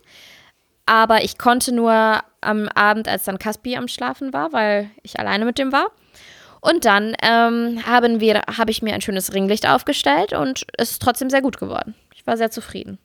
Aber 0.85 1.23
ich 1.23 1.39
konnte 1.39 1.73
nur 1.73 2.21
am 2.41 2.69
Abend, 2.69 3.09
als 3.09 3.25
dann 3.25 3.39
Caspi 3.39 3.77
am 3.77 3.89
Schlafen 3.89 4.33
war, 4.33 4.53
weil 4.53 4.91
ich 5.03 5.19
alleine 5.19 5.45
mit 5.45 5.59
dem 5.59 5.73
war. 5.73 5.91
Und 6.61 6.85
dann 6.85 7.15
ähm, 7.23 7.85
haben 7.87 8.21
wir, 8.21 8.43
habe 8.57 8.71
ich 8.71 8.83
mir 8.83 8.95
ein 8.95 9.01
schönes 9.01 9.33
Ringlicht 9.33 9.67
aufgestellt 9.69 10.33
und 10.33 10.67
es 10.77 10.93
ist 10.93 11.03
trotzdem 11.03 11.31
sehr 11.31 11.41
gut 11.43 11.59
geworden. 11.59 11.95
Ich 12.15 12.27
war 12.27 12.37
sehr 12.37 12.51
zufrieden. 12.51 12.99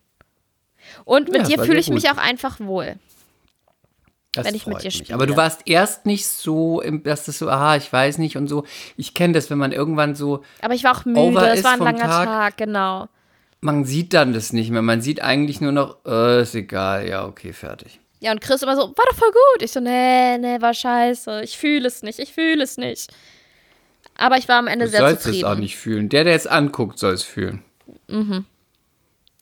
Und 1.04 1.30
mit 1.30 1.42
Ja, 1.48 1.56
dir 1.56 1.64
fühle 1.64 1.80
ich 1.80 1.88
mich 1.90 2.10
auch 2.10 2.18
einfach 2.18 2.60
wohl. 2.60 2.96
Das 4.32 4.44
wenn 4.46 4.54
ich 4.54 4.66
mit 4.66 4.82
dir 4.82 4.88
mich. 4.88 4.96
spiele. 4.98 5.14
Aber 5.14 5.26
du 5.26 5.36
warst 5.36 5.62
erst 5.64 6.04
nicht 6.04 6.26
so, 6.28 6.82
im- 6.82 7.02
dass 7.02 7.24
das 7.24 7.38
so, 7.38 7.48
aha, 7.48 7.76
ich 7.76 7.90
weiß 7.90 8.18
nicht 8.18 8.36
und 8.36 8.48
so. 8.48 8.64
Ich 8.98 9.14
kenne 9.14 9.32
das, 9.32 9.48
wenn 9.48 9.56
man 9.58 9.72
irgendwann 9.72 10.14
so, 10.14 10.44
Aber 10.60 10.74
ich 10.74 10.84
war 10.84 10.94
auch 10.94 11.04
müde, 11.06 11.48
es 11.48 11.64
war 11.64 11.72
ein 11.72 11.78
langer 11.78 11.98
Tag. 12.00 12.26
Tag, 12.26 12.56
genau. 12.58 13.08
man 13.62 13.86
sieht 13.86 14.12
dann 14.12 14.34
das 14.34 14.52
nicht 14.52 14.70
mehr. 14.70 14.82
Man 14.82 15.00
sieht 15.00 15.22
eigentlich 15.22 15.62
nur 15.62 15.72
noch, 15.72 15.96
äh, 16.04 16.42
ist 16.42 16.54
egal, 16.54 17.08
ja, 17.08 17.24
okay, 17.24 17.54
fertig. 17.54 17.98
Ja, 18.20 18.32
und 18.32 18.40
Chris 18.42 18.62
immer 18.62 18.76
so, 18.76 18.82
war 18.82 19.04
doch 19.10 19.16
voll 19.16 19.30
gut. 19.30 19.62
Ich 19.62 19.72
so, 19.72 19.80
nee, 19.80 20.36
nee, 20.38 20.60
war 20.60 20.74
scheiße. 20.74 21.40
Ich 21.42 21.56
fühle 21.56 21.86
es 21.88 22.02
nicht, 22.02 22.18
ich 22.18 22.32
fühle 22.34 22.62
es 22.62 22.76
nicht. 22.76 23.10
Aber 24.18 24.36
ich 24.38 24.48
war 24.48 24.58
am 24.58 24.66
Ende 24.66 24.86
Du 24.86 24.90
sehr 24.90 25.00
sollst 25.00 25.22
zufrieden. 25.22 25.44
es 25.44 25.44
auch 25.44 25.56
nicht 25.58 25.76
fühlen. 25.76 26.08
Der, 26.08 26.24
der 26.24 26.34
es 26.34 26.46
anguckt, 26.46 26.98
soll 26.98 27.12
es 27.12 27.22
fühlen. 27.22 27.62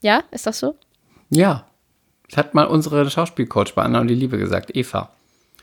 Ja, 0.01 0.23
ist 0.31 0.47
das 0.47 0.59
so? 0.59 0.77
Ja. 1.31 1.67
Das 2.29 2.39
hat 2.39 2.55
mal 2.55 2.65
unsere 2.65 3.09
Schauspielcoach 3.11 3.75
bei 3.75 3.83
Anna 3.83 4.01
und 4.01 4.09
die 4.09 4.15
Liebe 4.15 4.39
gesagt, 4.39 4.75
Eva. 4.77 5.11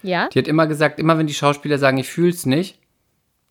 Ja? 0.03 0.30
Die 0.30 0.39
hat 0.39 0.47
immer 0.47 0.68
gesagt, 0.68 0.99
immer 0.99 1.18
wenn 1.18 1.28
die 1.28 1.34
Schauspieler 1.34 1.78
sagen, 1.78 1.97
ich 1.97 2.09
fühl's 2.09 2.45
nicht, 2.45 2.78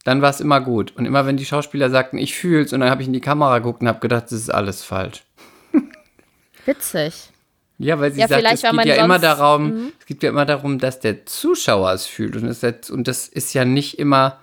dann 0.05 0.23
war 0.23 0.31
es 0.31 0.41
immer 0.41 0.61
gut. 0.61 0.97
Und 0.97 1.05
immer 1.05 1.27
wenn 1.27 1.37
die 1.37 1.45
Schauspieler 1.45 1.91
sagten, 1.91 2.17
ich 2.19 2.35
fühl's, 2.35 2.73
und 2.73 2.81
dann 2.81 2.91
habe 2.91 3.03
ich 3.03 3.09
in 3.09 3.13
die 3.13 3.21
Kamera 3.21 3.59
geguckt 3.59 3.83
und 3.83 3.89
habe 3.89 4.01
gedacht, 4.01 4.25
das 4.25 4.33
ist 4.33 4.51
alles 4.51 4.83
falsch. 4.83 5.25
Witzig. 6.65 7.31
Ja, 7.79 7.99
weil 7.99 8.13
sie 8.13 8.21
Ja, 8.21 8.29
sagt, 8.29 8.45
es 8.51 8.63
geht 8.63 8.85
ja 8.87 9.05
immer 9.05 9.15
sonst- 9.19 9.21
Mhm. 9.21 9.39
darum, 9.39 9.93
es 9.99 10.07
geht 10.07 10.23
ja 10.23 10.29
immer 10.31 10.45
darum, 10.47 10.79
dass 10.79 11.01
der 11.01 11.27
Zuschauer 11.27 11.93
es 11.93 12.07
fühlt. 12.07 12.37
Und 12.37 12.47
das, 12.63 12.91
und 12.91 13.09
das 13.09 13.27
ist 13.29 13.55
ja 13.55 13.65
nicht 13.65 13.99
immer, 13.99 14.39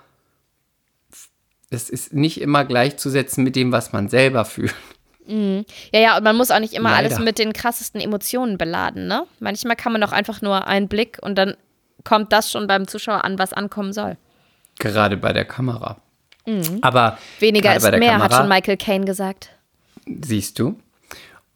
das 1.70 1.90
ist 1.90 2.12
nicht 2.12 2.40
immer 2.40 2.64
gleichzusetzen 2.64 3.44
mit 3.44 3.56
dem, 3.56 3.72
was 3.72 3.92
man 3.92 4.08
selber 4.08 4.44
fühlt. 4.44 4.74
Ja, 5.26 5.64
ja, 6.00 6.16
und 6.16 6.24
man 6.24 6.36
muss 6.36 6.50
auch 6.50 6.58
nicht 6.58 6.72
immer 6.72 6.94
alles 6.96 7.12
Leider. 7.12 7.24
mit 7.24 7.38
den 7.38 7.52
krassesten 7.52 8.00
Emotionen 8.00 8.56
beladen, 8.56 9.06
ne? 9.08 9.26
Manchmal 9.40 9.76
kann 9.76 9.92
man 9.92 10.00
doch 10.00 10.12
einfach 10.12 10.40
nur 10.40 10.66
einen 10.66 10.88
Blick 10.88 11.18
und 11.20 11.34
dann 11.36 11.54
kommt 12.02 12.32
das 12.32 12.50
schon 12.50 12.66
beim 12.66 12.88
Zuschauer 12.88 13.24
an, 13.24 13.38
was 13.38 13.52
ankommen 13.52 13.92
soll. 13.92 14.16
Gerade 14.78 15.18
bei 15.18 15.32
der 15.34 15.44
Kamera. 15.44 15.98
Aber 16.80 17.10
Mhm. 17.12 17.40
Weniger 17.40 17.62
gerade 17.68 17.76
ist 17.76 17.82
bei 17.82 17.90
der 17.90 18.00
mehr, 18.00 18.12
Kamera, 18.12 18.24
hat 18.24 18.34
schon 18.40 18.48
Michael 18.48 18.76
Caine 18.78 19.04
gesagt. 19.04 19.50
Siehst 20.22 20.58
du? 20.58 20.80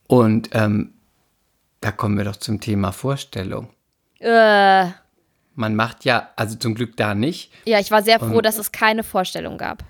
Und 0.05 0.49
ähm, 0.53 0.93
da 1.81 1.91
kommen 1.91 2.15
wir 2.15 2.25
doch 2.25 2.35
zum 2.35 2.61
Thema 2.61 2.91
Vorstellung. 2.91 3.69
Äh, 4.19 4.85
Man 5.55 5.75
macht 5.75 6.05
ja, 6.05 6.29
also 6.35 6.55
zum 6.57 6.75
Glück 6.75 6.95
da 6.95 7.15
nicht, 7.15 7.51
ja, 7.65 7.79
ich 7.79 7.89
war 7.89 8.03
sehr 8.03 8.19
froh, 8.19 8.41
dass 8.41 8.59
es 8.59 8.71
keine 8.71 9.01
Vorstellung 9.03 9.57
gab. 9.57 9.83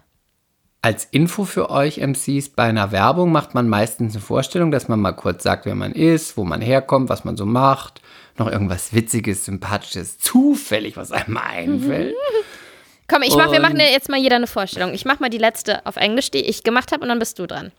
Als 0.85 1.05
Info 1.11 1.45
für 1.45 1.69
euch 1.69 1.99
MCs, 1.99 2.49
bei 2.49 2.63
einer 2.63 2.91
Werbung 2.91 3.31
macht 3.31 3.53
man 3.53 3.69
meistens 3.69 4.15
eine 4.15 4.21
Vorstellung, 4.21 4.69
dass 4.69 4.89
man 4.89 4.99
mal 4.99 5.13
kurz 5.13 5.41
sagt, 5.41 5.65
wer 5.65 5.75
man 5.75 5.93
ist, 5.93 6.35
wo 6.35 6.43
man 6.43 6.59
herkommt, 6.59 7.07
was 7.07 7.23
man 7.23 7.37
so 7.37 7.45
macht, 7.45 8.01
noch 8.37 8.51
irgendwas 8.51 8.93
Witziges, 8.93 9.45
Sympathisches, 9.45 10.19
zufällig, 10.19 10.97
was 10.97 11.13
einem 11.13 11.37
einfällt. 11.37 12.13
Komm, 13.07 13.21
ich 13.21 13.33
mach, 13.33 13.49
wir 13.53 13.61
machen 13.61 13.79
ja 13.79 13.85
jetzt 13.85 14.09
mal 14.09 14.19
jeder 14.19 14.35
eine 14.35 14.45
Vorstellung. 14.45 14.93
Ich 14.93 15.05
mach 15.05 15.21
mal 15.21 15.29
die 15.29 15.37
letzte 15.37 15.85
auf 15.85 15.95
Englisch, 15.95 16.31
die 16.31 16.39
ich 16.39 16.63
gemacht 16.63 16.91
habe, 16.91 17.03
und 17.03 17.07
dann 17.07 17.19
bist 17.19 17.39
du 17.39 17.47
dran. 17.47 17.71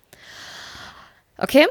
Okay? 1.36 1.66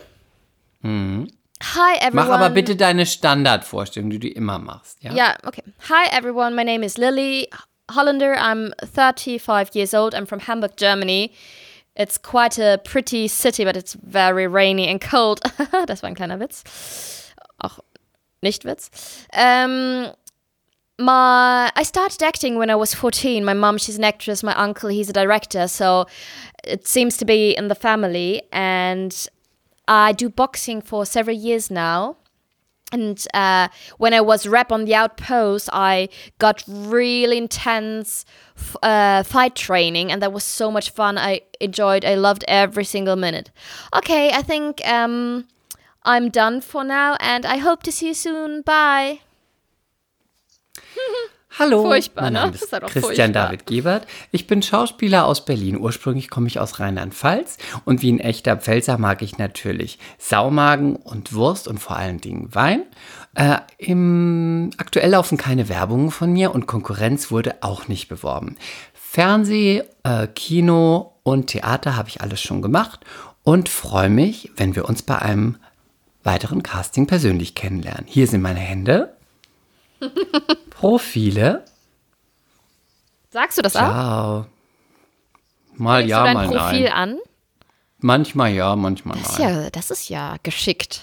Hi 0.83 1.95
everyone. 1.97 2.11
Mach 2.13 2.29
aber 2.29 2.51
bitte 2.51 2.75
deine 2.75 3.07
Standardvorstellung, 3.07 4.11
die 4.11 4.19
du 4.19 4.27
immer 4.27 4.59
machst. 4.59 5.01
Ja? 5.01 5.13
Yeah, 5.13 5.35
okay. 5.47 5.63
Hi 5.89 6.15
everyone, 6.15 6.55
my 6.55 6.63
name 6.63 6.85
is 6.85 6.97
Lily 6.97 7.49
Hollander. 7.91 8.35
I'm 8.35 8.73
35 8.81 9.75
years 9.75 9.93
old. 9.93 10.15
I'm 10.15 10.25
from 10.25 10.39
Hamburg, 10.39 10.77
Germany. 10.77 11.33
It's 11.95 12.17
quite 12.17 12.57
a 12.57 12.81
pretty 12.83 13.27
city, 13.27 13.65
but 13.65 13.77
it's 13.77 13.93
very 13.93 14.47
rainy 14.47 14.87
and 14.87 14.99
cold. 14.99 15.41
das 15.85 16.01
war 16.01 16.09
ein 16.09 16.15
kleiner 16.15 16.39
Witz. 16.39 17.33
Auch 17.61 17.79
nicht 18.41 18.63
Witz. 18.63 19.27
Um, 19.33 20.11
my 20.97 21.71
I 21.75 21.83
started 21.83 22.23
acting 22.23 22.57
when 22.57 22.69
I 22.69 22.75
was 22.75 22.95
14. 22.95 23.45
My 23.45 23.53
mom, 23.53 23.77
she's 23.77 23.97
an 23.97 24.03
actress. 24.03 24.41
My 24.43 24.55
uncle, 24.55 24.89
he's 24.89 25.09
a 25.09 25.13
director. 25.13 25.67
So 25.67 26.07
it 26.63 26.87
seems 26.87 27.17
to 27.17 27.25
be 27.25 27.51
in 27.51 27.67
the 27.67 27.75
family. 27.75 28.41
And 28.51 29.27
I 29.87 30.13
do 30.13 30.29
boxing 30.29 30.81
for 30.81 31.05
several 31.05 31.37
years 31.37 31.69
now. 31.69 32.17
And 32.93 33.25
uh, 33.33 33.69
when 33.97 34.13
I 34.13 34.21
was 34.21 34.47
rep 34.47 34.71
on 34.71 34.85
the 34.85 34.93
outpost, 34.93 35.67
I 35.73 36.09
got 36.37 36.63
really 36.67 37.37
intense 37.37 38.23
uh, 38.83 39.23
fight 39.23 39.55
training, 39.55 40.11
and 40.11 40.21
that 40.21 40.31
was 40.31 40.43
so 40.43 40.69
much 40.71 40.91
fun. 40.91 41.17
I 41.17 41.41
enjoyed. 41.59 42.05
I 42.05 42.13
loved 42.15 42.45
every 42.47 42.85
single 42.85 43.15
minute. 43.15 43.49
Okay, 43.95 44.31
I 44.31 44.43
think 44.43 44.85
um, 44.87 45.47
I'm 46.03 46.29
done 46.29 46.61
for 46.61 46.83
now, 46.83 47.17
and 47.19 47.45
I 47.45 47.57
hope 47.57 47.81
to 47.83 47.91
see 47.91 48.07
you 48.07 48.13
soon. 48.13 48.61
Bye. 48.61 49.21
Hallo, 51.59 51.83
Furchtbar, 51.83 52.23
mein 52.23 52.33
ne? 52.33 52.39
Name 52.39 52.51
Das 52.53 52.63
ist 52.63 52.73
doch 52.73 52.79
Christian 52.81 53.03
furchtbar. 53.03 53.45
David 53.45 53.65
Gebert. 53.67 54.07
Ich 54.31 54.47
bin 54.47 54.63
Schauspieler 54.63 55.25
aus 55.27 55.45
Berlin. 55.45 55.79
Ursprünglich 55.79 56.31
komme 56.31 56.47
ich 56.47 56.59
aus 56.59 56.79
Rheinland-Pfalz 56.79 57.57
und 57.85 58.01
wie 58.01 58.11
ein 58.11 58.19
echter 58.19 58.57
Pfälzer 58.57 58.97
mag 58.97 59.21
ich 59.21 59.37
natürlich 59.37 59.99
Saumagen 60.17 60.95
und 60.95 61.33
Wurst 61.33 61.67
und 61.67 61.77
vor 61.77 61.95
allen 61.95 62.19
Dingen 62.19 62.55
Wein. 62.55 62.83
Äh, 63.35 63.57
im, 63.77 64.71
aktuell 64.77 65.11
laufen 65.11 65.37
keine 65.37 65.69
Werbungen 65.69 66.09
von 66.09 66.33
mir 66.33 66.55
und 66.55 66.65
Konkurrenz 66.65 67.29
wurde 67.29 67.55
auch 67.61 67.87
nicht 67.87 68.07
beworben. 68.07 68.57
Fernseh, 68.93 69.83
äh, 70.03 70.27
Kino 70.33 71.13
und 71.21 71.47
Theater 71.47 71.95
habe 71.95 72.09
ich 72.09 72.21
alles 72.21 72.41
schon 72.41 72.63
gemacht 72.63 73.01
und 73.43 73.69
freue 73.69 74.09
mich, 74.09 74.51
wenn 74.55 74.75
wir 74.75 74.85
uns 74.85 75.03
bei 75.03 75.19
einem 75.19 75.57
weiteren 76.23 76.63
Casting 76.63 77.05
persönlich 77.05 77.53
kennenlernen. 77.53 78.05
Hier 78.07 78.25
sind 78.25 78.41
meine 78.41 78.59
Hände. 78.59 79.13
Profile. 80.69 81.65
Sagst 83.29 83.57
du 83.57 83.61
das 83.61 83.75
auch? 83.75 83.79
Ciao. 83.79 84.45
Mal 85.75 85.99
Legst 85.99 86.09
ja, 86.11 86.19
du 86.19 86.25
dein 86.25 86.35
mal 86.35 86.47
Profil 86.47 86.83
nein. 86.83 86.93
an? 86.93 87.17
Manchmal 87.99 88.51
ja, 88.51 88.75
manchmal 88.75 89.17
Das 89.17 89.39
nein. 89.39 89.63
ja, 89.63 89.69
das 89.69 89.89
ist 89.89 90.09
ja 90.09 90.35
geschickt. 90.43 91.01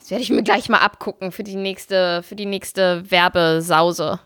Das 0.00 0.10
werde 0.10 0.22
ich 0.22 0.30
mir 0.30 0.42
gleich 0.42 0.68
mal 0.68 0.78
abgucken 0.78 1.32
für 1.32 1.44
die 1.44 1.56
nächste, 1.56 2.22
für 2.22 2.34
die 2.36 2.46
nächste 2.46 3.10
Werbesause. 3.10 4.20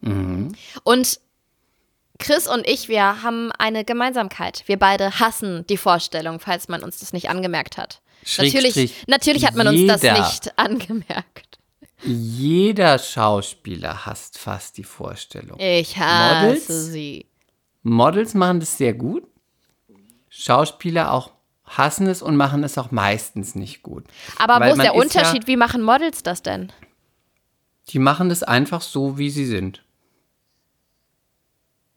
Mhm. 0.00 0.54
Und 0.84 1.20
Chris 2.18 2.46
und 2.46 2.68
ich, 2.68 2.88
wir 2.88 3.22
haben 3.22 3.50
eine 3.58 3.84
Gemeinsamkeit. 3.84 4.62
Wir 4.66 4.78
beide 4.78 5.18
hassen 5.18 5.66
die 5.68 5.76
Vorstellung, 5.76 6.40
falls 6.40 6.68
man 6.68 6.82
uns 6.82 7.00
das 7.00 7.12
nicht 7.12 7.28
angemerkt 7.28 7.78
hat. 7.78 8.00
Natürlich, 8.38 8.94
natürlich 9.08 9.46
hat 9.46 9.56
man 9.56 9.66
uns 9.66 9.86
das 9.86 10.02
nicht 10.02 10.56
angemerkt. 10.58 11.51
Jeder 12.04 12.98
Schauspieler 12.98 14.06
hasst 14.06 14.38
fast 14.38 14.76
die 14.78 14.84
Vorstellung. 14.84 15.58
Ich 15.60 15.96
hasse 15.98 16.46
Models? 16.46 16.66
sie. 16.66 17.26
Models 17.82 18.34
machen 18.34 18.60
das 18.60 18.76
sehr 18.76 18.94
gut. 18.94 19.24
Schauspieler 20.28 21.12
auch 21.12 21.32
hassen 21.64 22.06
es 22.06 22.22
und 22.22 22.36
machen 22.36 22.64
es 22.64 22.76
auch 22.78 22.90
meistens 22.90 23.54
nicht 23.54 23.82
gut. 23.82 24.04
Aber 24.38 24.60
Weil 24.60 24.70
wo 24.70 24.72
ist 24.74 24.82
der 24.82 24.94
ist 24.94 24.96
ja- 24.96 25.00
Unterschied? 25.22 25.46
Wie 25.46 25.56
machen 25.56 25.82
Models 25.82 26.22
das 26.22 26.42
denn? 26.42 26.72
Die 27.88 27.98
machen 27.98 28.28
das 28.28 28.42
einfach 28.42 28.80
so, 28.80 29.18
wie 29.18 29.30
sie 29.30 29.46
sind. 29.46 29.82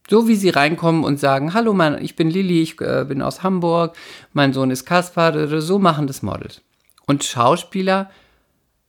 So 0.09 0.27
wie 0.27 0.35
sie 0.35 0.49
reinkommen 0.49 1.03
und 1.03 1.19
sagen, 1.19 1.53
hallo, 1.53 1.73
mein, 1.73 2.03
ich 2.03 2.15
bin 2.15 2.29
Lilly, 2.29 2.61
ich 2.61 2.79
äh, 2.79 3.05
bin 3.07 3.21
aus 3.23 3.41
Hamburg, 3.41 3.95
mein 4.33 4.53
Sohn 4.53 4.69
ist 4.69 4.85
Kaspar, 4.85 5.61
so 5.61 5.79
machen 5.79 6.05
das 6.05 6.21
Models. 6.21 6.61
Und 7.07 7.23
Schauspieler 7.23 8.11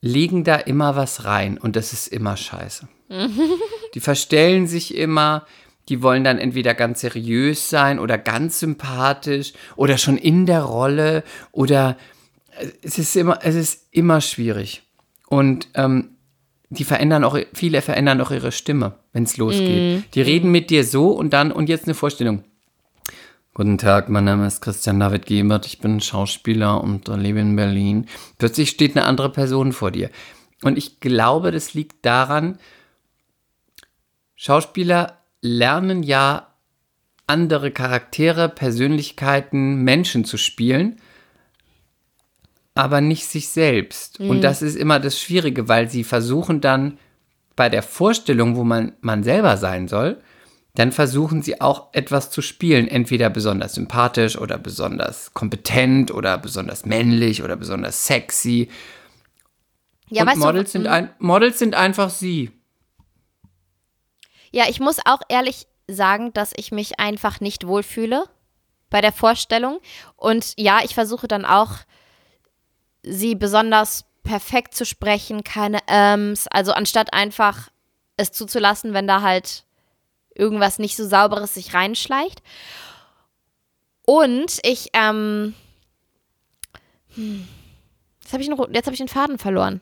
legen 0.00 0.44
da 0.44 0.56
immer 0.56 0.96
was 0.96 1.24
rein 1.24 1.58
und 1.58 1.76
das 1.76 1.92
ist 1.92 2.08
immer 2.08 2.36
scheiße. 2.36 2.88
die 3.94 4.00
verstellen 4.00 4.66
sich 4.66 4.94
immer, 4.94 5.46
die 5.88 6.02
wollen 6.02 6.24
dann 6.24 6.38
entweder 6.38 6.74
ganz 6.74 7.00
seriös 7.00 7.70
sein 7.70 7.98
oder 7.98 8.18
ganz 8.18 8.60
sympathisch 8.60 9.52
oder 9.76 9.98
schon 9.98 10.18
in 10.18 10.46
der 10.46 10.62
Rolle 10.62 11.22
oder 11.52 11.96
äh, 12.58 12.68
es 12.82 12.98
ist 12.98 13.16
immer, 13.16 13.38
es 13.42 13.54
ist 13.54 13.88
immer 13.90 14.20
schwierig. 14.20 14.82
Und 15.28 15.68
ähm, 15.74 16.16
die 16.68 16.84
verändern 16.84 17.24
auch, 17.24 17.38
viele 17.52 17.80
verändern 17.80 18.20
auch 18.20 18.30
ihre 18.30 18.52
Stimme, 18.52 18.94
wenn 19.12 19.22
es 19.24 19.36
losgeht. 19.36 20.04
Die 20.14 20.20
reden 20.20 20.50
mit 20.50 20.70
dir 20.70 20.84
so 20.84 21.10
und 21.10 21.32
dann, 21.32 21.52
und 21.52 21.68
jetzt 21.68 21.84
eine 21.84 21.94
Vorstellung. 21.94 22.44
Guten 23.56 23.78
Tag, 23.78 24.10
mein 24.10 24.24
Name 24.24 24.46
ist 24.46 24.60
Christian 24.60 25.00
David 25.00 25.24
Gebert, 25.24 25.64
ich 25.64 25.78
bin 25.78 25.98
Schauspieler 26.02 26.78
und 26.84 27.08
lebe 27.08 27.40
in 27.40 27.56
Berlin. 27.56 28.04
Plötzlich 28.36 28.68
steht 28.68 28.94
eine 28.94 29.06
andere 29.06 29.32
Person 29.32 29.72
vor 29.72 29.90
dir. 29.90 30.10
Und 30.62 30.76
ich 30.76 31.00
glaube, 31.00 31.52
das 31.52 31.72
liegt 31.72 32.04
daran, 32.04 32.58
Schauspieler 34.34 35.22
lernen 35.40 36.02
ja 36.02 36.48
andere 37.26 37.70
Charaktere, 37.70 38.50
Persönlichkeiten, 38.50 39.82
Menschen 39.82 40.26
zu 40.26 40.36
spielen, 40.36 41.00
aber 42.74 43.00
nicht 43.00 43.24
sich 43.24 43.48
selbst. 43.48 44.20
Und 44.20 44.42
das 44.42 44.60
ist 44.60 44.76
immer 44.76 45.00
das 45.00 45.18
Schwierige, 45.18 45.66
weil 45.66 45.88
sie 45.88 46.04
versuchen 46.04 46.60
dann 46.60 46.98
bei 47.56 47.70
der 47.70 47.82
Vorstellung, 47.82 48.54
wo 48.56 48.64
man, 48.64 48.92
man 49.00 49.22
selber 49.22 49.56
sein 49.56 49.88
soll, 49.88 50.20
dann 50.78 50.92
versuchen 50.92 51.42
sie 51.42 51.60
auch 51.60 51.88
etwas 51.92 52.30
zu 52.30 52.42
spielen, 52.42 52.86
entweder 52.86 53.30
besonders 53.30 53.74
sympathisch 53.74 54.36
oder 54.38 54.58
besonders 54.58 55.32
kompetent 55.32 56.10
oder 56.10 56.36
besonders 56.38 56.84
männlich 56.84 57.42
oder 57.42 57.56
besonders 57.56 58.06
sexy. 58.06 58.68
Ja, 60.08 60.22
Und 60.22 60.28
weißt 60.28 60.38
Models, 60.38 60.72
du, 60.72 60.78
sind 60.78 60.86
ein, 60.86 61.10
Models 61.18 61.58
sind 61.58 61.74
einfach 61.74 62.10
sie. 62.10 62.52
Ja, 64.52 64.64
ich 64.68 64.78
muss 64.78 64.98
auch 65.04 65.20
ehrlich 65.28 65.66
sagen, 65.88 66.32
dass 66.34 66.52
ich 66.54 66.72
mich 66.72 67.00
einfach 67.00 67.40
nicht 67.40 67.66
wohlfühle 67.66 68.24
bei 68.90 69.00
der 69.00 69.12
Vorstellung. 69.12 69.80
Und 70.14 70.52
ja, 70.58 70.80
ich 70.84 70.94
versuche 70.94 71.26
dann 71.26 71.44
auch, 71.44 71.72
sie 73.02 73.34
besonders 73.34 74.04
perfekt 74.22 74.74
zu 74.74 74.84
sprechen, 74.84 75.42
keine 75.42 75.78
Äms. 75.86 76.48
Also 76.48 76.72
anstatt 76.72 77.14
einfach 77.14 77.70
es 78.16 78.32
zuzulassen, 78.32 78.92
wenn 78.92 79.06
da 79.06 79.22
halt 79.22 79.64
irgendwas 80.36 80.78
nicht 80.78 80.96
so 80.96 81.06
sauberes 81.06 81.54
sich 81.54 81.74
reinschleicht. 81.74 82.42
Und 84.04 84.58
ich, 84.62 84.90
ähm, 84.92 85.54
hm, 87.14 87.46
jetzt 88.22 88.32
habe 88.32 88.42
ich, 88.42 88.48
einen 88.48 88.58
ro- 88.58 88.68
jetzt 88.70 88.86
hab 88.86 88.92
ich 88.92 88.98
den 88.98 89.08
Faden 89.08 89.38
verloren. 89.38 89.80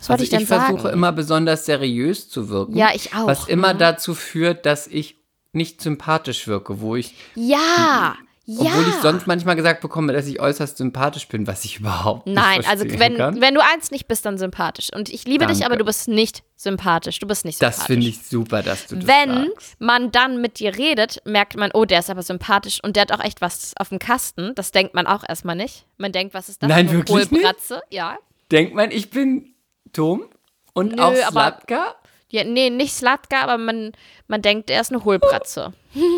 Was 0.00 0.10
Also 0.10 0.24
ich 0.24 0.32
ich 0.32 0.46
versuche 0.46 0.88
immer 0.88 1.12
besonders 1.12 1.66
seriös 1.66 2.28
zu 2.30 2.48
wirken. 2.48 2.76
Ja, 2.76 2.90
ich 2.94 3.12
auch, 3.14 3.26
Was 3.26 3.48
immer 3.48 3.74
mhm. 3.74 3.78
dazu 3.78 4.14
führt, 4.14 4.64
dass 4.66 4.86
ich 4.86 5.16
nicht 5.52 5.80
sympathisch 5.82 6.46
wirke, 6.46 6.80
wo 6.80 6.96
ich 6.96 7.14
Ja, 7.34 8.14
Obwohl 8.16 8.26
Ja. 8.58 8.70
ich 8.88 8.94
sonst 9.02 9.26
manchmal 9.26 9.54
gesagt 9.56 9.80
bekomme, 9.80 10.12
dass 10.12 10.26
ich 10.26 10.40
äußerst 10.40 10.76
sympathisch 10.78 11.28
bin, 11.28 11.46
was 11.46 11.64
ich 11.64 11.78
überhaupt 11.78 12.26
nicht 12.26 12.34
Nein, 12.36 12.64
also 12.66 12.84
wenn, 12.98 13.16
kann. 13.16 13.40
wenn 13.40 13.54
du 13.54 13.60
eins 13.62 13.90
nicht 13.90 14.08
bist, 14.08 14.24
dann 14.26 14.38
sympathisch. 14.38 14.88
Und 14.94 15.08
ich 15.08 15.24
liebe 15.24 15.46
dich, 15.46 15.58
Danke. 15.58 15.66
aber 15.66 15.76
du 15.76 15.84
bist 15.84 16.08
nicht 16.08 16.42
sympathisch. 16.56 17.18
Du 17.18 17.26
bist 17.26 17.44
nicht 17.44 17.58
sympathisch. 17.58 17.78
Das 17.78 17.86
finde 17.86 18.06
ich 18.08 18.22
super, 18.22 18.62
dass 18.62 18.86
du 18.86 18.96
das 18.96 19.06
Wenn 19.06 19.50
sagst. 19.50 19.80
man 19.80 20.10
dann 20.10 20.40
mit 20.40 20.58
dir 20.58 20.76
redet, 20.76 21.22
merkt 21.24 21.56
man, 21.56 21.70
oh, 21.74 21.84
der 21.84 22.00
ist 22.00 22.10
aber 22.10 22.22
sympathisch 22.22 22.82
und 22.82 22.96
der 22.96 23.02
hat 23.02 23.12
auch 23.12 23.22
echt 23.24 23.40
was 23.40 23.72
auf 23.78 23.90
dem 23.90 23.98
Kasten. 23.98 24.54
Das 24.54 24.72
denkt 24.72 24.94
man 24.94 25.06
auch 25.06 25.22
erstmal 25.28 25.56
nicht. 25.56 25.86
Man 25.98 26.12
denkt, 26.12 26.34
was 26.34 26.48
ist 26.48 26.62
das? 26.62 26.68
Nein, 26.68 26.88
Eine 26.88 26.98
wirklich 26.98 27.30
nicht? 27.30 27.44
Hohlbratze? 27.44 27.82
Ja. 27.90 28.18
Denkt 28.50 28.74
man, 28.74 28.90
ich 28.90 29.10
bin 29.10 29.54
dumm 29.92 30.24
und 30.72 30.96
Nö, 30.96 31.02
auch 31.02 31.14
Slatka? 31.14 31.94
ja. 32.30 32.44
Nee, 32.44 32.70
nicht 32.70 32.94
Slatka, 32.94 33.42
aber 33.42 33.58
man, 33.58 33.92
man 34.28 34.42
denkt, 34.42 34.70
er 34.70 34.80
ist 34.80 34.92
eine 34.92 35.04
Hohlbratze. 35.04 35.72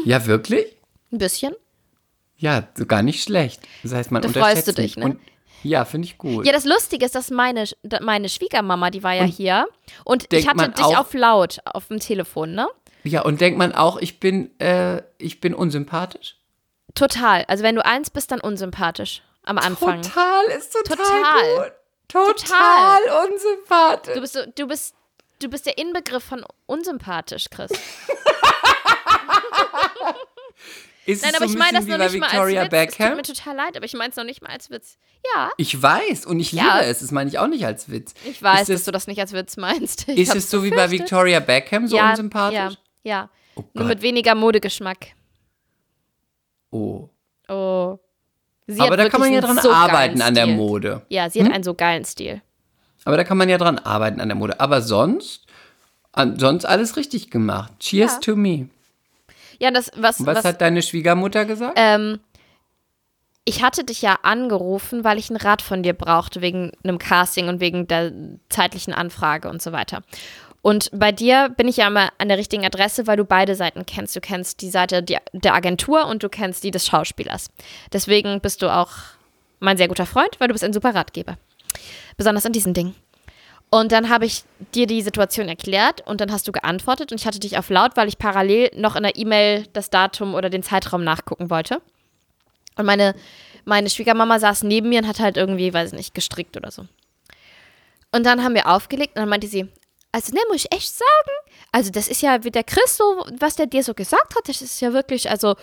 Ja, 0.05 0.25
wirklich? 0.27 0.67
Ein 1.11 1.19
bisschen. 1.19 1.55
Ja, 2.43 2.69
so 2.75 2.87
gar 2.87 3.03
nicht 3.03 3.23
schlecht. 3.23 3.63
Das 3.85 3.93
heißt, 3.95 4.11
man 4.11 4.21
Da 4.23 4.29
unterschätzt 4.29 4.55
freust 4.65 4.69
du 4.69 4.73
dich, 4.83 4.97
mich. 4.97 5.05
ne? 5.05 5.13
Und, 5.13 5.21
ja, 5.63 5.85
finde 5.85 6.07
ich 6.09 6.19
gut. 6.19 6.45
Ja, 6.45 6.53
das 6.53 6.65
Lustige 6.65 7.07
ist, 7.07 7.15
dass 7.15 7.31
meine, 7.31 7.65
meine 8.01 8.29
Schwiegermama, 8.29 8.91
die 8.91 9.05
war 9.05 9.13
ja 9.15 9.23
hier 9.25 9.69
und 10.05 10.33
ich 10.33 10.49
hatte 10.49 10.69
dich 10.71 10.85
auch- 10.85 10.99
auf 10.99 11.15
laut 11.15 11.59
auf 11.65 11.87
dem 11.87 12.01
Telefon, 12.01 12.55
ne? 12.55 12.67
Ja, 13.05 13.23
und 13.23 13.41
denkt 13.41 13.59
man 13.59 13.73
auch, 13.73 13.97
ich 13.99 14.19
bin, 14.19 14.59
äh, 14.61 15.03
ich 15.19 15.41
bin 15.41 15.55
unsympathisch? 15.55 16.37
Total. 16.97 17.45
Also 17.47 17.63
wenn 17.63 17.77
du 17.77 17.85
eins 17.87 18.11
bist, 18.11 18.33
dann 18.33 18.41
unsympathisch 18.41 19.23
am 19.45 19.59
Anfang. 19.59 20.03
Total 20.03 20.45
ist 20.59 20.73
total, 20.73 20.97
Total. 20.97 21.57
gut. 21.57 21.73
Total, 22.09 23.01
unsympathisch. 23.29 24.15
Du 24.15 24.21
bist, 24.21 24.33
so, 24.35 24.41
du 24.55 24.67
bist, 24.67 24.95
du 25.41 25.49
bist 25.49 25.65
der 25.67 25.79
Inbegriff 25.79 26.25
von 26.25 26.45
unsympathisch, 26.67 27.47
Chris. 27.51 27.71
Ist 31.05 31.23
Nein, 31.23 31.33
es 31.33 31.37
aber 31.41 31.49
so 31.49 31.55
ich 31.55 31.57
ein 31.57 31.59
meine 31.59 31.79
das 31.79 31.87
noch 31.89 31.99
nicht 31.99 32.13
bei 32.13 32.19
mal 32.21 32.27
als 32.27 32.33
Victoria 32.33 32.63
Witz. 32.63 32.73
Es 32.73 32.97
Beckham? 32.97 33.09
tut 33.09 33.17
mir 33.17 33.23
total 33.35 33.57
leid, 33.57 33.77
aber 33.77 33.85
ich 33.87 33.93
meine 33.95 34.11
es 34.11 34.17
noch 34.17 34.25
nicht 34.25 34.41
mal 34.43 34.51
als 34.51 34.71
Witz. 34.71 34.99
Ja, 35.35 35.51
Ich 35.57 35.83
weiß 35.83 36.27
und 36.27 36.39
ich 36.41 36.53
liebe 36.53 36.65
Ja. 36.65 36.81
es. 36.81 37.01
Das 37.01 37.11
meine 37.11 37.29
ich 37.29 37.39
auch 37.39 37.49
nicht 37.49 37.67
als 37.67 37.91
Witz. 37.91 38.15
ich 38.25 38.41
weiß, 38.43 38.61
ist 38.63 38.69
dass 38.71 38.81
es, 38.81 38.85
du 38.85 38.93
das 38.93 39.07
nicht 39.09 39.19
als 39.21 39.33
Witz 39.33 39.57
meinst. 39.57 40.09
Ich 40.09 40.19
Ist 40.19 40.35
es 40.37 40.51
so 40.51 40.63
wie 40.63 40.71
bei. 40.71 40.91
Victoria 40.91 41.41
Beckham, 41.41 41.87
so 41.89 41.97
ja, 41.97 42.11
unsympathisch? 42.11 42.57
Ja, 42.57 42.71
ja. 43.03 43.31
Oh 43.57 43.65
Nur 43.75 43.87
mit 43.87 44.01
weniger 44.03 44.35
Modegeschmack. 44.35 45.09
Oh. 46.71 47.09
Oh. 47.49 47.99
Sie 48.67 48.81
Aber 48.81 48.97
da 48.97 49.09
kann 49.09 49.21
man 49.21 49.33
ja 49.33 49.41
dran 49.41 49.59
so 49.59 49.71
arbeiten 49.73 50.23
an 50.23 50.35
der. 50.35 50.47
Mode. 50.47 51.05
Ja, 51.09 51.29
sie 51.29 51.43
hat 51.45 51.53
einen 51.53 51.65
so 51.65 51.75
geilen 51.75 52.05
Stil. 52.05 52.41
Aber 53.05 53.17
da 53.17 53.25
kann 53.25 53.37
man 53.37 53.49
ja 53.49 53.59
dran 53.59 53.79
arbeiten 53.79 54.21
an 54.21 54.29
der 54.29 54.37
Mode. 54.37 54.61
Aber 54.61 54.81
sonst, 54.81 55.47
an, 56.13 56.39
sonst 56.39 56.65
alles 56.65 56.97
richtig 56.97 57.31
gemacht. 57.31 57.73
Cheers 57.81 58.13
Ja. 58.15 58.19
to 58.21 58.37
me. 58.37 58.69
Ja, 59.63 59.71
das, 59.71 59.93
was, 59.95 60.27
was, 60.27 60.39
was 60.39 60.45
hat 60.45 60.61
deine 60.61 60.83
Schwiegermutter 60.83 61.45
gesagt? 61.45 61.75
ähm, 61.77 62.19
ich 63.45 63.63
hatte 63.63 63.85
dich 63.85 64.03
ja 64.03 64.19
angerufen, 64.23 65.05
weil 65.05 65.19
ich 65.19 65.31
einen 65.31 65.37
Rat 65.37 65.63
von 65.63 65.85
dir 65.85 65.93
brauchte 65.93 66.41
wegen 66.41 66.73
einem 66.83 66.99
Casting 66.99 67.49
und 67.49 67.61
wegen 67.61 67.87
der 67.87 68.13
zeitlichen 68.49 68.93
Anfrage 68.93 69.49
und 69.49 69.63
so 69.63 69.71
weiter. 69.71 70.03
Und 70.63 70.91
bei 70.93 71.13
dir 71.13 71.49
bin 71.49 71.69
ich 71.69 71.77
ja 71.77 71.87
immer 71.87 72.11
an 72.19 72.29
der 72.29 72.39
richtigen 72.39 72.65
Adresse, 72.65 73.07
weil 73.07 73.17
du 73.17 73.25
beide 73.25 73.55
Seiten 73.55 73.87
kennst. 73.87 74.17
Du 74.17 74.21
kennst 74.21 74.63
die 74.63 74.71
Seite 74.71 75.03
der 75.03 75.55
Agentur 75.55 76.07
und 76.07 76.25
du 76.25 76.29
kennst 76.29 76.65
die 76.65 76.73
des 76.73 76.87
Schauspielers. 76.87 77.51
Deswegen 77.93 78.41
bist 78.41 78.63
du 78.63 78.73
auch 78.73 78.91
mein 79.61 79.77
sehr 79.77 79.89
guter 79.89 80.07
Freund, 80.07 80.41
weil 80.41 80.49
du 80.49 80.55
bist 80.55 80.65
ein 80.65 80.73
super 80.73 80.95
Ratgeber. 80.95 81.37
Besonders 82.17 82.47
an 82.47 82.53
diesen 82.53 82.75
Dingen. 82.75 82.97
Und 83.75 83.91
dann 83.91 84.11
habe 84.11 84.27
ich 84.27 84.45
dir 84.75 84.87
die 84.87 85.01
Situation 85.01 85.49
erklärt 85.49 86.07
und 86.07 86.21
dann 86.21 86.31
hast 86.31 86.47
du 86.47 86.53
geantwortet 86.53 87.11
und 87.11 87.19
ich 87.19 87.27
hatte 87.27 87.41
dich 87.41 87.57
auf 87.57 87.71
laut, 87.71 87.93
weil 87.97 88.07
ich 88.07 88.19
parallel 88.19 88.71
noch 88.77 88.97
in 88.97 89.03
der 89.03 89.17
E-Mail 89.17 89.67
das 89.73 89.89
Datum 89.89 90.35
oder 90.35 90.51
den 90.51 90.63
Zeitraum 90.63 91.05
nachgucken 91.05 91.49
wollte. 91.49 91.81
Und 92.77 92.85
meine, 92.85 93.15
meine 93.65 93.89
Schwiegermama 93.89 94.39
saß 94.39 94.65
neben 94.65 94.91
mir 94.91 94.99
und 94.99 95.09
hat 95.09 95.21
halt 95.21 95.39
irgendwie, 95.39 95.73
weiß 95.73 95.93
ich 95.93 95.97
nicht, 95.97 96.15
gestrickt 96.15 96.55
oder 96.59 96.71
so. 96.71 96.85
Und 98.15 98.27
dann 98.27 98.45
haben 98.45 98.55
wir 98.55 98.69
aufgelegt 98.69 99.17
und 99.17 99.21
dann 99.23 99.31
meinte 99.31 99.47
sie, 99.47 99.67
also 100.13 100.35
ne, 100.35 100.41
muss 100.51 100.67
ich 100.67 100.73
echt 100.77 100.93
sagen, 100.93 101.37
also 101.73 101.91
das 101.91 102.09
ist 102.09 102.21
ja 102.21 102.45
wie 102.45 102.51
der 102.51 102.65
Chris 102.65 102.99
so, 102.99 103.25
was 103.41 103.57
der 103.57 103.65
dir 103.65 103.83
so 103.83 103.95
gesagt 103.95 104.37
hat, 104.37 104.51
das 104.51 104.61
ist 104.61 104.83
ja 104.83 104.93
wirklich, 104.93 105.31
also 105.31 105.57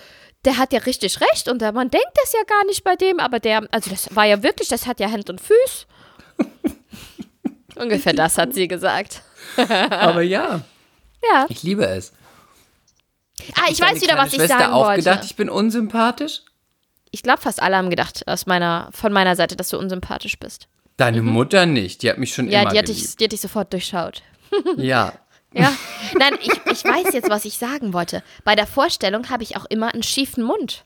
der 0.45 0.57
hat 0.57 0.73
ja 0.73 0.79
richtig 0.79 1.21
recht 1.21 1.47
und 1.47 1.61
der, 1.61 1.73
man 1.73 1.91
denkt 1.91 2.13
das 2.15 2.33
ja 2.33 2.41
gar 2.41 2.65
nicht 2.65 2.83
bei 2.83 2.95
dem, 2.95 3.19
aber 3.19 3.39
der, 3.39 3.67
also 3.69 3.91
das 3.91 4.15
war 4.15 4.25
ja 4.25 4.41
wirklich, 4.41 4.67
das 4.67 4.87
hat 4.87 4.99
ja 4.99 5.11
Hand 5.11 5.29
und 5.29 5.39
Füß. 5.39 5.85
Ungefähr 7.79 8.13
das 8.13 8.37
hat 8.37 8.53
sie 8.53 8.67
gesagt. 8.67 9.21
Aber 9.57 10.21
ja, 10.21 10.61
Ja. 11.23 11.45
ich 11.49 11.63
liebe 11.63 11.85
es. 11.85 12.13
Ah, 13.55 13.67
ich 13.69 13.79
weiß 13.79 14.01
wieder, 14.01 14.17
was 14.17 14.29
ich 14.33 14.35
Schwester 14.35 14.59
sagen 14.59 14.73
auch 14.73 14.85
wollte. 14.87 14.99
gedacht, 15.03 15.23
ich 15.23 15.35
bin 15.35 15.49
unsympathisch? 15.49 16.41
Ich 17.11 17.23
glaube, 17.23 17.41
fast 17.41 17.61
alle 17.61 17.77
haben 17.77 17.89
gedacht 17.89 18.27
aus 18.27 18.45
meiner, 18.45 18.89
von 18.91 19.11
meiner 19.13 19.35
Seite, 19.35 19.55
dass 19.55 19.69
du 19.69 19.77
unsympathisch 19.79 20.37
bist. 20.37 20.67
Deine 20.97 21.21
Mutter 21.21 21.65
nicht. 21.65 22.03
Die 22.03 22.09
hat 22.09 22.17
mich 22.17 22.33
schon 22.33 22.45
Mhm. 22.45 22.51
Ja, 22.51 22.61
immer 22.63 22.71
die 22.71 22.77
hat, 22.79 22.85
geliebt. 22.85 23.05
dich, 23.07 23.15
die 23.15 23.23
hat 23.23 23.31
dich 23.31 23.41
sofort 23.41 23.71
durchschaut. 23.73 24.21
Ja. 24.77 25.13
Ja. 25.53 25.73
Nein, 26.19 26.35
ich, 26.41 26.51
ich 26.71 26.83
weiß 26.83 27.13
jetzt, 27.13 27.29
was 27.29 27.43
ich 27.45 27.57
sagen 27.57 27.93
wollte. 27.93 28.21
Bei 28.43 28.55
der 28.55 28.67
Vorstellung 28.67 29.29
habe 29.31 29.41
ich 29.41 29.57
auch 29.57 29.65
immer 29.65 29.91
einen 29.93 30.03
schiefen 30.03 30.43
Mund, 30.43 30.85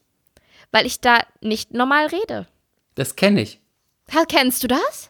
weil 0.72 0.86
ich 0.86 1.02
da 1.02 1.18
nicht 1.42 1.74
normal 1.74 2.08
rede. 2.08 2.48
Das 2.96 3.16
kenne 3.18 3.42
ich. 3.42 3.60
Kennst 4.30 4.64
du 4.64 4.68
das? 4.68 5.10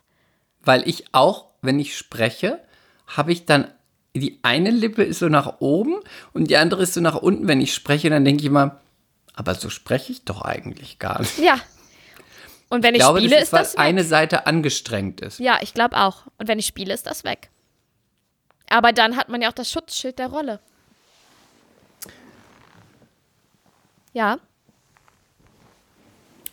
Weil 0.62 0.88
ich 0.88 1.06
auch, 1.14 1.50
wenn 1.64 1.80
ich 1.80 1.98
spreche, 1.98 2.60
habe 3.08 3.32
ich 3.32 3.46
dann, 3.46 3.72
die 4.16 4.40
eine 4.44 4.70
Lippe 4.70 5.04
ist 5.04 5.20
so 5.20 5.30
nach 5.30 5.60
oben 5.60 5.96
und 6.34 6.50
die 6.50 6.58
andere 6.58 6.84
ist 6.84 6.94
so 6.94 7.02
nach 7.02 7.16
unten. 7.16 7.48
Wenn 7.48 7.62
ich 7.62 7.74
spreche, 7.74 8.10
dann 8.10 8.24
denke 8.26 8.42
ich 8.42 8.48
immer, 8.48 8.82
aber 9.34 9.56
so 9.56 9.70
spreche 9.70 10.12
ich 10.12 10.24
doch 10.26 10.42
eigentlich 10.42 11.00
gar 11.00 11.20
nicht. 11.22 11.40
Ja. 11.40 11.60
Und 12.70 12.84
wenn 12.84 12.96
Ich 12.96 13.00
ich 13.00 13.04
glaube, 13.06 13.20
spiele, 13.20 13.36
das 13.36 13.44
ist 13.44 13.54
ist, 13.54 13.54
das 13.54 13.74
weg. 13.74 13.80
eine 13.80 14.04
Seite 14.04 14.46
angestrengt 14.48 15.22
ist. 15.22 15.40
Ja, 15.40 15.60
ich 15.62 15.74
glaube 15.74 15.98
auch. 15.98 16.24
Und 16.38 16.48
wenn 16.48 16.60
ich 16.60 16.66
spiele, 16.66 16.94
ist 16.94 17.06
das 17.08 17.24
weg. 17.24 17.50
Aber 18.70 18.94
dann 18.94 19.16
hat 19.16 19.30
man 19.30 19.42
ja 19.42 19.50
auch 19.50 19.54
das 19.54 19.72
Schutzschild 19.72 20.18
der 20.20 20.28
Rolle. 20.28 20.60
Ja. 24.14 24.38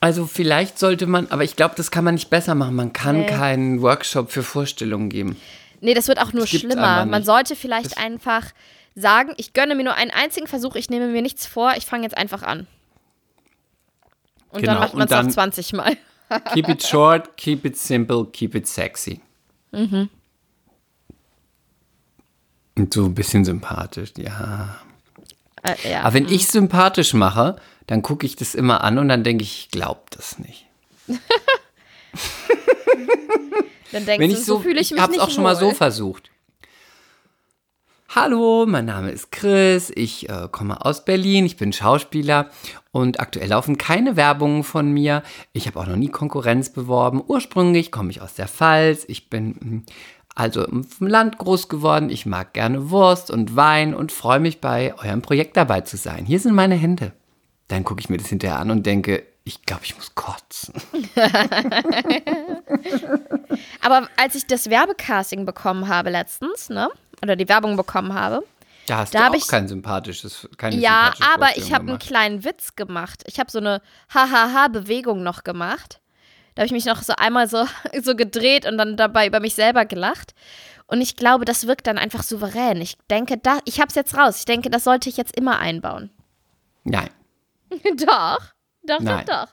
Also 0.00 0.26
vielleicht 0.26 0.78
sollte 0.78 1.06
man, 1.06 1.26
aber 1.30 1.44
ich 1.44 1.56
glaube, 1.56 1.74
das 1.76 1.90
kann 1.90 2.04
man 2.04 2.14
nicht 2.14 2.30
besser 2.30 2.54
machen. 2.54 2.74
Man 2.74 2.92
kann 2.92 3.20
Nee. 3.20 3.26
keinen 3.26 3.82
Workshop 3.82 4.30
für 4.32 4.42
Vorstellungen 4.42 5.10
geben. 5.10 5.36
Nee, 5.82 5.94
das 5.94 6.08
wird 6.08 6.18
auch 6.20 6.32
nur 6.32 6.42
Das 6.42 6.50
schlimmer. 6.50 7.04
Man 7.06 7.22
sollte 7.24 7.54
vielleicht 7.54 7.92
Das- 7.92 7.96
einfach 7.98 8.46
sagen, 8.94 9.32
ich 9.36 9.52
gönne 9.52 9.74
mir 9.74 9.84
nur 9.84 9.94
einen 9.94 10.10
einzigen 10.10 10.46
Versuch, 10.46 10.74
ich 10.74 10.88
nehme 10.90 11.06
mir 11.08 11.22
nichts 11.22 11.46
vor, 11.46 11.72
ich 11.76 11.84
fange 11.86 12.02
jetzt 12.04 12.16
einfach 12.16 12.42
an. 12.42 12.66
Und 14.50 14.62
Genau, 14.62 14.72
dann 14.74 14.82
macht 14.82 14.94
man 14.94 15.06
es 15.06 15.12
auch 15.12 15.20
dann- 15.20 15.30
20 15.30 15.72
Mal. 15.74 15.96
Keep 16.54 16.68
it 16.68 16.82
short, 16.86 17.36
keep 17.36 17.64
it 17.64 17.76
simple, 17.76 18.24
keep 18.26 18.54
it 18.54 18.66
sexy. 18.66 19.20
Mhm. 19.72 20.08
Und 22.76 22.94
so 22.94 23.04
ein 23.04 23.14
bisschen 23.14 23.44
sympathisch, 23.44 24.12
ja. 24.16 24.76
Äh, 25.62 25.90
ja. 25.90 26.00
Aber 26.02 26.14
wenn 26.14 26.28
ich 26.28 26.46
sympathisch 26.46 27.14
mache, 27.14 27.56
dann 27.90 28.02
gucke 28.02 28.24
ich 28.24 28.36
das 28.36 28.54
immer 28.54 28.84
an 28.84 28.98
und 28.98 29.08
dann 29.08 29.24
denke 29.24 29.42
ich, 29.42 29.64
ich 29.64 29.70
glaube 29.72 30.02
das 30.10 30.38
nicht. 30.38 30.64
dann 31.08 31.18
denkst 34.06 34.20
Wenn 34.20 34.30
du, 34.30 34.36
ich 34.36 34.44
so, 34.44 34.58
so, 34.58 34.60
fühle 34.60 34.80
ich 34.80 34.92
mich 34.92 35.00
habe 35.00 35.10
es 35.10 35.18
nicht 35.18 35.26
auch 35.26 35.30
schon 35.30 35.42
mal 35.42 35.56
so 35.56 35.66
wohl. 35.66 35.74
versucht. 35.74 36.30
Hallo, 38.14 38.64
mein 38.68 38.84
Name 38.84 39.10
ist 39.10 39.32
Chris, 39.32 39.90
ich 39.92 40.28
äh, 40.28 40.46
komme 40.52 40.84
aus 40.84 41.04
Berlin, 41.04 41.44
ich 41.46 41.56
bin 41.56 41.72
Schauspieler 41.72 42.50
und 42.92 43.18
aktuell 43.18 43.48
laufen 43.48 43.76
keine 43.76 44.14
Werbungen 44.14 44.62
von 44.62 44.92
mir. 44.92 45.24
Ich 45.52 45.66
habe 45.66 45.80
auch 45.80 45.86
noch 45.88 45.96
nie 45.96 46.10
Konkurrenz 46.10 46.70
beworben. 46.70 47.20
Ursprünglich 47.26 47.90
komme 47.90 48.12
ich 48.12 48.22
aus 48.22 48.34
der 48.34 48.46
Pfalz, 48.46 49.04
ich 49.08 49.30
bin 49.30 49.48
mm, 49.48 49.82
also 50.36 50.64
im 50.64 50.86
Land 51.00 51.38
groß 51.38 51.68
geworden. 51.68 52.08
Ich 52.08 52.24
mag 52.24 52.52
gerne 52.52 52.90
Wurst 52.90 53.32
und 53.32 53.56
Wein 53.56 53.96
und 53.96 54.12
freue 54.12 54.38
mich 54.38 54.60
bei 54.60 54.94
eurem 54.96 55.22
Projekt 55.22 55.56
dabei 55.56 55.80
zu 55.80 55.96
sein. 55.96 56.24
Hier 56.24 56.38
sind 56.38 56.54
meine 56.54 56.76
Hände. 56.76 57.14
Dann 57.70 57.84
gucke 57.84 58.00
ich 58.00 58.08
mir 58.08 58.16
das 58.18 58.26
hinterher 58.28 58.58
an 58.58 58.70
und 58.70 58.84
denke, 58.84 59.24
ich 59.44 59.62
glaube, 59.62 59.82
ich 59.84 59.96
muss 59.96 60.14
kotzen. 60.14 60.74
Aber 63.80 64.08
als 64.16 64.34
ich 64.34 64.46
das 64.46 64.68
Werbecasting 64.70 65.44
bekommen 65.46 65.88
habe 65.88 66.10
letztens, 66.10 66.68
ne? 66.68 66.88
Oder 67.22 67.36
die 67.36 67.48
Werbung 67.48 67.76
bekommen 67.76 68.14
habe, 68.14 68.42
Da 68.86 68.98
hast 68.98 69.14
Da 69.14 69.26
du 69.26 69.30
auch 69.30 69.34
ich- 69.36 69.46
kein 69.48 69.68
sympathisches, 69.68 70.48
keine 70.56 70.76
Ja, 70.76 71.12
sympathische 71.14 71.30
aber 71.34 71.56
ich 71.56 71.72
habe 71.72 71.88
einen 71.88 71.98
kleinen 71.98 72.44
Witz 72.44 72.74
gemacht. 72.76 73.22
Ich 73.26 73.38
habe 73.38 73.50
so 73.50 73.58
eine 73.58 73.82
Hahaha-Bewegung 74.12 75.22
noch 75.22 75.44
gemacht. 75.44 76.00
Da 76.54 76.62
habe 76.62 76.66
ich 76.66 76.72
mich 76.72 76.86
noch 76.86 77.02
so 77.02 77.12
einmal 77.16 77.48
so, 77.48 77.64
so 78.02 78.16
gedreht 78.16 78.66
und 78.66 78.78
dann 78.78 78.96
dabei 78.96 79.26
über 79.26 79.38
mich 79.40 79.54
selber 79.54 79.84
gelacht. 79.84 80.34
Und 80.88 81.00
ich 81.00 81.14
glaube, 81.16 81.44
das 81.44 81.68
wirkt 81.68 81.86
dann 81.86 81.98
einfach 81.98 82.24
souverän. 82.24 82.80
Ich 82.80 82.96
denke, 83.10 83.38
da, 83.38 83.58
ich 83.64 83.78
habe 83.78 83.88
es 83.88 83.94
jetzt 83.94 84.16
raus. 84.16 84.38
Ich 84.40 84.44
denke, 84.44 84.70
das 84.70 84.82
sollte 84.84 85.08
ich 85.08 85.16
jetzt 85.16 85.36
immer 85.36 85.60
einbauen. 85.60 86.10
Nein, 86.82 87.10
doch, 87.96 88.38
doch, 88.82 89.00
Nein. 89.00 89.24
doch, 89.26 89.46
doch. 89.46 89.48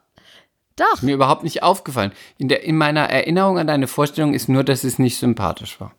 Doch. 0.75 0.93
ist 0.93 1.03
mir 1.03 1.15
überhaupt 1.15 1.43
nicht 1.43 1.63
aufgefallen. 1.63 2.11
In, 2.37 2.49
der, 2.49 2.63
in 2.63 2.77
meiner 2.77 3.09
Erinnerung 3.09 3.57
an 3.57 3.65
deine 3.65 3.87
Vorstellung 3.87 4.33
ist 4.35 4.47
nur, 4.47 4.63
dass 4.63 4.83
es 4.83 4.99
nicht 4.99 5.17
sympathisch 5.17 5.79
war. 5.79 5.95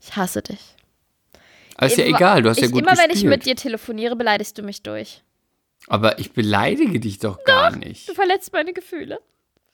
Ich 0.00 0.14
hasse 0.14 0.42
dich. 0.42 0.76
Aber 1.76 1.86
ist 1.86 1.96
ja 1.96 2.04
Immer- 2.04 2.16
egal, 2.18 2.42
du 2.42 2.50
hast 2.50 2.60
ja 2.60 2.66
ich, 2.66 2.72
gut 2.72 2.82
Immer 2.82 2.98
wenn 2.98 3.06
ich 3.08 3.12
gespielt. 3.22 3.30
mit 3.30 3.46
dir 3.46 3.56
telefoniere, 3.56 4.14
beleidigst 4.14 4.58
du 4.58 4.62
mich 4.62 4.82
durch. 4.82 5.22
Aber 5.88 6.18
ich 6.18 6.32
beleidige 6.32 7.00
dich 7.00 7.18
doch 7.18 7.42
gar 7.44 7.74
nicht. 7.74 8.08
Du 8.08 8.14
verletzt 8.14 8.52
meine 8.52 8.72
Gefühle. 8.74 9.20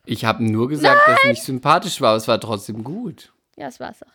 Ich 0.07 0.25
habe 0.25 0.45
nur 0.45 0.69
gesagt, 0.69 1.01
dass 1.07 1.19
es 1.19 1.25
nicht 1.31 1.43
sympathisch 1.43 2.01
war, 2.01 2.11
aber 2.11 2.17
es 2.19 2.29
war 2.29 2.41
trotzdem 2.41 2.85
gut. 2.85 3.33
Ja, 3.57 3.67
das 3.67 3.81
war's 3.81 4.03
auch. 4.03 4.07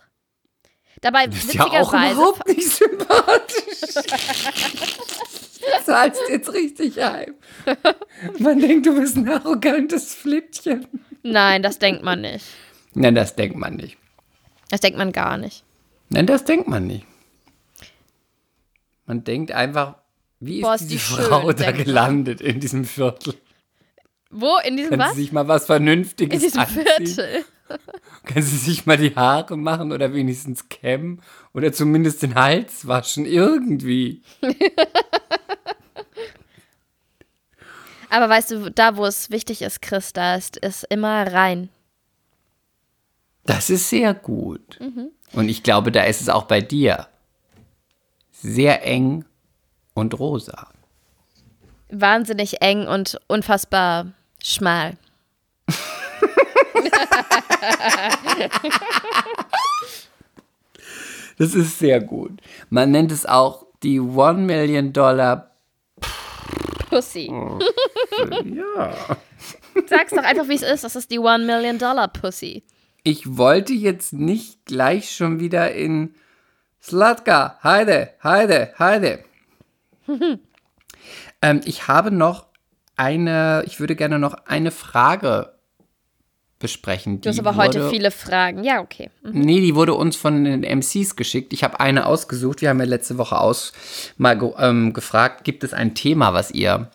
Dabei, 1.01 1.25
Du 1.27 1.33
bist 1.33 1.53
ja 1.53 1.65
auch 1.65 1.93
überhaupt 1.93 2.47
nicht 2.47 2.67
sympathisch. 2.69 4.01
Du 5.79 5.85
zahlst 5.85 6.21
jetzt 6.29 6.53
richtig 6.53 6.99
heim. 7.01 7.35
Man 8.39 8.59
denkt, 8.59 8.85
du 8.85 8.99
bist 8.99 9.17
ein 9.17 9.29
arrogantes 9.29 10.13
Flittchen. 10.15 10.87
nein, 11.23 11.61
das 11.63 11.79
denkt 11.79 12.03
man 12.03 12.21
nicht. 12.21 12.45
Nein, 12.93 13.15
das 13.15 13.35
denkt 13.35 13.57
man 13.57 13.75
nicht. 13.75 13.97
Das 14.69 14.79
denkt 14.81 14.97
man 14.97 15.11
gar 15.11 15.37
nicht. 15.37 15.63
Nein, 16.09 16.25
das 16.27 16.43
denkt 16.45 16.67
man 16.67 16.87
nicht. 16.87 17.05
Man 19.05 19.23
denkt 19.23 19.51
einfach, 19.51 19.95
wie 20.39 20.57
ist 20.57 20.61
Boah, 20.63 20.77
diese 20.77 20.87
die 20.89 20.99
schön, 20.99 21.25
Frau 21.25 21.51
da 21.51 21.53
denkt 21.53 21.77
man. 21.77 21.85
gelandet 21.85 22.41
in 22.41 22.59
diesem 22.59 22.85
Viertel? 22.85 23.35
Wo? 24.33 24.57
In 24.65 24.77
diesem 24.77 24.91
Kann 24.91 24.99
was? 24.99 25.13
sie 25.15 25.21
sich 25.21 25.31
mal 25.31 25.47
was 25.47 25.65
Vernünftiges 25.67 26.41
In 26.41 26.47
diesem 26.47 26.61
anziehen? 26.61 26.85
Viertel. 27.05 27.45
Kann 28.25 28.41
sie 28.41 28.57
sich 28.57 28.85
mal 28.85 28.97
die 28.97 29.15
Haare 29.15 29.57
machen 29.57 29.91
oder 29.91 30.13
wenigstens 30.13 30.69
kämmen 30.69 31.21
oder 31.53 31.71
zumindest 31.71 32.23
den 32.23 32.35
Hals 32.35 32.87
waschen? 32.87 33.25
Irgendwie. 33.25 34.21
Aber 38.09 38.29
weißt 38.29 38.51
du, 38.51 38.69
da 38.71 38.97
wo 38.97 39.05
es 39.05 39.31
wichtig 39.31 39.61
ist, 39.61 39.81
Chris, 39.81 40.13
da 40.13 40.35
ist 40.35 40.57
es 40.61 40.83
immer 40.83 41.31
rein. 41.31 41.69
Das 43.45 43.69
ist 43.69 43.89
sehr 43.89 44.13
gut. 44.13 44.79
Mhm. 44.79 45.09
Und 45.33 45.49
ich 45.49 45.63
glaube, 45.63 45.91
da 45.91 46.03
ist 46.03 46.21
es 46.21 46.29
auch 46.29 46.43
bei 46.43 46.61
dir 46.61 47.07
sehr 48.31 48.85
eng 48.85 49.25
und 49.93 50.17
rosa. 50.19 50.69
Wahnsinnig 51.89 52.61
eng 52.61 52.87
und 52.87 53.19
unfassbar 53.27 54.13
schmal. 54.43 54.97
Das 61.37 61.55
ist 61.55 61.79
sehr 61.79 61.99
gut. 61.99 62.39
Man 62.69 62.91
nennt 62.91 63.11
es 63.11 63.25
auch 63.25 63.65
die 63.81 63.99
One 63.99 64.41
Million 64.41 64.93
Dollar. 64.93 65.51
Pussy. 66.89 67.29
Oh, 67.31 67.59
Ja. 68.45 68.93
Sag's 69.87 70.11
doch 70.11 70.23
einfach, 70.23 70.47
wie 70.47 70.53
es 70.55 70.61
ist. 70.61 70.83
Das 70.83 70.95
ist 70.95 71.09
die 71.09 71.17
One 71.19 71.45
Million 71.45 71.79
Dollar 71.79 72.07
Pussy. 72.07 72.63
Ich 73.03 73.37
wollte 73.37 73.73
jetzt 73.73 74.13
nicht 74.13 74.65
gleich 74.65 75.11
schon 75.13 75.39
wieder 75.39 75.73
in 75.73 76.13
Slatka, 76.81 77.57
Heide, 77.63 78.13
Heide, 78.23 78.73
Heide. 78.77 79.23
ähm, 81.41 81.61
ich 81.65 81.87
habe 81.87 82.11
noch 82.11 82.45
eine, 82.95 83.63
ich 83.65 83.79
würde 83.79 83.95
gerne 83.95 84.19
noch 84.19 84.33
eine 84.45 84.71
Frage 84.71 85.53
besprechen. 86.59 87.19
Du 87.19 87.29
hast 87.29 87.39
aber 87.39 87.55
heute 87.57 87.79
wurde- 87.81 87.89
viele 87.89 88.11
Fragen. 88.11 88.63
Ja, 88.63 88.79
okay. 88.79 89.09
Mhm. 89.21 89.31
Nee, 89.41 89.59
die 89.61 89.75
wurde 89.75 89.93
uns 89.95 90.15
von 90.15 90.43
den 90.45 90.63
MCs 90.63 91.15
geschickt. 91.17 91.51
Ich 91.53 91.63
habe 91.63 91.79
eine 91.79 92.05
ausgesucht. 92.05 92.61
Wir 92.61 92.69
haben 92.69 92.79
ja 92.79 92.85
letzte 92.85 93.17
Woche 93.17 93.37
aus 93.37 93.73
mal 94.17 94.37
ge 94.37 94.51
ähm, 94.57 94.93
gefragt, 94.93 95.43
gibt 95.43 95.63
es 95.65 95.73
ein 95.73 95.93
Thema, 95.93 96.33
was 96.33 96.51
ihr, 96.51 96.89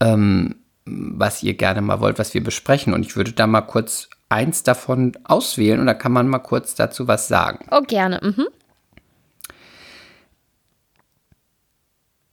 ähm, 0.00 0.56
was 0.84 1.42
ihr 1.42 1.54
gerne 1.54 1.80
mal 1.80 2.00
wollt, 2.00 2.18
was 2.18 2.34
wir 2.34 2.44
besprechen? 2.44 2.92
Und 2.92 3.06
ich 3.06 3.16
würde 3.16 3.32
da 3.32 3.46
mal 3.46 3.62
kurz 3.62 4.10
eins 4.28 4.64
davon 4.64 5.12
auswählen 5.24 5.80
und 5.80 5.86
da 5.86 5.94
kann 5.94 6.12
man 6.12 6.28
mal 6.28 6.40
kurz 6.40 6.74
dazu 6.74 7.08
was 7.08 7.26
sagen. 7.28 7.66
Oh, 7.70 7.80
gerne. 7.82 8.20
Mhm. 8.22 8.48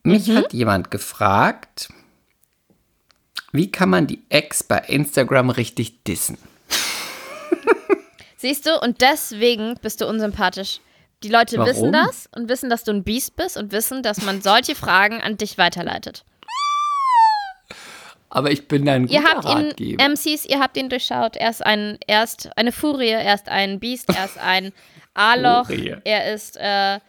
Mich 0.04 0.30
hat 0.36 0.52
jemand 0.54 0.90
gefragt, 0.92 1.90
wie 3.52 3.72
kann 3.72 3.90
man 3.90 4.08
die 4.08 4.22
Ex 4.30 4.64
bei 4.64 4.78
Instagram 4.78 5.50
richtig 5.50 6.04
dissen? 6.04 6.38
Siehst 8.38 8.66
du, 8.66 8.80
und 8.80 9.02
deswegen 9.02 9.76
bist 9.82 10.02
du 10.02 10.08
unsympathisch. 10.08 10.80
Die 11.24 11.30
Leute 11.30 11.58
Warum? 11.58 11.70
wissen 11.70 11.92
das 11.92 12.28
und 12.36 12.50
wissen, 12.50 12.70
dass 12.70 12.84
du 12.84 12.92
ein 12.92 13.04
Biest 13.04 13.36
bist 13.36 13.56
und 13.56 13.72
wissen, 13.72 14.02
dass 14.02 14.24
man 14.24 14.42
solche 14.42 14.74
Fragen 14.74 15.22
an 15.22 15.38
dich 15.38 15.60
weiterleitet. 15.60 16.24
Aber 18.32 18.50
ich 18.50 18.68
bin 18.68 18.88
ein 18.88 19.06
guter 19.06 19.20
Ihr 19.20 19.24
habt 19.28 19.46
ihn, 19.46 19.68
Ratgeber. 19.68 20.10
MCs, 20.10 20.46
ihr 20.46 20.60
habt 20.60 20.78
ihn 20.78 20.90
durchschaut. 20.90 21.36
Er 21.36 21.50
ist 21.50 21.64
ein, 21.64 22.00
er 22.08 22.24
ist 22.24 22.50
eine 22.56 22.72
Furie, 22.72 23.10
er 23.10 23.36
ist 23.36 23.50
ein 23.50 23.80
Biest, 23.80 24.10
er 24.10 24.26
ist 24.26 24.38
ein 24.40 24.72
A-Loch, 25.14 25.70
er 25.70 26.34
ist, 26.34 26.58
äh, 26.58 27.00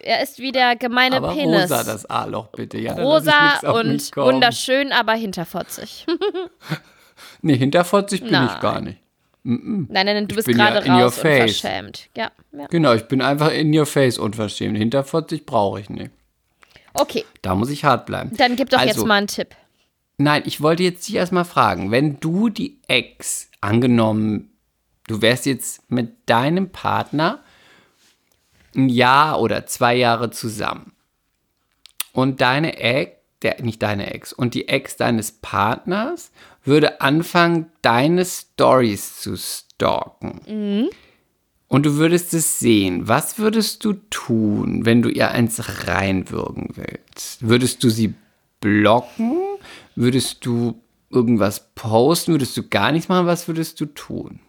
er 0.00 0.22
ist 0.22 0.38
wie 0.38 0.52
der 0.52 0.76
gemeine 0.76 1.16
aber 1.16 1.32
Penis. 1.34 1.62
rosa, 1.62 1.84
das 1.84 2.06
A-Loch 2.06 2.48
bitte. 2.48 2.78
Ja, 2.78 2.92
ich 2.92 2.98
Rosa 3.04 3.58
und 3.72 4.16
wunderschön, 4.16 4.92
aber 4.92 5.14
hinterfotzig. 5.14 6.06
Nee, 7.42 7.56
hinter 7.56 7.84
40 7.84 8.20
bin 8.20 8.28
ich 8.28 8.32
Nein. 8.32 8.60
gar 8.60 8.80
nicht. 8.80 8.98
nein, 9.42 9.86
nein, 9.88 10.06
nein, 10.06 10.28
du 10.28 10.34
bist 10.34 10.46
bin 10.46 10.58
ja 10.58 10.70
gerade 10.70 10.86
your 10.90 11.02
raus 11.04 11.16
und 11.16 11.22
face. 11.22 11.60
verschämt. 11.60 12.08
Ja, 12.16 12.30
ja. 12.52 12.66
Genau, 12.66 12.92
ich 12.94 13.04
bin 13.04 13.22
einfach 13.22 13.50
in 13.52 13.76
your 13.76 13.86
face 13.86 14.18
unverschämt. 14.18 14.76
Hinter 14.76 15.04
40 15.04 15.46
brauche 15.46 15.80
ich 15.80 15.88
nicht. 15.90 16.10
Okay, 16.94 17.24
Da 17.42 17.54
muss 17.54 17.70
ich 17.70 17.84
hart 17.84 18.04
bleiben. 18.06 18.36
dann 18.36 18.56
gib 18.56 18.68
doch 18.70 18.80
jetzt 18.80 18.96
Also, 18.96 19.06
mal 19.06 19.14
einen 19.16 19.26
Tipp. 19.26 19.54
Nein, 20.18 20.42
ich 20.44 20.60
wollte 20.60 20.82
jetzt 20.82 21.08
dich 21.08 21.14
erstmal 21.16 21.44
fragen, 21.46 21.90
wenn 21.90 22.20
du 22.20 22.48
die 22.50 22.78
Ex 22.88 23.48
angenommen, 23.62 24.50
du 25.06 25.22
wärst 25.22 25.46
jetzt 25.46 25.90
mit 25.90 26.12
deinem 26.26 26.70
Partner 26.70 27.40
ein 28.74 28.88
Jahr 28.88 29.40
oder 29.40 29.66
zwei 29.66 29.94
Jahre 29.94 30.30
zusammen 30.30 30.92
und 32.12 32.40
deine 32.40 32.78
Ex, 32.78 33.12
der, 33.42 33.62
nicht 33.62 33.82
deine 33.82 34.12
Ex, 34.12 34.32
und 34.32 34.54
die 34.54 34.68
Ex 34.68 34.96
deines 34.96 35.32
Partners 35.32 36.30
würde 36.64 37.00
anfangen, 37.00 37.70
deine 37.82 38.24
Stories 38.24 39.20
zu 39.20 39.36
stalken. 39.36 40.40
Und 41.68 41.86
du 41.86 41.94
würdest 41.94 42.34
es 42.34 42.58
sehen. 42.58 43.08
Was 43.08 43.38
würdest 43.38 43.84
du 43.84 43.94
tun, 44.10 44.84
wenn 44.84 45.02
du 45.02 45.08
ihr 45.08 45.30
eins 45.30 45.86
reinwürgen 45.86 46.70
willst? 46.74 47.48
Würdest 47.48 47.84
du 47.84 47.90
sie 47.90 48.14
blocken? 48.60 49.38
Würdest 49.94 50.44
du 50.44 50.82
irgendwas 51.10 51.70
posten? 51.74 52.32
Würdest 52.32 52.56
du 52.56 52.68
gar 52.68 52.92
nichts 52.92 53.08
machen? 53.08 53.26
Was 53.26 53.48
würdest 53.48 53.80
du 53.80 53.86
tun? 53.86 54.40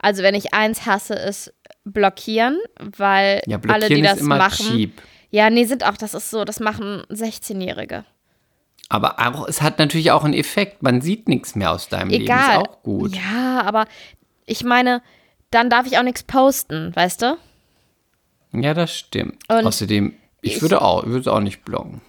Also, 0.00 0.22
wenn 0.22 0.34
ich 0.34 0.52
eins 0.54 0.86
hasse, 0.86 1.14
ist 1.14 1.52
blockieren, 1.92 2.58
weil 2.96 3.42
Ja, 3.46 3.58
alle, 3.68 3.88
die 3.88 3.94
blockieren 3.96 4.02
das 4.04 4.20
machen. 4.22 4.66
cheap. 4.76 5.02
Ja, 5.30 5.50
nee, 5.50 5.64
sind 5.64 5.84
auch, 5.84 5.96
das 5.96 6.14
ist 6.14 6.30
so, 6.30 6.44
das 6.44 6.58
machen 6.60 7.02
16-Jährige. 7.10 8.04
Aber 8.88 9.18
auch, 9.18 9.46
es 9.46 9.60
hat 9.60 9.78
natürlich 9.78 10.10
auch 10.12 10.24
einen 10.24 10.32
Effekt. 10.34 10.82
Man 10.82 11.02
sieht 11.02 11.28
nichts 11.28 11.54
mehr 11.54 11.72
aus 11.72 11.88
deinem 11.88 12.10
Egal. 12.10 12.38
Leben. 12.38 12.62
Ist 12.62 12.68
auch 12.70 12.82
gut. 12.82 13.14
Ja, 13.16 13.60
aber 13.62 13.84
ich 14.46 14.64
meine, 14.64 15.02
dann 15.50 15.68
darf 15.68 15.86
ich 15.86 15.98
auch 15.98 16.02
nichts 16.02 16.22
posten, 16.22 16.94
weißt 16.96 17.20
du? 17.22 17.36
Ja, 18.52 18.72
das 18.72 18.94
stimmt. 18.96 19.42
Und 19.50 19.66
Außerdem, 19.66 20.14
ich, 20.40 20.56
ich- 20.56 20.62
würde 20.62 20.80
auch, 20.80 21.02
ich 21.04 21.10
würde 21.10 21.30
auch 21.32 21.40
nicht 21.40 21.64
blocken. 21.64 22.00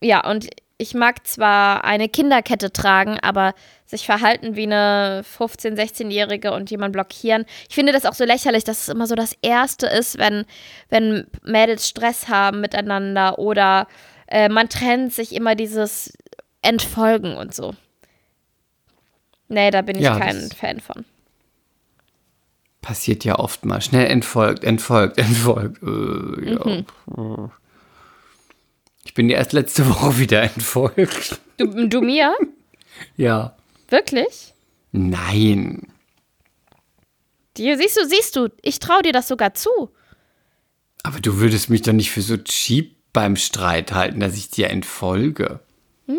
Ja, 0.00 0.28
und 0.30 0.46
ich 0.80 0.94
mag 0.94 1.26
zwar 1.26 1.84
eine 1.84 2.08
Kinderkette 2.08 2.72
tragen, 2.72 3.18
aber 3.20 3.54
sich 3.84 4.06
verhalten 4.06 4.56
wie 4.56 4.62
eine 4.62 5.22
15-, 5.38 5.76
16-Jährige 5.76 6.52
und 6.52 6.70
jemand 6.70 6.94
blockieren. 6.94 7.44
Ich 7.68 7.74
finde 7.74 7.92
das 7.92 8.06
auch 8.06 8.14
so 8.14 8.24
lächerlich, 8.24 8.64
dass 8.64 8.82
es 8.82 8.88
immer 8.88 9.06
so 9.06 9.14
das 9.14 9.36
Erste 9.42 9.86
ist, 9.86 10.16
wenn, 10.16 10.46
wenn 10.88 11.26
Mädels 11.44 11.86
Stress 11.86 12.28
haben 12.28 12.62
miteinander 12.62 13.38
oder 13.38 13.88
äh, 14.28 14.48
man 14.48 14.70
trennt 14.70 15.12
sich 15.12 15.34
immer 15.34 15.54
dieses 15.54 16.14
Entfolgen 16.62 17.36
und 17.36 17.54
so. 17.54 17.74
Nee, 19.48 19.70
da 19.70 19.82
bin 19.82 19.96
ich 19.96 20.04
Ja, 20.04 20.18
kein 20.18 20.48
Fan 20.50 20.80
von. 20.80 21.04
Passiert 22.80 23.24
ja 23.24 23.38
oft 23.38 23.66
mal. 23.66 23.82
Schnell 23.82 24.06
entfolgt, 24.06 24.64
entfolgt, 24.64 25.18
entfolgt. 25.18 25.82
Äh, 25.82 26.52
ja. 26.52 26.64
Mhm. 26.64 27.50
Bin 29.20 29.28
dir 29.28 29.36
erst 29.36 29.52
letzte 29.52 29.86
Woche 29.90 30.16
wieder 30.16 30.40
entfolgt. 30.44 31.42
Du, 31.58 31.66
du 31.88 32.00
mir? 32.00 32.34
Ja. 33.18 33.54
Wirklich? 33.90 34.54
Nein. 34.92 35.92
Die, 37.58 37.76
siehst 37.76 37.98
du, 37.98 38.06
siehst 38.08 38.34
du, 38.34 38.48
ich 38.62 38.78
traue 38.78 39.02
dir 39.02 39.12
das 39.12 39.28
sogar 39.28 39.52
zu. 39.52 39.90
Aber 41.02 41.20
du 41.20 41.36
würdest 41.36 41.68
mich 41.68 41.82
doch 41.82 41.92
nicht 41.92 42.10
für 42.10 42.22
so 42.22 42.38
cheap 42.38 42.96
beim 43.12 43.36
Streit 43.36 43.92
halten, 43.92 44.20
dass 44.20 44.38
ich 44.38 44.48
dir 44.48 44.70
entfolge. 44.70 45.60
Hm. 46.06 46.16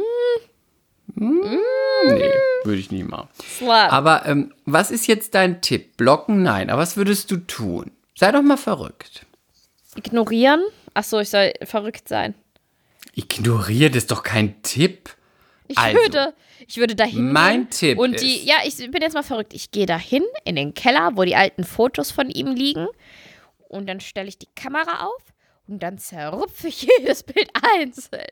Hm, 1.15 1.59
Nee, 2.05 2.31
würde 2.65 2.79
ich 2.81 2.91
nie 2.91 3.01
machen. 3.01 3.29
Slut. 3.57 3.71
Aber 3.71 4.27
ähm, 4.27 4.53
was 4.65 4.91
ist 4.91 5.07
jetzt 5.07 5.33
dein 5.33 5.61
Tipp? 5.63 5.97
Blocken? 5.97 6.43
Nein. 6.43 6.69
Aber 6.69 6.83
was 6.83 6.97
würdest 6.97 7.31
du 7.31 7.37
tun? 7.37 7.89
Sei 8.15 8.31
doch 8.31 8.43
mal 8.43 8.57
verrückt. 8.57 9.25
Ignorieren? 9.95 10.61
Achso, 10.93 11.19
ich 11.19 11.31
soll 11.31 11.51
verrückt 11.63 12.07
sein. 12.07 12.35
Ignoriert 13.13 13.95
ist 13.95 14.11
doch 14.11 14.23
kein 14.23 14.61
Tipp. 14.63 15.09
Ich 15.67 15.77
Also, 15.77 15.97
würde, 15.97 16.33
ich 16.67 16.77
würde 16.77 16.95
dahin 16.95 17.31
mein 17.31 17.61
gehen 17.61 17.69
Tipp 17.69 17.97
und 17.97 18.19
die, 18.19 18.37
ist- 18.39 18.45
ja, 18.45 18.55
ich 18.65 18.75
bin 18.91 19.01
jetzt 19.01 19.13
mal 19.13 19.23
verrückt. 19.23 19.53
Ich 19.53 19.71
gehe 19.71 19.85
dahin 19.85 20.23
in 20.43 20.55
den 20.55 20.73
Keller, 20.73 21.11
wo 21.15 21.23
die 21.23 21.35
alten 21.35 21.63
Fotos 21.63 22.11
von 22.11 22.29
ihm 22.29 22.47
liegen 22.47 22.87
und 23.69 23.87
dann 23.87 23.99
stelle 24.01 24.27
ich 24.27 24.37
die 24.37 24.49
Kamera 24.55 25.05
auf 25.05 25.21
und 25.67 25.81
dann 25.81 25.97
zerrupfe 25.97 26.67
ich 26.67 26.81
jedes 26.99 27.23
Bild 27.23 27.49
einzeln. 27.79 28.27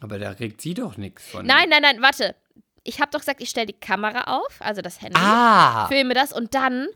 Aber 0.00 0.18
da 0.18 0.30
regt 0.30 0.60
sie 0.60 0.74
doch 0.74 0.96
nichts 0.96 1.26
von. 1.28 1.46
Nein, 1.46 1.68
nein, 1.70 1.82
nein, 1.82 2.02
warte. 2.02 2.34
Ich 2.82 2.98
habe 3.00 3.10
doch 3.10 3.20
gesagt, 3.20 3.42
ich 3.42 3.50
stelle 3.50 3.66
die 3.66 3.72
Kamera 3.74 4.38
auf, 4.38 4.56
also 4.60 4.80
das 4.80 5.02
Handy, 5.02 5.18
Ah, 5.20 5.86
filme 5.88 6.14
das 6.14 6.32
und 6.32 6.54
dann, 6.54 6.88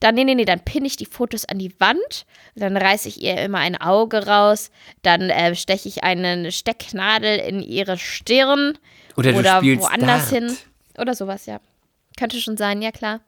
dann, 0.00 0.14
nee, 0.14 0.24
nee, 0.24 0.34
nee, 0.34 0.44
dann 0.44 0.60
pinne 0.60 0.86
ich 0.86 0.96
die 0.96 1.06
Fotos 1.06 1.44
an 1.44 1.58
die 1.58 1.78
Wand, 1.78 2.26
dann 2.54 2.76
reiße 2.76 3.08
ich 3.08 3.22
ihr 3.22 3.36
immer 3.38 3.58
ein 3.58 3.80
Auge 3.80 4.26
raus, 4.26 4.70
dann 5.02 5.30
äh, 5.30 5.54
steche 5.54 5.88
ich 5.88 6.02
eine 6.02 6.50
Stecknadel 6.50 7.38
in 7.38 7.60
ihre 7.60 7.98
Stirn 7.98 8.78
oder 9.16 9.34
oder 9.34 9.62
woanders 9.62 10.30
Dart. 10.30 10.42
hin. 10.42 10.56
Oder 10.98 11.14
sowas, 11.14 11.46
ja. 11.46 11.60
Könnte 12.18 12.40
schon 12.40 12.56
sein, 12.56 12.82
ja 12.82 12.90
klar. 12.90 13.20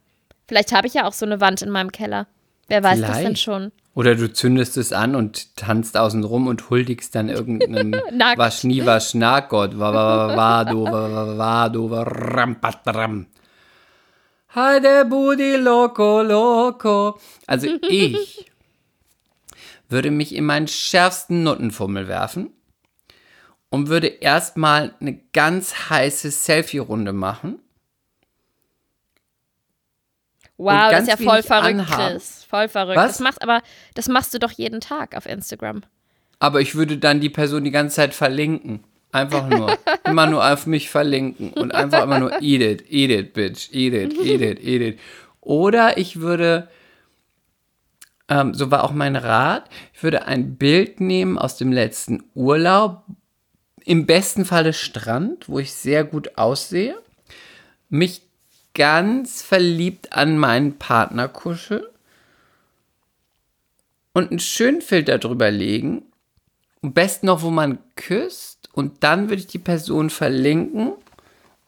Vielleicht 0.49 0.73
habe 0.73 0.87
ich 0.87 0.95
ja 0.95 1.07
auch 1.07 1.12
so 1.12 1.25
eine 1.25 1.41
Wand 1.41 1.62
in 1.62 1.70
meinem 1.70 1.93
Keller. 1.93 2.27
Wer 2.68 2.83
weiß 2.83 3.01
das 3.01 3.11
denn 3.11 3.20
Vielleicht. 3.20 3.43
schon? 3.43 3.73
Oder 3.95 4.14
du 4.14 4.33
zündest 4.33 4.79
es 4.79 4.93
an 4.93 5.14
und 5.14 5.57
tanzt 5.57 5.97
außen 5.97 6.25
rum 6.25 6.47
und 6.47 6.70
huldigst 6.70 7.14
dann 7.14 7.29
irgendeinen. 7.29 7.93
Waschni 8.37 8.85
Waschnagott. 8.87 9.79
Wado, 9.79 10.85
wado, 10.85 11.87
ram, 11.93 12.57
patram. 14.53 14.65
Heide 14.65 15.05
Budi 15.05 15.57
Loco 15.57 16.23
Loco. 16.23 17.19
Also 17.47 17.69
ich 17.89 18.51
würde 19.89 20.11
mich 20.11 20.35
in 20.35 20.45
meinen 20.45 20.69
schärfsten 20.69 21.43
Nuttenfummel 21.43 22.09
werfen 22.09 22.51
und 23.71 23.89
würde 23.89 24.07
erstmal 24.07 24.95
eine 25.01 25.19
ganz 25.33 25.91
heiße 25.91 26.31
Selfie-Runde 26.31 27.13
machen. 27.13 27.59
Wow, 30.59 30.91
das 30.91 31.03
ist 31.03 31.09
ja 31.09 31.17
voll 31.17 31.43
verrückt, 31.43 31.81
anhaben. 31.81 32.13
Chris. 32.13 32.45
Voll 32.45 32.69
verrückt. 32.69 32.97
Was? 32.97 33.13
Das 33.13 33.21
machst, 33.21 33.43
aber 33.43 33.63
das 33.95 34.09
machst 34.09 34.33
du 34.33 34.39
doch 34.39 34.53
jeden 34.53 34.81
Tag 34.81 35.17
auf 35.17 35.27
Instagram. 35.27 35.83
Aber 36.39 36.61
ich 36.61 36.75
würde 36.75 36.99
dann 36.99 37.21
die 37.21 37.31
Person 37.31 37.65
die 37.65 37.71
ganze 37.71 37.97
Zeit 37.97 38.15
verlinken. 38.15 38.85
Einfach 39.13 39.47
nur. 39.49 39.79
immer 40.05 40.27
nur 40.27 40.45
auf 40.45 40.67
mich 40.67 40.91
verlinken. 40.91 41.53
Und 41.53 41.75
einfach 41.75 42.03
immer 42.03 42.19
nur 42.19 42.43
eat 42.43 42.63
it, 42.63 42.91
eat 42.91 43.11
it, 43.11 43.33
bitch, 43.35 43.73
eat 43.73 43.95
it, 43.95 44.15
eat 44.15 44.41
it, 44.41 44.65
eat 44.65 44.83
it. 44.83 45.01
Oder 45.41 45.99
ich 45.99 46.21
würde, 46.21 46.69
ähm, 48.29 48.55
so 48.55 48.71
war 48.71 48.85
auch 48.85 48.93
mein 48.93 49.17
Rat, 49.17 49.69
ich 49.93 50.03
würde 50.03 50.27
ein 50.27 50.57
Bild 50.57 51.01
nehmen 51.01 51.39
aus 51.39 51.57
dem 51.57 51.73
letzten 51.73 52.25
Urlaub. 52.35 53.05
Im 53.85 54.07
besten 54.07 54.45
Falle 54.45 54.73
Strand, 54.73 55.49
wo 55.49 55.59
ich 55.59 55.73
sehr 55.73 56.05
gut 56.05 56.39
aussehe. 56.39 56.97
Mich 57.89 58.23
ganz 58.75 59.43
verliebt 59.43 60.13
an 60.13 60.39
meinen 60.39 60.79
Partner 60.79 61.29
kuscheln. 61.29 61.85
Und 64.15 64.31
einen 64.31 64.41
schönen 64.41 64.83
Filter 64.83 65.19
drüber 65.19 65.51
legen 65.51 66.05
am 66.83 66.93
besten 66.93 67.27
noch, 67.27 67.43
wo 67.43 67.51
man 67.51 67.79
küsst. 67.95 68.62
Und 68.73 69.03
dann 69.05 69.29
würde 69.29 69.41
ich 69.43 69.47
die 69.47 69.59
Person 69.59 70.11
verlinken 70.11 70.93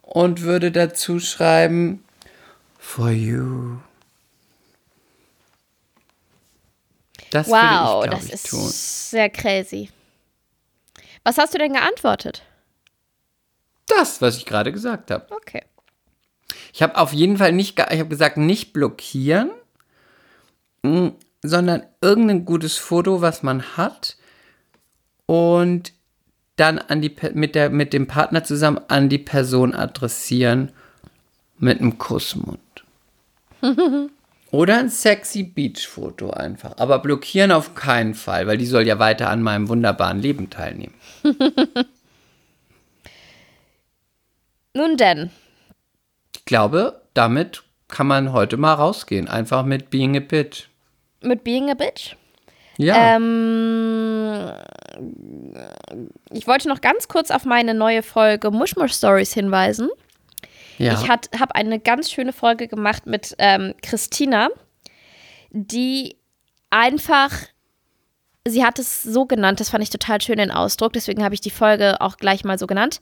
und 0.02 0.42
würde 0.42 0.72
dazu 0.72 1.20
schreiben, 1.20 2.02
for 2.78 3.10
you. 3.10 3.78
Das 7.30 7.48
Wow, 7.48 8.04
ich, 8.04 8.10
das 8.10 8.24
ich, 8.26 8.32
ist 8.32 8.50
tun. 8.50 8.68
sehr 8.68 9.28
crazy. 9.28 9.90
Was 11.24 11.38
hast 11.38 11.54
du 11.54 11.58
denn 11.58 11.72
geantwortet? 11.72 12.42
Das, 13.86 14.20
was 14.20 14.36
ich 14.36 14.46
gerade 14.46 14.72
gesagt 14.72 15.10
habe. 15.10 15.26
Okay. 15.30 15.62
Ich 16.72 16.82
habe 16.82 16.96
auf 16.96 17.12
jeden 17.12 17.36
Fall 17.38 17.52
nicht, 17.52 17.78
ich 17.78 17.98
habe 17.98 18.08
gesagt, 18.08 18.36
nicht 18.36 18.72
blockieren, 18.72 19.50
mm, 20.82 21.08
sondern 21.42 21.84
irgendein 22.00 22.44
gutes 22.44 22.76
Foto, 22.78 23.20
was 23.20 23.42
man 23.42 23.76
hat 23.76 24.16
und 25.26 25.92
dann 26.56 26.78
an 26.78 27.00
die, 27.02 27.14
mit, 27.34 27.54
der, 27.54 27.70
mit 27.70 27.92
dem 27.92 28.06
Partner 28.06 28.44
zusammen 28.44 28.80
an 28.88 29.08
die 29.08 29.18
Person 29.18 29.74
adressieren 29.74 30.70
mit 31.58 31.80
einem 31.80 31.98
Kussmund. 31.98 32.58
Oder 34.50 34.78
ein 34.78 34.88
sexy 34.88 35.42
Beach-Foto 35.42 36.30
einfach. 36.30 36.78
Aber 36.78 37.00
blockieren 37.00 37.50
auf 37.50 37.74
keinen 37.74 38.14
Fall, 38.14 38.46
weil 38.46 38.56
die 38.56 38.66
soll 38.66 38.86
ja 38.86 39.00
weiter 39.00 39.28
an 39.30 39.42
meinem 39.42 39.68
wunderbaren 39.68 40.20
Leben 40.20 40.48
teilnehmen. 40.48 40.94
Nun 44.76 44.96
denn, 44.96 45.30
Ich 46.36 46.44
glaube, 46.44 47.00
damit 47.14 47.62
kann 47.88 48.06
man 48.06 48.32
heute 48.32 48.56
mal 48.56 48.74
rausgehen. 48.74 49.28
Einfach 49.28 49.64
mit 49.64 49.90
Being 49.90 50.16
a 50.16 50.20
Bitch. 50.20 50.68
mit 51.20 51.42
Being 51.44 51.70
a 51.70 51.74
Bitch. 51.74 52.16
Ja. 52.76 53.16
Ähm, 53.16 54.50
ich 56.32 56.46
wollte 56.46 56.68
noch 56.68 56.80
ganz 56.80 57.08
kurz 57.08 57.30
auf 57.30 57.44
meine 57.44 57.74
neue 57.74 58.02
Folge 58.02 58.50
Mushmush 58.50 58.92
Stories 58.94 59.32
hinweisen. 59.32 59.88
ja. 60.78 60.92
Ich 60.92 61.08
habe 61.08 61.54
eine 61.54 61.78
ganz 61.80 62.10
schöne 62.10 62.32
Folge 62.32 62.68
gemacht 62.68 63.06
mit 63.06 63.34
ähm, 63.38 63.74
Christina, 63.82 64.48
die 65.50 66.16
einfach, 66.70 67.30
sie 68.46 68.64
hat 68.64 68.78
es 68.78 69.02
so 69.02 69.26
genannt, 69.26 69.60
das 69.60 69.70
fand 69.70 69.84
ich 69.84 69.90
total 69.90 70.20
schön 70.20 70.38
den 70.38 70.50
Ausdruck, 70.50 70.92
deswegen 70.92 71.22
habe 71.22 71.34
ich 71.34 71.40
die 71.40 71.50
Folge 71.50 72.00
auch 72.00 72.16
gleich 72.16 72.44
mal 72.44 72.58
so 72.58 72.66
genannt. 72.66 73.00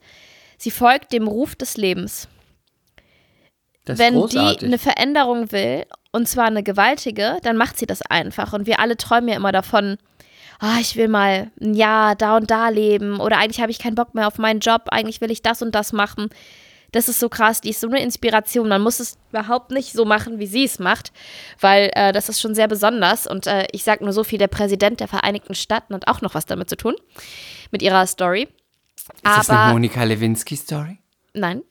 Sie 0.59 0.71
folgt 0.71 1.13
dem 1.13 1.27
Ruf 1.27 1.57
des 1.57 1.77
Lebens. 1.77 2.29
das 3.85 3.99
Wenn 3.99 4.15
großartig. 4.15 4.59
die 4.59 4.67
eine 4.67 4.79
Veränderung 4.79 5.51
will, 5.51 5.85
und 6.13 6.29
zwar 6.29 6.45
eine 6.45 6.63
gewaltige, 6.63 7.39
dann 7.43 7.57
macht 7.57 7.79
sie 7.79 7.87
das 7.87 8.03
einfach. 8.03 8.53
Und 8.53 8.67
wir 8.67 8.79
alle 8.79 8.97
träumen 8.99 9.31
ja 9.31 9.37
immer 9.37 9.51
davon, 9.51 9.97
ah, 10.63 10.79
ich 10.81 10.97
will 10.97 11.09
mal 11.09 11.51
ein 11.61 11.75
Jahr 11.75 12.15
da 12.15 12.37
und 12.37 12.51
da 12.51 12.69
leben 12.69 13.21
oder 13.21 13.37
eigentlich 13.39 13.61
habe 13.61 13.71
ich 13.73 13.79
keinen 13.79 13.97
Bock 13.97 14.15
mehr 14.15 14.27
auf 14.29 14.39
meinen 14.39 14.61
Job, 14.61 14.83
eigentlich 14.91 15.21
will 15.21 15.31
ich 15.31 15.43
das 15.43 15.61
und 15.61 15.75
das 15.75 15.93
machen. 15.93 16.31
Das 16.93 17.09
ist 17.09 17.21
so 17.21 17.31
krass, 17.31 17.63
die 17.63 17.71
ist 17.71 17.81
so 17.81 17.89
eine 17.89 18.03
Inspiration. 18.03 18.69
Man 18.69 18.83
muss 18.83 19.01
es 19.01 19.17
überhaupt 19.31 19.71
nicht 19.71 19.93
so 19.93 20.05
machen, 20.05 20.39
wie 20.39 20.47
sie 20.47 20.65
es 20.65 20.79
macht, 20.79 21.11
weil 21.59 21.91
äh, 21.95 22.13
das 22.13 22.29
ist 22.29 22.39
schon 22.39 22.55
sehr 22.55 22.69
besonders. 22.69 23.27
Und 23.27 23.47
äh, 23.47 23.67
ich 23.73 23.83
sage 23.83 24.05
nur 24.05 24.13
so 24.13 24.25
viel, 24.25 24.39
der 24.39 24.49
Präsident 24.49 25.01
der 25.01 25.09
Vereinigten 25.09 25.55
Staaten 25.55 25.95
hat 25.95 26.07
auch 26.07 26.21
noch 26.21 26.35
was 26.35 26.45
damit 26.45 26.69
zu 26.69 26.77
tun, 26.77 26.95
mit 27.71 27.81
ihrer 27.81 28.07
Story. 28.07 28.47
ist 28.95 29.09
das 29.25 29.49
eine 29.49 29.59
Aber 29.59 29.73
Monika 29.73 30.05
Lewinsky-Story? 30.05 30.99
nein, 31.35 31.63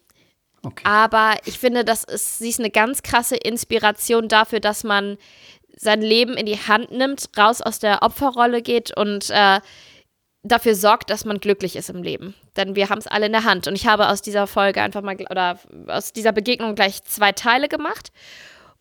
Okay. 0.63 0.83
aber 0.85 1.35
ich 1.45 1.57
finde, 1.57 1.83
das 1.83 2.03
ist, 2.03 2.37
sie 2.39 2.49
ist 2.49 2.59
eine 2.59 2.69
ganz 2.69 3.01
krasse 3.01 3.35
Inspiration 3.35 4.27
dafür, 4.27 4.59
dass 4.59 4.83
man 4.83 5.17
sein 5.81 6.01
Leben 6.01 6.37
in 6.37 6.45
die 6.45 6.59
Hand 6.59 6.91
nimmt, 6.91 7.29
raus 7.37 7.61
aus 7.61 7.79
der 7.79 8.03
Opferrolle 8.03 8.61
geht 8.61 8.95
und 8.95 9.31
äh, 9.31 9.59
dafür 10.43 10.75
sorgt, 10.75 11.09
dass 11.09 11.25
man 11.25 11.39
glücklich 11.39 11.75
ist 11.75 11.89
im 11.89 12.03
Leben. 12.03 12.35
Denn 12.55 12.75
wir 12.75 12.89
haben 12.89 12.99
es 12.99 13.07
alle 13.07 13.25
in 13.25 13.31
der 13.31 13.45
Hand. 13.45 13.67
Und 13.67 13.75
ich 13.75 13.87
habe 13.87 14.09
aus 14.09 14.21
dieser 14.21 14.45
Folge 14.45 14.81
einfach 14.81 15.01
mal, 15.01 15.17
oder 15.29 15.59
aus 15.87 16.13
dieser 16.13 16.33
Begegnung 16.33 16.75
gleich 16.75 17.03
zwei 17.03 17.31
Teile 17.31 17.67
gemacht. 17.67 18.11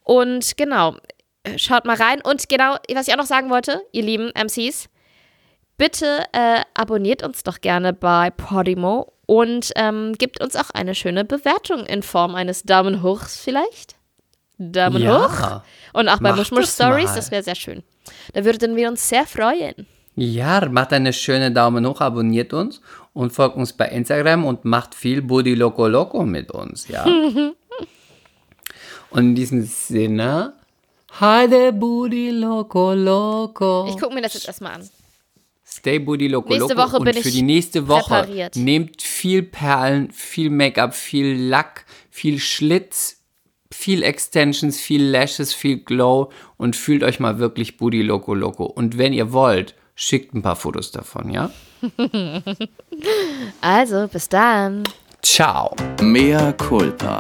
Und 0.05 0.59
genau, 0.59 0.97
äh, 1.45 1.59
schaut 1.59 1.87
mal 1.87 1.97
rein. 1.97 2.21
Und 2.21 2.49
genau, 2.51 2.77
was 2.93 3.09
ich 3.09 3.15
auch 3.15 3.19
noch 3.19 3.27
sagen 3.27 3.49
wollte, 3.49 3.83
ihr 3.93 4.03
lieben 4.03 4.31
MCs, 4.35 4.91
bitte 5.79 6.25
äh, 6.33 6.61
abonniert 6.75 7.23
uns 7.23 7.43
doch 7.43 7.63
gerne 7.63 7.95
bei 7.95 8.31
Podimo 8.31 9.15
und 9.25 9.73
ähm, 9.77 10.13
gibt 10.19 10.43
uns 10.43 10.55
auch 10.55 10.69
eine 10.71 10.95
schöne 10.95 11.25
Bewertung 11.25 11.87
in 11.87 12.03
Form 12.03 12.35
eines 12.35 12.65
Daumen 12.65 13.03
hochs 13.03 13.41
vielleicht. 13.41 14.00
Daumen 14.61 15.03
Ja. 15.03 15.29
hoch. 15.29 15.63
Und 15.99 16.09
auch 16.09 16.19
bei 16.21 16.33
Mushmush 16.33 16.69
Stories, 16.69 17.07
mal. 17.07 17.17
das 17.17 17.31
wäre 17.31 17.43
sehr 17.43 17.55
schön. 17.55 17.83
Da 18.35 18.45
würden 18.45 18.77
wir 18.77 18.89
uns 18.89 19.09
sehr 19.09 19.27
freuen. 19.27 19.87
Ja, 20.17 20.69
macht 20.69 20.93
eine 20.93 21.13
schöne 21.13 21.51
Daumen 21.51 21.87
hoch, 21.87 22.01
abonniert 22.01 22.53
uns 22.53 22.81
und 23.15 23.33
folgt 23.33 23.57
uns 23.57 23.73
bei 23.73 23.87
Instagram 23.89 24.45
und 24.45 24.65
macht 24.65 24.95
viel 24.95 25.23
Booty 25.23 25.55
Loco 25.55 25.87
Loco 25.89 26.25
mit 26.25 26.51
uns, 26.51 26.89
ja. 26.89 27.05
und 29.11 29.19
in 29.19 29.35
diesem 29.35 29.63
Sinne, 29.65 30.55
Heide 31.19 31.73
Booty 31.73 32.31
Loco 32.31 32.93
Loco. 32.95 33.87
Ich 33.89 33.99
gucke 34.01 34.15
mir 34.15 34.23
das 34.23 34.35
jetzt 34.35 34.47
erstmal 34.47 34.75
an. 34.75 34.89
Stay 35.67 35.99
Booty 35.99 36.29
Loco 36.29 36.49
Nächste 36.53 36.75
Loco. 36.75 36.83
Woche 36.89 36.97
und 36.99 37.05
bin 37.05 37.15
für 37.15 37.29
ich 37.29 37.35
die 37.35 37.43
nächste 37.43 37.89
Woche 37.89 38.09
präpariert. 38.23 38.57
nehmt 38.57 39.03
viel 39.03 39.43
Perlen, 39.45 40.11
viel 40.11 40.51
Make-up, 40.51 40.95
viel 40.95 41.37
Lack, 41.49 41.85
viel 42.11 42.39
Schlitz, 42.41 43.20
viel 43.81 44.03
Extensions, 44.03 44.79
viel 44.79 45.03
Lashes, 45.03 45.55
viel 45.55 45.79
Glow 45.79 46.31
und 46.59 46.77
fühlt 46.77 47.03
euch 47.03 47.19
mal 47.19 47.39
wirklich 47.39 47.79
Booty 47.79 48.03
Loco 48.03 48.35
Loco. 48.35 48.65
Und 48.65 48.99
wenn 48.99 49.15
ihr 49.15 49.33
wollt, 49.33 49.75
schickt 49.95 50.35
ein 50.35 50.43
paar 50.43 50.57
Fotos 50.57 50.93
davon, 50.93 51.31
ja? 51.31 51.51
Also, 53.63 54.07
bis 54.09 54.29
dann. 54.29 54.83
Ciao. 55.23 55.75
Mea 56.03 56.53
culpa. 56.53 57.19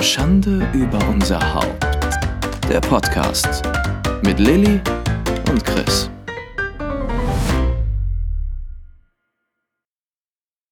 Schande 0.00 0.68
über 0.74 0.98
unser 1.08 1.54
Haupt. 1.54 1.86
Der 2.68 2.80
Podcast 2.80 3.62
mit 4.24 4.40
Lilly 4.40 4.80
und 5.48 5.64
Chris. 5.64 6.10